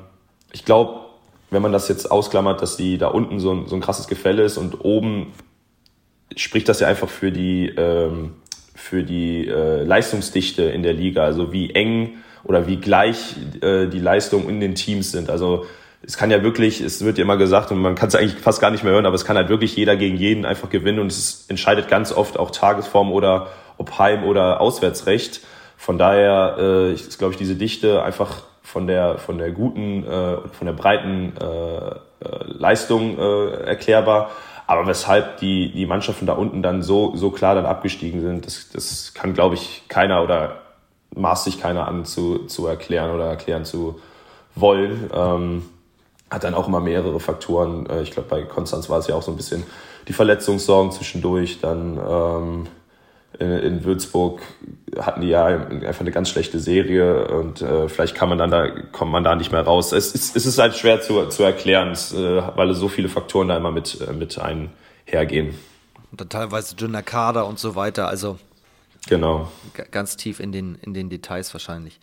ich 0.52 0.66
glaube, 0.66 1.00
wenn 1.50 1.62
man 1.62 1.72
das 1.72 1.88
jetzt 1.88 2.10
ausklammert, 2.10 2.60
dass 2.60 2.76
die 2.76 2.98
da 2.98 3.08
unten 3.08 3.40
so 3.40 3.52
ein, 3.52 3.68
so 3.68 3.74
ein 3.74 3.80
krasses 3.80 4.06
Gefälle 4.06 4.42
ist 4.42 4.58
und 4.58 4.84
oben 4.84 5.32
spricht 6.36 6.68
das 6.68 6.80
ja 6.80 6.88
einfach 6.88 7.08
für 7.08 7.32
die, 7.32 7.68
ähm, 7.76 8.34
für 8.74 9.02
die 9.02 9.48
äh, 9.48 9.82
Leistungsdichte 9.82 10.62
in 10.64 10.82
der 10.82 10.92
Liga, 10.92 11.24
also 11.24 11.52
wie 11.52 11.70
eng 11.70 12.18
oder 12.44 12.66
wie 12.66 12.76
gleich 12.76 13.36
äh, 13.60 13.86
die 13.86 14.00
Leistungen 14.00 14.48
in 14.48 14.60
den 14.60 14.74
Teams 14.74 15.12
sind. 15.12 15.30
Also 15.30 15.66
es 16.04 16.16
kann 16.16 16.30
ja 16.30 16.42
wirklich, 16.42 16.80
es 16.80 17.04
wird 17.04 17.18
ja 17.18 17.24
immer 17.24 17.36
gesagt 17.36 17.70
und 17.70 17.78
man 17.78 17.94
kann 17.94 18.08
es 18.08 18.14
eigentlich 18.14 18.40
fast 18.40 18.60
gar 18.60 18.70
nicht 18.70 18.82
mehr 18.82 18.92
hören, 18.92 19.06
aber 19.06 19.14
es 19.14 19.24
kann 19.24 19.36
halt 19.36 19.48
wirklich 19.48 19.76
jeder 19.76 19.96
gegen 19.96 20.16
jeden 20.16 20.44
einfach 20.44 20.68
gewinnen 20.68 20.98
und 20.98 21.12
es 21.12 21.46
entscheidet 21.48 21.88
ganz 21.88 22.12
oft 22.12 22.38
auch 22.38 22.50
Tagesform 22.50 23.12
oder 23.12 23.48
ob 23.78 23.98
Heim- 23.98 24.24
oder 24.24 24.60
Auswärtsrecht. 24.60 25.40
Von 25.76 25.98
daher 25.98 26.56
äh, 26.58 26.92
ist, 26.92 27.18
glaube 27.18 27.32
ich, 27.32 27.38
diese 27.38 27.54
Dichte 27.54 28.02
einfach 28.02 28.42
von 28.62 28.86
der, 28.86 29.18
von 29.18 29.38
der 29.38 29.50
guten, 29.50 30.04
äh, 30.04 30.36
von 30.52 30.66
der 30.66 30.72
breiten 30.72 31.34
äh, 31.40 31.44
äh, 31.44 32.44
Leistung 32.46 33.18
äh, 33.18 33.64
erklärbar. 33.64 34.30
Aber 34.66 34.86
weshalb 34.86 35.38
die, 35.38 35.72
die 35.72 35.86
Mannschaften 35.86 36.24
da 36.24 36.34
unten 36.34 36.62
dann 36.62 36.82
so, 36.82 37.14
so 37.16 37.30
klar 37.30 37.54
dann 37.54 37.66
abgestiegen 37.66 38.20
sind, 38.22 38.46
das, 38.46 38.70
das 38.70 39.12
kann, 39.12 39.34
glaube 39.34 39.56
ich, 39.56 39.82
keiner 39.88 40.22
oder 40.22 40.62
maßt 41.14 41.44
sich 41.44 41.60
keiner 41.60 41.88
an 41.88 42.04
zu, 42.04 42.46
zu 42.46 42.66
erklären 42.66 43.10
oder 43.10 43.26
erklären 43.26 43.64
zu 43.64 44.00
wollen. 44.54 45.10
Ähm, 45.12 45.62
hat 46.30 46.44
dann 46.44 46.54
auch 46.54 46.66
immer 46.66 46.80
mehrere 46.80 47.20
Faktoren. 47.20 47.86
Äh, 47.86 48.02
ich 48.02 48.10
glaube, 48.10 48.28
bei 48.28 48.42
Konstanz 48.42 48.88
war 48.88 48.98
es 48.98 49.06
ja 49.06 49.14
auch 49.14 49.22
so 49.22 49.30
ein 49.30 49.36
bisschen 49.36 49.64
die 50.08 50.12
Verletzungssorgen 50.12 50.92
zwischendurch. 50.92 51.60
Dann 51.60 51.98
ähm, 51.98 52.66
in, 53.38 53.50
in, 53.50 53.84
Würzburg 53.84 54.40
hatten 54.98 55.20
die 55.20 55.28
ja 55.28 55.46
einfach 55.46 56.00
eine 56.00 56.10
ganz 56.10 56.28
schlechte 56.28 56.58
Serie 56.58 57.28
und 57.28 57.62
äh, 57.62 57.88
vielleicht 57.88 58.14
kann 58.14 58.28
man 58.28 58.38
dann 58.38 58.50
da, 58.50 58.68
kommt 58.92 59.12
man 59.12 59.24
da 59.24 59.34
nicht 59.34 59.52
mehr 59.52 59.62
raus. 59.62 59.92
Es, 59.92 60.14
es, 60.14 60.34
es 60.34 60.46
ist 60.46 60.58
halt 60.58 60.76
schwer 60.76 61.00
zu, 61.00 61.26
zu 61.26 61.42
erklären, 61.42 61.92
es, 61.92 62.12
äh, 62.12 62.42
weil 62.56 62.72
so 62.74 62.88
viele 62.88 63.08
Faktoren 63.08 63.48
da 63.48 63.56
immer 63.56 63.70
mit, 63.70 64.00
äh, 64.00 64.12
mit 64.12 64.38
einhergehen. 64.38 65.54
Und 66.10 66.20
dann 66.20 66.28
teilweise 66.28 66.76
dünner 66.76 67.02
Kader 67.02 67.46
und 67.46 67.58
so 67.58 67.74
weiter, 67.74 68.08
also 68.08 68.38
genau. 69.08 69.50
ganz 69.90 70.16
tief 70.16 70.40
in 70.40 70.52
den, 70.52 70.76
in 70.76 70.94
den 70.94 71.10
Details 71.10 71.52
wahrscheinlich. 71.54 72.00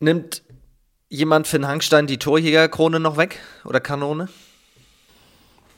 Nimmt 0.00 0.42
jemand 1.08 1.46
Finn 1.46 1.66
Hangstein 1.66 2.06
die 2.06 2.18
Torjägerkrone 2.18 3.00
noch 3.00 3.16
weg 3.16 3.40
oder 3.64 3.80
Kanone? 3.80 4.28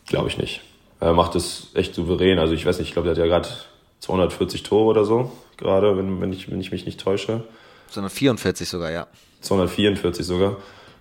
Glaube 0.06 0.28
ich 0.28 0.38
nicht. 0.38 0.60
Er 0.98 1.14
macht 1.14 1.34
es 1.34 1.68
echt 1.74 1.94
souverän. 1.94 2.38
Also 2.38 2.52
ich 2.52 2.66
weiß 2.66 2.78
nicht, 2.78 2.88
ich 2.88 2.92
glaube, 2.92 3.06
der 3.06 3.16
hat 3.16 3.18
ja 3.18 3.26
gerade 3.26 3.48
240 4.00 4.62
Tore 4.62 4.84
oder 4.84 5.04
so, 5.04 5.32
gerade, 5.56 5.96
wenn, 5.96 6.20
wenn, 6.20 6.32
ich, 6.32 6.50
wenn 6.50 6.60
ich 6.60 6.72
mich 6.72 6.84
nicht 6.84 7.00
täusche. 7.00 7.44
244 7.90 8.68
sogar, 8.68 8.90
ja. 8.90 9.06
244 9.40 10.26
sogar. 10.26 10.56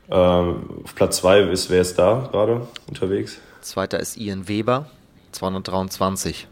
Ähm, 0.09 0.81
auf 0.83 0.95
Platz 0.95 1.17
2 1.17 1.41
ist, 1.41 1.69
wer 1.69 1.81
ist 1.81 1.99
da 1.99 2.29
gerade 2.31 2.67
unterwegs? 2.87 3.39
Zweiter 3.61 3.99
ist 3.99 4.17
Ian 4.17 4.47
Weber, 4.47 4.89
223. 5.33 6.47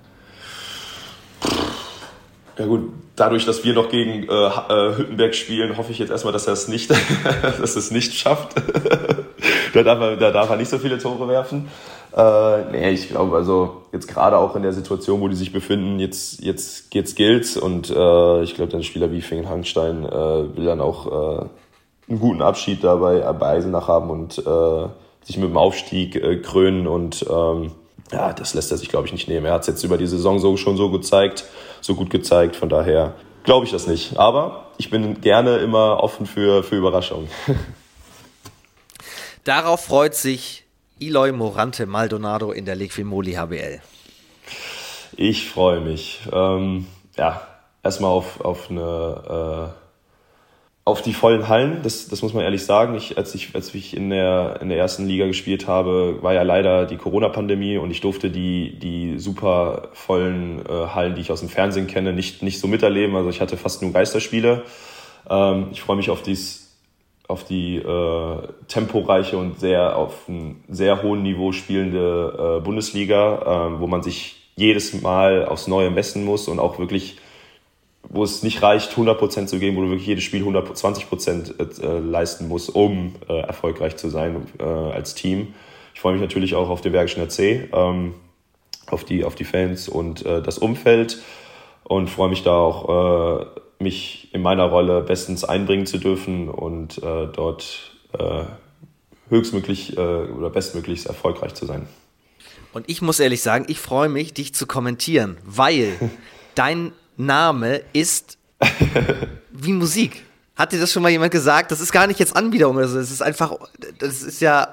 Ja 2.58 2.66
gut, 2.66 2.92
dadurch, 3.16 3.46
dass 3.46 3.64
wir 3.64 3.74
noch 3.74 3.90
gegen 3.90 4.24
äh, 4.24 4.34
äh, 4.34 4.98
Hüttenberg 4.98 5.36
spielen, 5.36 5.78
hoffe 5.78 5.92
ich 5.92 6.00
jetzt 6.00 6.10
erstmal, 6.10 6.34
dass 6.34 6.48
er 6.48 6.54
es 6.54 6.68
nicht, 6.68 6.90
dass 7.60 7.76
es 7.76 7.92
nicht 7.92 8.14
schafft. 8.14 8.56
da, 9.74 9.84
darf 9.84 10.00
er, 10.00 10.18
da 10.18 10.32
darf 10.32 10.50
er 10.50 10.58
nicht 10.58 10.70
so 10.70 10.80
viele 10.80 10.98
Tore 10.98 11.28
werfen. 11.28 11.68
Äh, 12.16 12.72
nee, 12.72 12.90
ich 12.92 13.10
glaube, 13.10 13.36
also 13.36 13.84
jetzt 13.92 14.08
gerade 14.08 14.38
auch 14.38 14.56
in 14.56 14.64
der 14.64 14.74
Situation, 14.74 15.22
wo 15.22 15.28
die 15.28 15.36
sich 15.36 15.54
befinden, 15.54 16.00
jetzt, 16.00 16.44
jetzt 16.44 16.90
geht's 16.90 17.14
Gills 17.14 17.58
und 17.58 17.92
äh, 17.92 18.44
ich 18.44 18.56
glaube, 18.56 18.76
ein 18.76 18.84
Spieler 18.84 19.12
wie 19.12 19.22
Fingen 19.22 19.50
Hangstein 19.50 20.04
äh, 20.04 20.58
will 20.58 20.66
dann 20.66 20.82
auch 20.82 21.06
äh, 21.06 21.46
einen 22.10 22.20
guten 22.20 22.42
Abschied 22.42 22.84
dabei 22.84 23.20
bei 23.34 23.48
Eisenach 23.48 23.88
haben 23.88 24.10
und 24.10 24.40
äh, 24.40 24.88
sich 25.24 25.38
mit 25.38 25.50
dem 25.50 25.58
Aufstieg 25.58 26.16
äh, 26.16 26.38
krönen 26.38 26.88
und 26.88 27.24
ähm, 27.30 27.72
ja, 28.12 28.32
das 28.34 28.54
lässt 28.54 28.72
er 28.72 28.78
sich, 28.78 28.90
glaube 28.90 29.06
ich, 29.06 29.12
nicht 29.12 29.28
nehmen. 29.28 29.46
Er 29.46 29.54
hat 29.54 29.62
es 29.62 29.68
jetzt 29.68 29.84
über 29.84 29.98
die 29.98 30.08
Saison 30.08 30.40
so 30.40 30.56
schon 30.56 30.78
so 30.78 30.90
gezeigt, 30.90 31.46
so 31.82 31.96
gut 31.96 32.10
gezeigt. 32.10 32.56
Von 32.56 32.70
daher 32.70 33.16
glaube 33.44 33.66
ich 33.66 33.72
das 33.72 33.88
nicht. 33.88 34.18
Aber 34.18 34.72
ich 34.78 34.90
bin 34.90 35.22
gerne 35.22 35.58
immer 35.58 36.04
offen 36.04 36.26
für, 36.26 36.64
für 36.64 36.76
Überraschungen. 36.76 37.30
Darauf 39.44 39.86
freut 39.86 40.14
sich 40.16 40.66
Eloy 41.00 41.32
Morante 41.32 41.86
Maldonado 41.86 42.52
in 42.52 42.66
der 42.66 42.76
Liquimoli 42.76 43.34
HBL. 43.34 43.80
Ich 45.16 45.50
freue 45.50 45.80
mich. 45.80 46.22
Ähm, 46.32 46.88
ja, 47.18 47.42
erstmal 47.84 48.12
auf, 48.12 48.42
auf 48.42 48.70
eine 48.70 49.74
äh, 49.74 49.87
auf 50.88 51.02
die 51.02 51.14
vollen 51.14 51.50
Hallen, 51.50 51.82
das, 51.84 52.08
das 52.08 52.22
muss 52.22 52.34
man 52.34 52.46
ehrlich 52.46 52.64
sagen. 52.64 52.96
Ich, 52.96 53.18
als, 53.18 53.36
ich, 53.36 53.54
als 53.54 53.76
ich 53.76 53.96
in 53.96 54.10
der, 54.10 54.60
in 54.62 54.70
der 54.70 54.78
ersten 54.78 55.06
Liga 55.06 55.28
gespielt 55.28 55.68
habe, 55.68 56.20
war 56.22 56.34
ja 56.34 56.44
leider 56.44 56.86
die 56.86 56.96
Corona-Pandemie 56.96 57.78
und 57.78 57.92
ich 57.92 58.00
durfte 58.00 58.30
die, 58.30 58.80
die 58.80 59.20
super 59.20 59.90
vollen 59.92 60.66
äh, 60.66 60.88
Hallen, 60.96 61.16
die 61.16 61.22
ich 61.22 61.30
aus 61.30 61.42
dem 61.42 61.50
Fernsehen 61.50 61.88
kenne, 61.88 62.14
nicht, 62.14 62.42
nicht 62.42 62.62
so 62.62 62.68
miterleben. 62.68 63.18
Also 63.18 63.30
ich 63.30 63.42
hatte 63.42 63.58
fast 63.58 63.82
nur 63.82 63.92
Geisterspiele. 63.92 64.64
Ähm, 65.30 65.68
ich 65.74 65.82
freue 65.82 65.98
mich 65.98 66.10
auf 66.10 66.22
dies, 66.22 66.74
auf 67.28 67.44
die 67.44 67.76
äh, 67.76 68.38
temporeiche 68.70 69.38
und 69.38 69.60
sehr 69.60 69.98
auf 69.98 70.30
einem 70.30 70.64
sehr 70.70 71.04
hohen 71.04 71.22
Niveau 71.22 71.52
spielende 71.52 72.60
äh, 72.60 72.64
Bundesliga, 72.64 73.74
äh, 73.76 73.80
wo 73.82 73.88
man 73.88 74.04
sich 74.04 74.38
jedes 74.56 75.02
Mal 75.02 75.46
aufs 75.46 75.68
Neue 75.68 75.92
messen 75.92 76.24
muss 76.24 76.48
und 76.48 76.60
auch 76.60 76.80
wirklich 76.80 77.18
wo 78.10 78.24
es 78.24 78.44
nicht 78.44 78.62
reicht, 78.62 78.94
100% 78.94 79.48
zu 79.48 79.60
geben, 79.60 79.78
wo 79.78 79.82
du 79.82 79.90
wirklich 79.90 80.08
jedes 80.08 80.24
Spiel 80.24 80.44
120% 80.44 81.82
äh, 81.82 82.00
leisten 82.00 82.48
musst, 82.48 82.74
um 82.74 83.16
äh, 83.28 83.40
erfolgreich 83.42 83.98
zu 83.98 84.10
sein 84.10 84.48
äh, 84.60 84.64
als 84.64 85.14
Team. 85.16 85.54
Ich 85.94 86.02
freue 86.02 86.14
mich 86.14 86.22
natürlich 86.22 86.56
auch 86.56 86.70
auf 86.70 86.82
den 86.82 86.92
Bergischen 86.92 87.22
RC, 87.22 87.70
ähm, 87.74 88.14
auf, 88.90 89.04
die, 89.04 89.24
auf 89.24 89.36
die 89.36 89.44
Fans 89.44 89.90
und 89.90 90.26
äh, 90.26 90.42
das 90.42 90.58
Umfeld 90.58 91.22
und 91.84 92.10
freue 92.10 92.30
mich 92.30 92.44
da 92.44 92.56
auch, 92.56 93.42
äh, 93.42 93.46
mich 93.80 94.30
in 94.34 94.42
meiner 94.42 94.66
Rolle 94.66 95.02
bestens 95.02 95.44
einbringen 95.44 95.86
zu 95.86 95.98
dürfen 95.98 96.50
und 96.50 96.98
äh, 97.00 97.28
dort 97.28 97.92
äh, 98.18 98.44
höchstmöglich 99.30 99.98
äh, 99.98 100.00
oder 100.00 100.50
bestmöglichst 100.50 101.08
erfolgreich 101.08 101.54
zu 101.54 101.66
sein. 101.66 101.88
Und 102.74 102.90
ich 102.90 103.02
muss 103.02 103.20
ehrlich 103.20 103.42
sagen, 103.42 103.66
ich 103.68 103.80
freue 103.80 104.10
mich, 104.10 104.34
dich 104.34 104.54
zu 104.54 104.66
kommentieren, 104.66 105.38
weil 105.44 105.94
dein 106.56 106.92
Name 107.18 107.82
ist 107.94 108.38
wie 109.52 109.74
Musik. 109.74 110.24
Hat 110.56 110.72
dir 110.72 110.80
das 110.80 110.92
schon 110.92 111.04
mal 111.04 111.10
jemand 111.10 111.32
gesagt? 111.32 111.72
Das 111.72 111.82
ist 111.82 111.92
gar 111.92 112.08
nicht 112.08 112.20
jetzt 112.20 112.36
Anbiederung 112.36 112.78
oder 112.78 112.88
so. 112.88 112.98
Es 112.98 113.12
ist 113.12 113.22
einfach, 113.22 113.54
das 114.00 114.24
ist 114.24 114.42
ja 114.42 114.68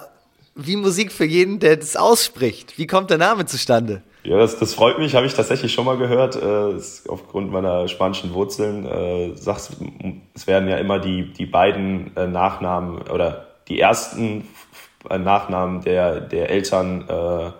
wie 0.55 0.77
Musik 0.77 1.13
für 1.13 1.25
jeden, 1.25 1.59
der 1.59 1.77
das 1.77 1.97
ausspricht. 1.97 2.79
Wie 2.79 2.87
kommt 2.87 3.11
der 3.11 3.19
Name 3.19 3.45
zustande? 3.47 4.03
Ja, 4.23 4.39
das, 4.39 4.59
das 4.59 4.73
freut 4.73 4.99
mich, 4.99 5.15
habe 5.15 5.27
ich 5.27 5.35
tatsächlich 5.35 5.73
schon 5.75 5.85
mal 5.85 5.99
gehört. 5.99 6.37
Äh, 6.37 6.81
aufgrund 7.09 7.53
meiner 7.53 7.89
spanischen 7.89 8.33
Wurzeln. 8.33 8.87
Äh, 8.87 9.37
sagst, 9.37 9.73
es 10.33 10.47
werden 10.47 10.69
ja 10.69 10.79
immer 10.79 10.99
die, 10.99 11.33
die 11.33 11.47
beiden 11.47 12.17
äh, 12.17 12.27
Nachnamen 12.27 13.03
oder 13.03 13.49
die 13.69 13.81
ersten 13.81 14.49
äh, 15.11 15.19
Nachnamen 15.19 15.83
der, 15.83 16.21
der 16.21 16.49
Eltern 16.49 17.05
äh, 17.09 17.51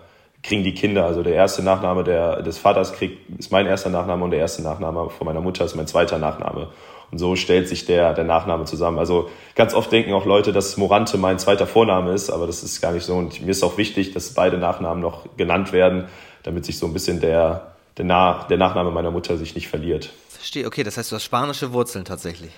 kriegen 0.45 0.63
die 0.63 0.73
Kinder. 0.73 1.05
Also 1.05 1.23
der 1.23 1.33
erste 1.33 1.63
Nachname 1.63 2.03
der, 2.03 2.41
des 2.41 2.57
Vaters 2.57 2.93
kriegt, 2.93 3.39
ist 3.39 3.51
mein 3.51 3.65
erster 3.65 3.89
Nachname 3.89 4.23
und 4.23 4.31
der 4.31 4.39
erste 4.39 4.61
Nachname 4.61 5.09
von 5.09 5.25
meiner 5.25 5.41
Mutter 5.41 5.65
ist 5.65 5.75
mein 5.75 5.87
zweiter 5.87 6.19
Nachname. 6.19 6.69
Und 7.11 7.17
so 7.17 7.35
stellt 7.35 7.67
sich 7.67 7.85
der, 7.85 8.13
der 8.13 8.23
Nachname 8.23 8.65
zusammen. 8.65 8.99
Also 8.99 9.29
ganz 9.55 9.73
oft 9.73 9.91
denken 9.91 10.13
auch 10.13 10.25
Leute, 10.25 10.53
dass 10.53 10.77
Morante 10.77 11.17
mein 11.17 11.39
zweiter 11.39 11.67
Vorname 11.67 12.13
ist, 12.13 12.29
aber 12.29 12.45
das 12.45 12.63
ist 12.63 12.81
gar 12.81 12.91
nicht 12.91 13.05
so. 13.05 13.15
Und 13.15 13.41
mir 13.41 13.51
ist 13.51 13.63
auch 13.63 13.77
wichtig, 13.77 14.13
dass 14.13 14.33
beide 14.33 14.57
Nachnamen 14.57 15.01
noch 15.01 15.25
genannt 15.35 15.71
werden, 15.73 16.05
damit 16.43 16.65
sich 16.65 16.77
so 16.77 16.85
ein 16.85 16.93
bisschen 16.93 17.21
der, 17.21 17.73
der, 17.97 18.05
Nach, 18.05 18.47
der 18.47 18.57
Nachname 18.57 18.91
meiner 18.91 19.11
Mutter 19.11 19.37
sich 19.37 19.55
nicht 19.55 19.67
verliert. 19.67 20.11
Verstehe, 20.29 20.67
okay, 20.67 20.83
das 20.83 20.97
heißt, 20.97 21.11
du 21.11 21.15
hast 21.15 21.23
spanische 21.23 21.73
Wurzeln 21.73 22.05
tatsächlich. 22.05 22.51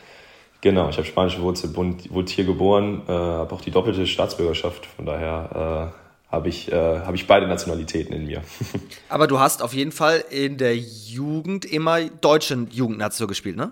Genau, 0.60 0.90
ich 0.90 0.98
habe 0.98 1.08
spanische 1.08 1.42
Wurzeln, 1.42 1.76
wurde 1.76 2.32
hier 2.32 2.46
geboren, 2.46 3.04
äh, 3.08 3.12
habe 3.12 3.54
auch 3.54 3.62
die 3.62 3.72
doppelte 3.72 4.08
Staatsbürgerschaft, 4.08 4.88
von 4.88 5.06
daher 5.06 5.94
äh, 5.94 6.07
habe 6.30 6.50
ich, 6.50 6.72
äh, 6.72 7.00
hab 7.00 7.16
ich 7.16 7.26
beide 7.26 7.48
Nationalitäten 7.48 8.14
in 8.14 8.26
mir. 8.26 8.42
Aber 9.10 9.28
du 9.28 9.40
hast 9.40 9.62
auf 9.62 9.74
jeden 9.74 9.92
Fall 9.92 10.24
in 10.30 10.58
der 10.58 10.78
Jugend 10.78 11.66
immer 11.66 12.04
deutschen 12.04 12.70
Jugendnation 12.70 13.28
gespielt, 13.28 13.56
ne? 13.56 13.72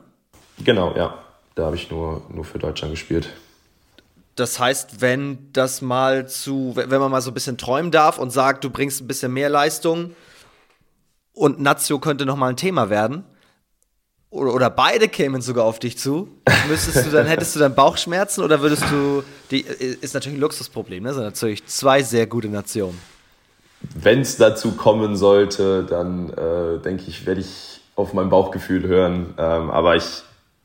Genau, 0.63 0.96
ja. 0.96 1.20
Da 1.56 1.65
habe 1.65 1.76
ich 1.76 1.89
nur, 1.89 2.22
nur 2.30 2.46
für 2.46 2.60
Deutschland 2.60 2.94
gespielt. 2.94 3.30
Das 4.36 4.60
heißt, 4.60 5.00
wenn 5.02 5.50
das 5.54 5.82
mal 5.82 6.28
zu, 6.28 6.74
wenn 6.76 7.00
man 7.00 7.10
mal 7.10 7.22
so 7.22 7.32
ein 7.32 7.34
bisschen 7.34 7.58
träumen 7.58 7.91
darf 7.91 8.18
und 8.18 8.32
sagt, 8.32 8.65
du 8.65 8.70
bringst 8.70 9.02
ein 9.02 9.08
bisschen 9.08 9.32
mehr 9.32 9.50
Leistung 9.50 10.13
und 11.34 11.62
Nazio 11.62 12.00
könnte 12.00 12.26
noch 12.26 12.36
mal 12.36 12.50
ein 12.50 12.58
Thema 12.58 12.89
werden, 12.89 13.24
oder, 14.36 14.54
oder 14.54 14.69
beide 14.69 15.08
kämen 15.08 15.41
sogar 15.41 15.65
auf 15.65 15.80
dich 15.80 15.98
zu, 15.98 16.28
müsstest 16.69 17.06
du 17.06 17.12
dann, 17.12 17.26
hättest 17.26 17.56
du 17.56 17.60
dann 17.60 17.74
Bauchschmerzen 17.74 18.43
oder 18.43 18.62
würdest 18.62 18.84
du, 18.91 19.24
die, 19.52 19.62
ist 19.62 20.13
natürlich 20.13 20.38
ein 20.38 20.41
Luxusproblem, 20.41 21.04
ne? 21.04 21.13
sind 21.13 21.24
natürlich 21.24 21.65
zwei 21.65 22.04
sehr 22.04 22.28
gute 22.28 22.50
Nationen. 22.50 23.00
Wenn 23.93 24.21
es 24.21 24.38
dazu 24.38 24.71
kommen 24.74 25.15
sollte, 25.15 25.84
dann 25.84 26.30
äh, 26.30 26.82
denke 26.82 27.04
ich, 27.08 27.26
werde 27.26 27.41
ich 27.41 27.82
auf 27.95 28.13
mein 28.13 28.30
Bauchgefühl 28.30 28.88
hören. 28.88 29.34
Ähm, 29.38 29.69
aber 29.69 29.95
ich 29.95 30.24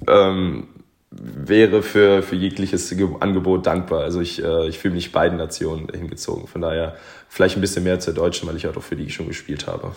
ähm, 0.09 0.69
wäre 1.11 1.83
für, 1.83 2.23
für 2.23 2.37
jegliches 2.37 2.95
Angebot 3.21 3.67
dankbar. 3.67 4.03
Also 4.03 4.21
ich, 4.21 4.43
äh, 4.43 4.69
ich 4.69 4.79
fühle 4.79 4.95
mich 4.95 5.13
beiden 5.13 5.39
Nationen 5.39 5.89
hingezogen. 5.89 6.47
Von 6.47 6.63
daher 6.63 6.97
vielleicht 7.29 7.57
ein 7.57 7.61
bisschen 7.61 7.85
mehr 7.85 8.01
zur 8.01 8.15
Deutschen, 8.15 8.49
weil 8.49 8.57
ich 8.57 8.67
auch 8.67 8.83
für 8.83 8.97
die 8.97 9.11
schon 9.11 9.29
gespielt 9.29 9.67
habe. 9.67 9.93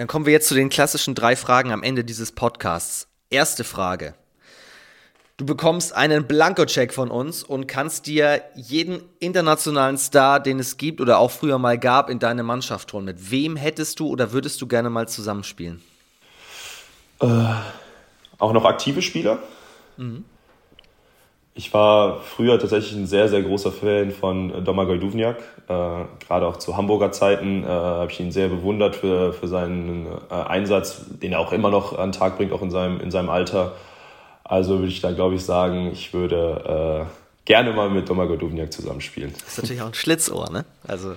Dann 0.00 0.06
kommen 0.06 0.24
wir 0.24 0.32
jetzt 0.32 0.48
zu 0.48 0.54
den 0.54 0.70
klassischen 0.70 1.14
drei 1.14 1.36
Fragen 1.36 1.72
am 1.72 1.82
Ende 1.82 2.04
dieses 2.04 2.32
Podcasts. 2.32 3.06
Erste 3.28 3.64
Frage. 3.64 4.14
Du 5.36 5.44
bekommst 5.44 5.94
einen 5.94 6.26
Blankocheck 6.26 6.94
von 6.94 7.10
uns 7.10 7.42
und 7.42 7.66
kannst 7.66 8.06
dir 8.06 8.42
jeden 8.54 9.02
internationalen 9.18 9.98
Star, 9.98 10.40
den 10.40 10.58
es 10.58 10.78
gibt 10.78 11.02
oder 11.02 11.18
auch 11.18 11.30
früher 11.30 11.58
mal 11.58 11.78
gab, 11.78 12.08
in 12.08 12.18
deine 12.18 12.42
Mannschaft 12.42 12.90
holen. 12.94 13.04
Mit 13.04 13.30
wem 13.30 13.56
hättest 13.56 14.00
du 14.00 14.06
oder 14.06 14.32
würdest 14.32 14.62
du 14.62 14.66
gerne 14.66 14.88
mal 14.88 15.06
zusammenspielen? 15.06 15.82
Äh, 17.20 17.26
auch 18.38 18.54
noch 18.54 18.64
aktive 18.64 19.02
Spieler? 19.02 19.38
Mhm. 19.98 20.24
Ich 21.60 21.74
war 21.74 22.22
früher 22.22 22.58
tatsächlich 22.58 22.94
ein 22.94 23.06
sehr, 23.06 23.28
sehr 23.28 23.42
großer 23.42 23.70
Fan 23.70 24.12
von 24.12 24.64
Domagoj 24.64 24.98
Duvniak. 24.98 25.36
Äh, 25.68 26.04
gerade 26.26 26.46
auch 26.46 26.56
zu 26.56 26.78
Hamburger 26.78 27.12
Zeiten 27.12 27.64
äh, 27.64 27.66
habe 27.66 28.10
ich 28.10 28.18
ihn 28.18 28.32
sehr 28.32 28.48
bewundert 28.48 28.96
für, 28.96 29.34
für 29.34 29.46
seinen 29.46 30.06
äh, 30.30 30.34
Einsatz, 30.34 31.02
den 31.22 31.32
er 31.32 31.38
auch 31.40 31.52
immer 31.52 31.68
noch 31.68 31.98
an 31.98 32.12
den 32.12 32.18
Tag 32.18 32.38
bringt, 32.38 32.54
auch 32.54 32.62
in 32.62 32.70
seinem, 32.70 32.98
in 33.00 33.10
seinem 33.10 33.28
Alter. 33.28 33.72
Also 34.42 34.78
würde 34.78 34.88
ich 34.88 35.02
da, 35.02 35.12
glaube 35.12 35.34
ich, 35.34 35.44
sagen, 35.44 35.90
ich 35.92 36.14
würde 36.14 37.06
gerne 37.44 37.72
mal 37.72 37.90
mit 37.90 38.08
Domagoj 38.08 38.38
Duvniak 38.38 38.72
zusammenspielen. 38.72 39.34
Das 39.34 39.48
ist 39.48 39.58
natürlich 39.58 39.82
auch 39.82 39.88
ein 39.88 39.94
Schlitzohr, 39.94 40.50
ne? 40.50 40.64
Also. 40.88 41.16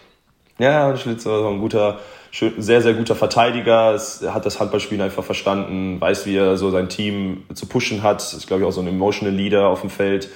Ja, 0.64 0.88
ein 0.88 0.95
Schlitzohr, 0.97 1.51
ein 1.51 1.59
guter, 1.59 1.99
sehr, 2.32 2.82
sehr 2.82 2.93
guter 2.93 3.16
Verteidiger. 3.16 3.99
Er 4.22 4.34
hat 4.34 4.45
das 4.45 4.61
Handballspielen 4.61 5.01
einfach 5.01 5.26
verstanden, 5.26 5.99
weiß, 5.99 6.26
wie 6.26 6.38
er 6.38 6.55
so 6.55 6.72
sein 6.72 6.88
Team 6.88 7.43
zu 7.53 7.66
pushen 7.66 8.01
hat. 8.01 8.22
Ist, 8.22 8.47
glaube 8.47 8.64
ich, 8.64 8.70
auch 8.70 8.72
so 8.72 8.80
ein 8.80 8.88
emotional 8.88 9.34
Leader 9.34 9.68
auf 9.68 9.82
dem 9.82 9.89
Feld. 9.89 10.30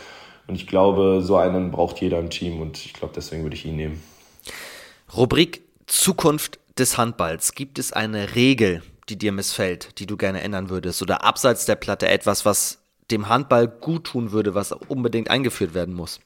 Und 0.45 0.55
ich 0.55 0.67
glaube, 0.67 1.21
so 1.21 1.37
einen 1.37 1.71
braucht 1.71 2.01
jeder 2.01 2.19
im 2.19 2.29
Team 2.29 2.59
und 2.59 2.77
ich 2.85 2.91
glaube, 2.91 3.13
deswegen 3.15 3.43
würde 3.43 3.55
ich 3.55 3.65
ihn 3.65 3.77
nehmen. 3.77 4.03
Rubrik 5.15 5.61
Zukunft 5.85 6.59
des 6.77 6.97
Handballs. 6.97 7.53
Gibt 7.53 7.79
es 7.79 7.93
eine 7.93 8.35
Regel, 8.35 8.83
die 9.07 9.17
dir 9.17 9.31
missfällt, 9.31 9.97
die 9.97 10.07
du 10.07 10.17
gerne 10.17 10.41
ändern 10.41 10.69
würdest? 10.69 11.01
Oder 11.01 11.23
abseits 11.23 11.65
der 11.65 11.75
Platte 11.75 12.09
etwas, 12.09 12.43
was 12.43 12.79
dem 13.11 13.29
Handball 13.29 13.69
gut 13.69 14.03
tun 14.03 14.33
würde, 14.33 14.55
was 14.55 14.73
unbedingt 14.73 15.29
eingeführt 15.29 15.73
werden 15.73 15.95
muss? 15.95 16.19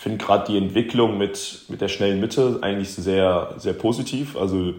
Finde 0.00 0.16
gerade 0.16 0.50
die 0.50 0.56
Entwicklung 0.56 1.18
mit, 1.18 1.66
mit 1.68 1.82
der 1.82 1.88
schnellen 1.88 2.20
Mitte 2.20 2.60
eigentlich 2.62 2.88
sehr, 2.88 3.52
sehr 3.58 3.74
positiv. 3.74 4.34
Also 4.34 4.72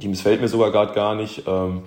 die 0.00 0.08
missfällt 0.08 0.40
mir 0.40 0.48
sogar 0.48 0.70
gerade 0.70 0.94
gar 0.94 1.14
nicht. 1.14 1.42
Ähm, 1.46 1.82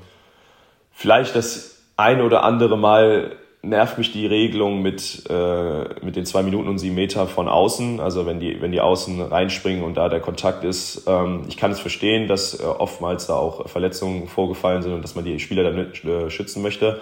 vielleicht 0.92 1.36
das 1.36 1.82
eine 1.98 2.24
oder 2.24 2.44
andere 2.44 2.78
Mal 2.78 3.38
nervt 3.64 3.98
mich 3.98 4.12
die 4.12 4.28
Regelung 4.28 4.84
mit, 4.84 5.24
äh, 5.32 6.06
mit 6.06 6.16
den 6.16 6.28
zwei 6.28 6.44
Minuten 6.44 6.68
und 6.68 6.78
sieben 6.78 6.94
Meter 6.94 7.26
von 7.26 7.48
außen. 7.48 8.00
Also 8.00 8.28
wenn 8.28 8.40
die, 8.40 8.62
wenn 8.62 8.72
die 8.72 8.82
Außen 8.82 9.20
reinspringen 9.20 9.84
und 9.84 9.96
da 9.96 10.08
der 10.08 10.20
Kontakt 10.20 10.64
ist. 10.64 11.06
Ähm, 11.08 11.46
ich 11.48 11.58
kann 11.58 11.72
es 11.72 11.80
verstehen, 11.80 12.28
dass 12.28 12.60
äh, 12.60 12.64
oftmals 12.66 13.26
da 13.26 13.34
auch 13.34 13.68
Verletzungen 13.68 14.28
vorgefallen 14.28 14.84
sind 14.84 14.94
und 14.94 15.02
dass 15.02 15.16
man 15.16 15.26
die 15.26 15.40
Spieler 15.40 15.64
damit 15.64 16.06
äh, 16.06 16.30
schützen 16.30 16.62
möchte. 16.62 17.02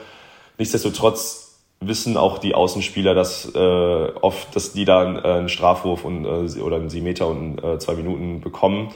Nichtsdestotrotz 0.58 1.41
wissen 1.82 2.15
auch 2.15 2.38
die 2.38 2.53
Außenspieler, 2.53 3.13
dass 3.13 3.53
äh, 3.53 3.57
oft, 3.57 4.55
dass 4.55 4.71
die 4.71 4.86
da 4.86 5.03
äh, 5.03 5.39
einen 5.39 5.49
Strafwurf 5.49 6.05
und, 6.05 6.25
äh, 6.25 6.61
oder 6.61 6.77
einen 6.77 6.89
sieben 6.89 7.05
Meter 7.05 7.27
und 7.27 7.61
äh, 7.63 7.79
zwei 7.79 7.95
Minuten 7.95 8.39
bekommen. 8.39 8.93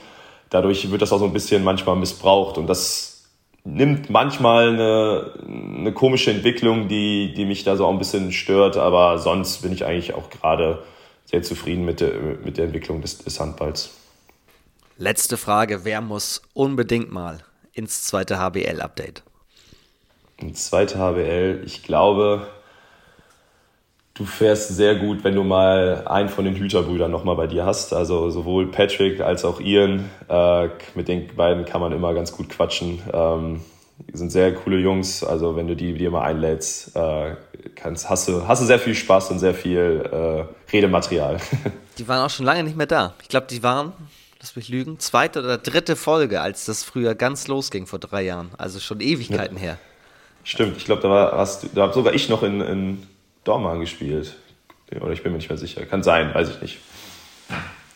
Dadurch 0.50 0.90
wird 0.90 1.02
das 1.02 1.12
auch 1.12 1.18
so 1.18 1.24
ein 1.24 1.32
bisschen 1.32 1.64
manchmal 1.64 1.96
missbraucht 1.96 2.56
und 2.56 2.68
das 2.68 3.24
nimmt 3.64 4.08
manchmal 4.08 4.68
eine, 4.68 5.32
eine 5.78 5.92
komische 5.92 6.30
Entwicklung, 6.30 6.86
die, 6.86 7.34
die 7.34 7.44
mich 7.44 7.64
da 7.64 7.76
so 7.76 7.84
auch 7.86 7.90
ein 7.90 7.98
bisschen 7.98 8.30
stört, 8.30 8.76
aber 8.76 9.18
sonst 9.18 9.62
bin 9.62 9.72
ich 9.72 9.84
eigentlich 9.84 10.14
auch 10.14 10.30
gerade 10.30 10.84
sehr 11.24 11.42
zufrieden 11.42 11.84
mit 11.84 12.00
der, 12.00 12.12
mit 12.44 12.56
der 12.56 12.66
Entwicklung 12.66 13.02
des, 13.02 13.18
des 13.18 13.40
Handballs. 13.40 13.90
Letzte 14.96 15.36
Frage, 15.36 15.80
wer 15.84 16.00
muss 16.00 16.42
unbedingt 16.54 17.10
mal 17.10 17.40
ins 17.72 18.04
zweite 18.04 18.38
HBL-Update? 18.38 19.24
Ins 20.38 20.66
zweite 20.66 20.98
HBL, 20.98 21.62
ich 21.66 21.82
glaube, 21.82 22.46
du 24.16 24.24
fährst 24.24 24.74
sehr 24.74 24.94
gut, 24.96 25.24
wenn 25.24 25.34
du 25.34 25.44
mal 25.44 26.02
einen 26.06 26.28
von 26.28 26.44
den 26.44 26.56
Hüterbrüdern 26.56 27.10
nochmal 27.10 27.36
bei 27.36 27.46
dir 27.46 27.64
hast. 27.66 27.92
Also 27.92 28.30
sowohl 28.30 28.70
Patrick 28.70 29.20
als 29.20 29.44
auch 29.44 29.60
Ian. 29.60 30.10
Äh, 30.28 30.68
mit 30.94 31.08
den 31.08 31.28
beiden 31.36 31.64
kann 31.64 31.80
man 31.80 31.92
immer 31.92 32.14
ganz 32.14 32.32
gut 32.32 32.48
quatschen. 32.48 33.00
Ähm, 33.12 33.60
die 33.98 34.16
sind 34.16 34.30
sehr 34.30 34.54
coole 34.54 34.78
Jungs. 34.78 35.22
Also 35.22 35.56
wenn 35.56 35.68
du 35.68 35.76
die 35.76 35.94
dir 35.94 36.10
mal 36.10 36.22
einlädst, 36.22 36.96
äh, 36.96 37.36
kannst, 37.74 38.08
hast, 38.08 38.28
du, 38.28 38.46
hast 38.48 38.62
du 38.62 38.66
sehr 38.66 38.78
viel 38.78 38.94
Spaß 38.94 39.30
und 39.30 39.38
sehr 39.38 39.54
viel 39.54 40.08
äh, 40.10 40.72
Redematerial. 40.72 41.38
Die 41.98 42.06
waren 42.08 42.22
auch 42.22 42.30
schon 42.30 42.44
lange 42.44 42.62
nicht 42.62 42.76
mehr 42.76 42.86
da. 42.86 43.14
Ich 43.22 43.30
glaube, 43.30 43.46
die 43.48 43.62
waren, 43.62 43.94
lass 44.38 44.54
mich 44.54 44.68
lügen, 44.68 44.98
zweite 44.98 45.38
oder 45.42 45.56
dritte 45.56 45.96
Folge, 45.96 46.42
als 46.42 46.66
das 46.66 46.84
früher 46.84 47.14
ganz 47.14 47.48
losging 47.48 47.86
vor 47.86 47.98
drei 47.98 48.20
Jahren. 48.20 48.50
Also 48.58 48.80
schon 48.80 49.00
Ewigkeiten 49.00 49.56
ja. 49.56 49.62
her. 49.62 49.78
Stimmt, 50.44 50.76
ich 50.76 50.84
glaube, 50.84 51.00
da 51.00 51.08
war 51.08 51.32
hast, 51.38 51.70
da 51.74 51.84
habe 51.84 51.94
sogar 51.94 52.12
ich 52.12 52.28
noch 52.28 52.42
in, 52.42 52.60
in 52.60 53.02
Dortmund 53.46 53.80
gespielt. 53.80 54.36
Oder 55.00 55.10
ich 55.10 55.22
bin 55.22 55.32
mir 55.32 55.38
nicht 55.38 55.48
mehr 55.48 55.58
sicher. 55.58 55.84
Kann 55.86 56.02
sein, 56.02 56.34
weiß 56.34 56.48
ich 56.50 56.62
nicht. 56.62 56.78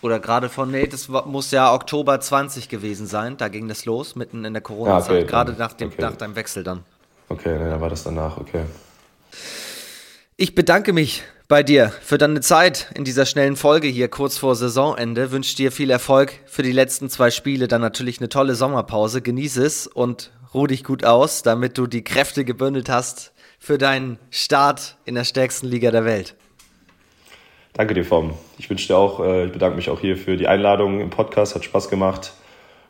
Oder 0.02 0.18
gerade 0.18 0.48
von, 0.48 0.70
nee, 0.70 0.86
das 0.86 1.08
muss 1.08 1.50
ja 1.50 1.74
Oktober 1.74 2.18
20 2.20 2.68
gewesen 2.68 3.06
sein. 3.06 3.36
Da 3.36 3.48
ging 3.48 3.68
das 3.68 3.84
los, 3.84 4.16
mitten 4.16 4.44
in 4.44 4.54
der 4.54 4.62
Corona-Zeit. 4.62 5.10
Ah, 5.10 5.18
okay, 5.18 5.26
gerade 5.26 5.52
nach, 5.52 5.74
dem, 5.74 5.88
okay. 5.88 6.02
nach 6.02 6.16
deinem 6.16 6.36
Wechsel 6.36 6.64
dann. 6.64 6.82
Okay, 7.28 7.58
dann 7.58 7.80
war 7.80 7.90
das 7.90 8.04
danach, 8.04 8.38
okay. 8.38 8.62
Ich 10.36 10.54
bedanke 10.54 10.92
mich 10.92 11.22
bei 11.48 11.62
dir 11.62 11.92
für 12.00 12.16
deine 12.16 12.40
Zeit 12.40 12.90
in 12.94 13.04
dieser 13.04 13.26
schnellen 13.26 13.56
Folge 13.56 13.88
hier 13.88 14.08
kurz 14.08 14.38
vor 14.38 14.56
Saisonende. 14.56 15.30
Wünsche 15.32 15.54
dir 15.54 15.70
viel 15.70 15.90
Erfolg 15.90 16.32
für 16.46 16.62
die 16.62 16.72
letzten 16.72 17.10
zwei 17.10 17.30
Spiele, 17.30 17.68
dann 17.68 17.82
natürlich 17.82 18.20
eine 18.20 18.30
tolle 18.30 18.54
Sommerpause. 18.54 19.20
Genieße 19.20 19.62
es 19.64 19.86
und 19.86 20.30
ruh 20.54 20.66
dich 20.66 20.82
gut 20.82 21.04
aus, 21.04 21.42
damit 21.42 21.76
du 21.76 21.86
die 21.86 22.02
Kräfte 22.02 22.44
gebündelt 22.44 22.88
hast 22.88 23.32
für 23.60 23.78
deinen 23.78 24.18
Start 24.30 24.96
in 25.04 25.14
der 25.14 25.24
stärksten 25.24 25.66
Liga 25.66 25.92
der 25.92 26.04
Welt. 26.04 26.34
Danke 27.74 27.94
dir, 27.94 28.04
Vom. 28.04 28.34
Ich 28.58 28.68
wünsche 28.68 28.88
dir 28.88 28.96
auch, 28.96 29.20
äh, 29.20 29.46
ich 29.46 29.52
bedanke 29.52 29.76
mich 29.76 29.90
auch 29.90 30.00
hier 30.00 30.16
für 30.16 30.36
die 30.36 30.48
Einladung 30.48 31.00
im 31.00 31.10
Podcast, 31.10 31.54
hat 31.54 31.64
Spaß 31.64 31.88
gemacht. 31.88 32.32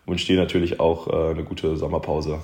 Ich 0.05 0.11
wünsche 0.11 0.27
dir 0.27 0.39
natürlich 0.41 0.81
auch 0.81 1.09
äh, 1.09 1.31
eine 1.33 1.45
gute 1.45 1.77
Sommerpause. 1.77 2.39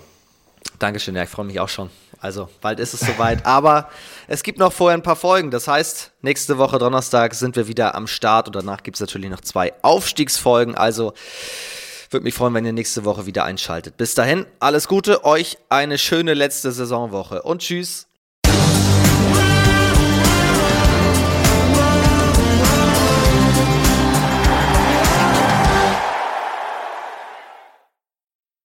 Dankeschön, 0.78 1.16
ja, 1.16 1.22
ich 1.22 1.30
freue 1.30 1.46
mich 1.46 1.60
auch 1.60 1.68
schon. 1.68 1.88
Also, 2.18 2.48
bald 2.60 2.80
ist 2.80 2.92
es 2.92 3.00
soweit. 3.00 3.46
Aber 3.46 3.88
es 4.26 4.42
gibt 4.42 4.58
noch 4.58 4.72
vorher 4.72 4.98
ein 4.98 5.02
paar 5.02 5.16
Folgen. 5.16 5.50
Das 5.50 5.68
heißt, 5.68 6.12
nächste 6.20 6.58
Woche 6.58 6.78
Donnerstag 6.78 7.34
sind 7.34 7.56
wir 7.56 7.68
wieder 7.68 7.94
am 7.94 8.06
Start 8.06 8.48
und 8.48 8.56
danach 8.56 8.82
gibt 8.82 8.96
es 8.96 9.00
natürlich 9.00 9.30
noch 9.30 9.40
zwei 9.40 9.72
Aufstiegsfolgen. 9.82 10.74
Also, 10.74 11.14
würde 12.10 12.24
mich 12.24 12.34
freuen, 12.34 12.54
wenn 12.54 12.66
ihr 12.66 12.72
nächste 12.72 13.04
Woche 13.04 13.26
wieder 13.26 13.44
einschaltet. 13.44 13.96
Bis 13.96 14.14
dahin, 14.14 14.46
alles 14.58 14.88
Gute, 14.88 15.24
euch 15.24 15.58
eine 15.68 15.96
schöne 15.96 16.34
letzte 16.34 16.72
Saisonwoche 16.72 17.42
und 17.42 17.62
tschüss. 17.62 18.05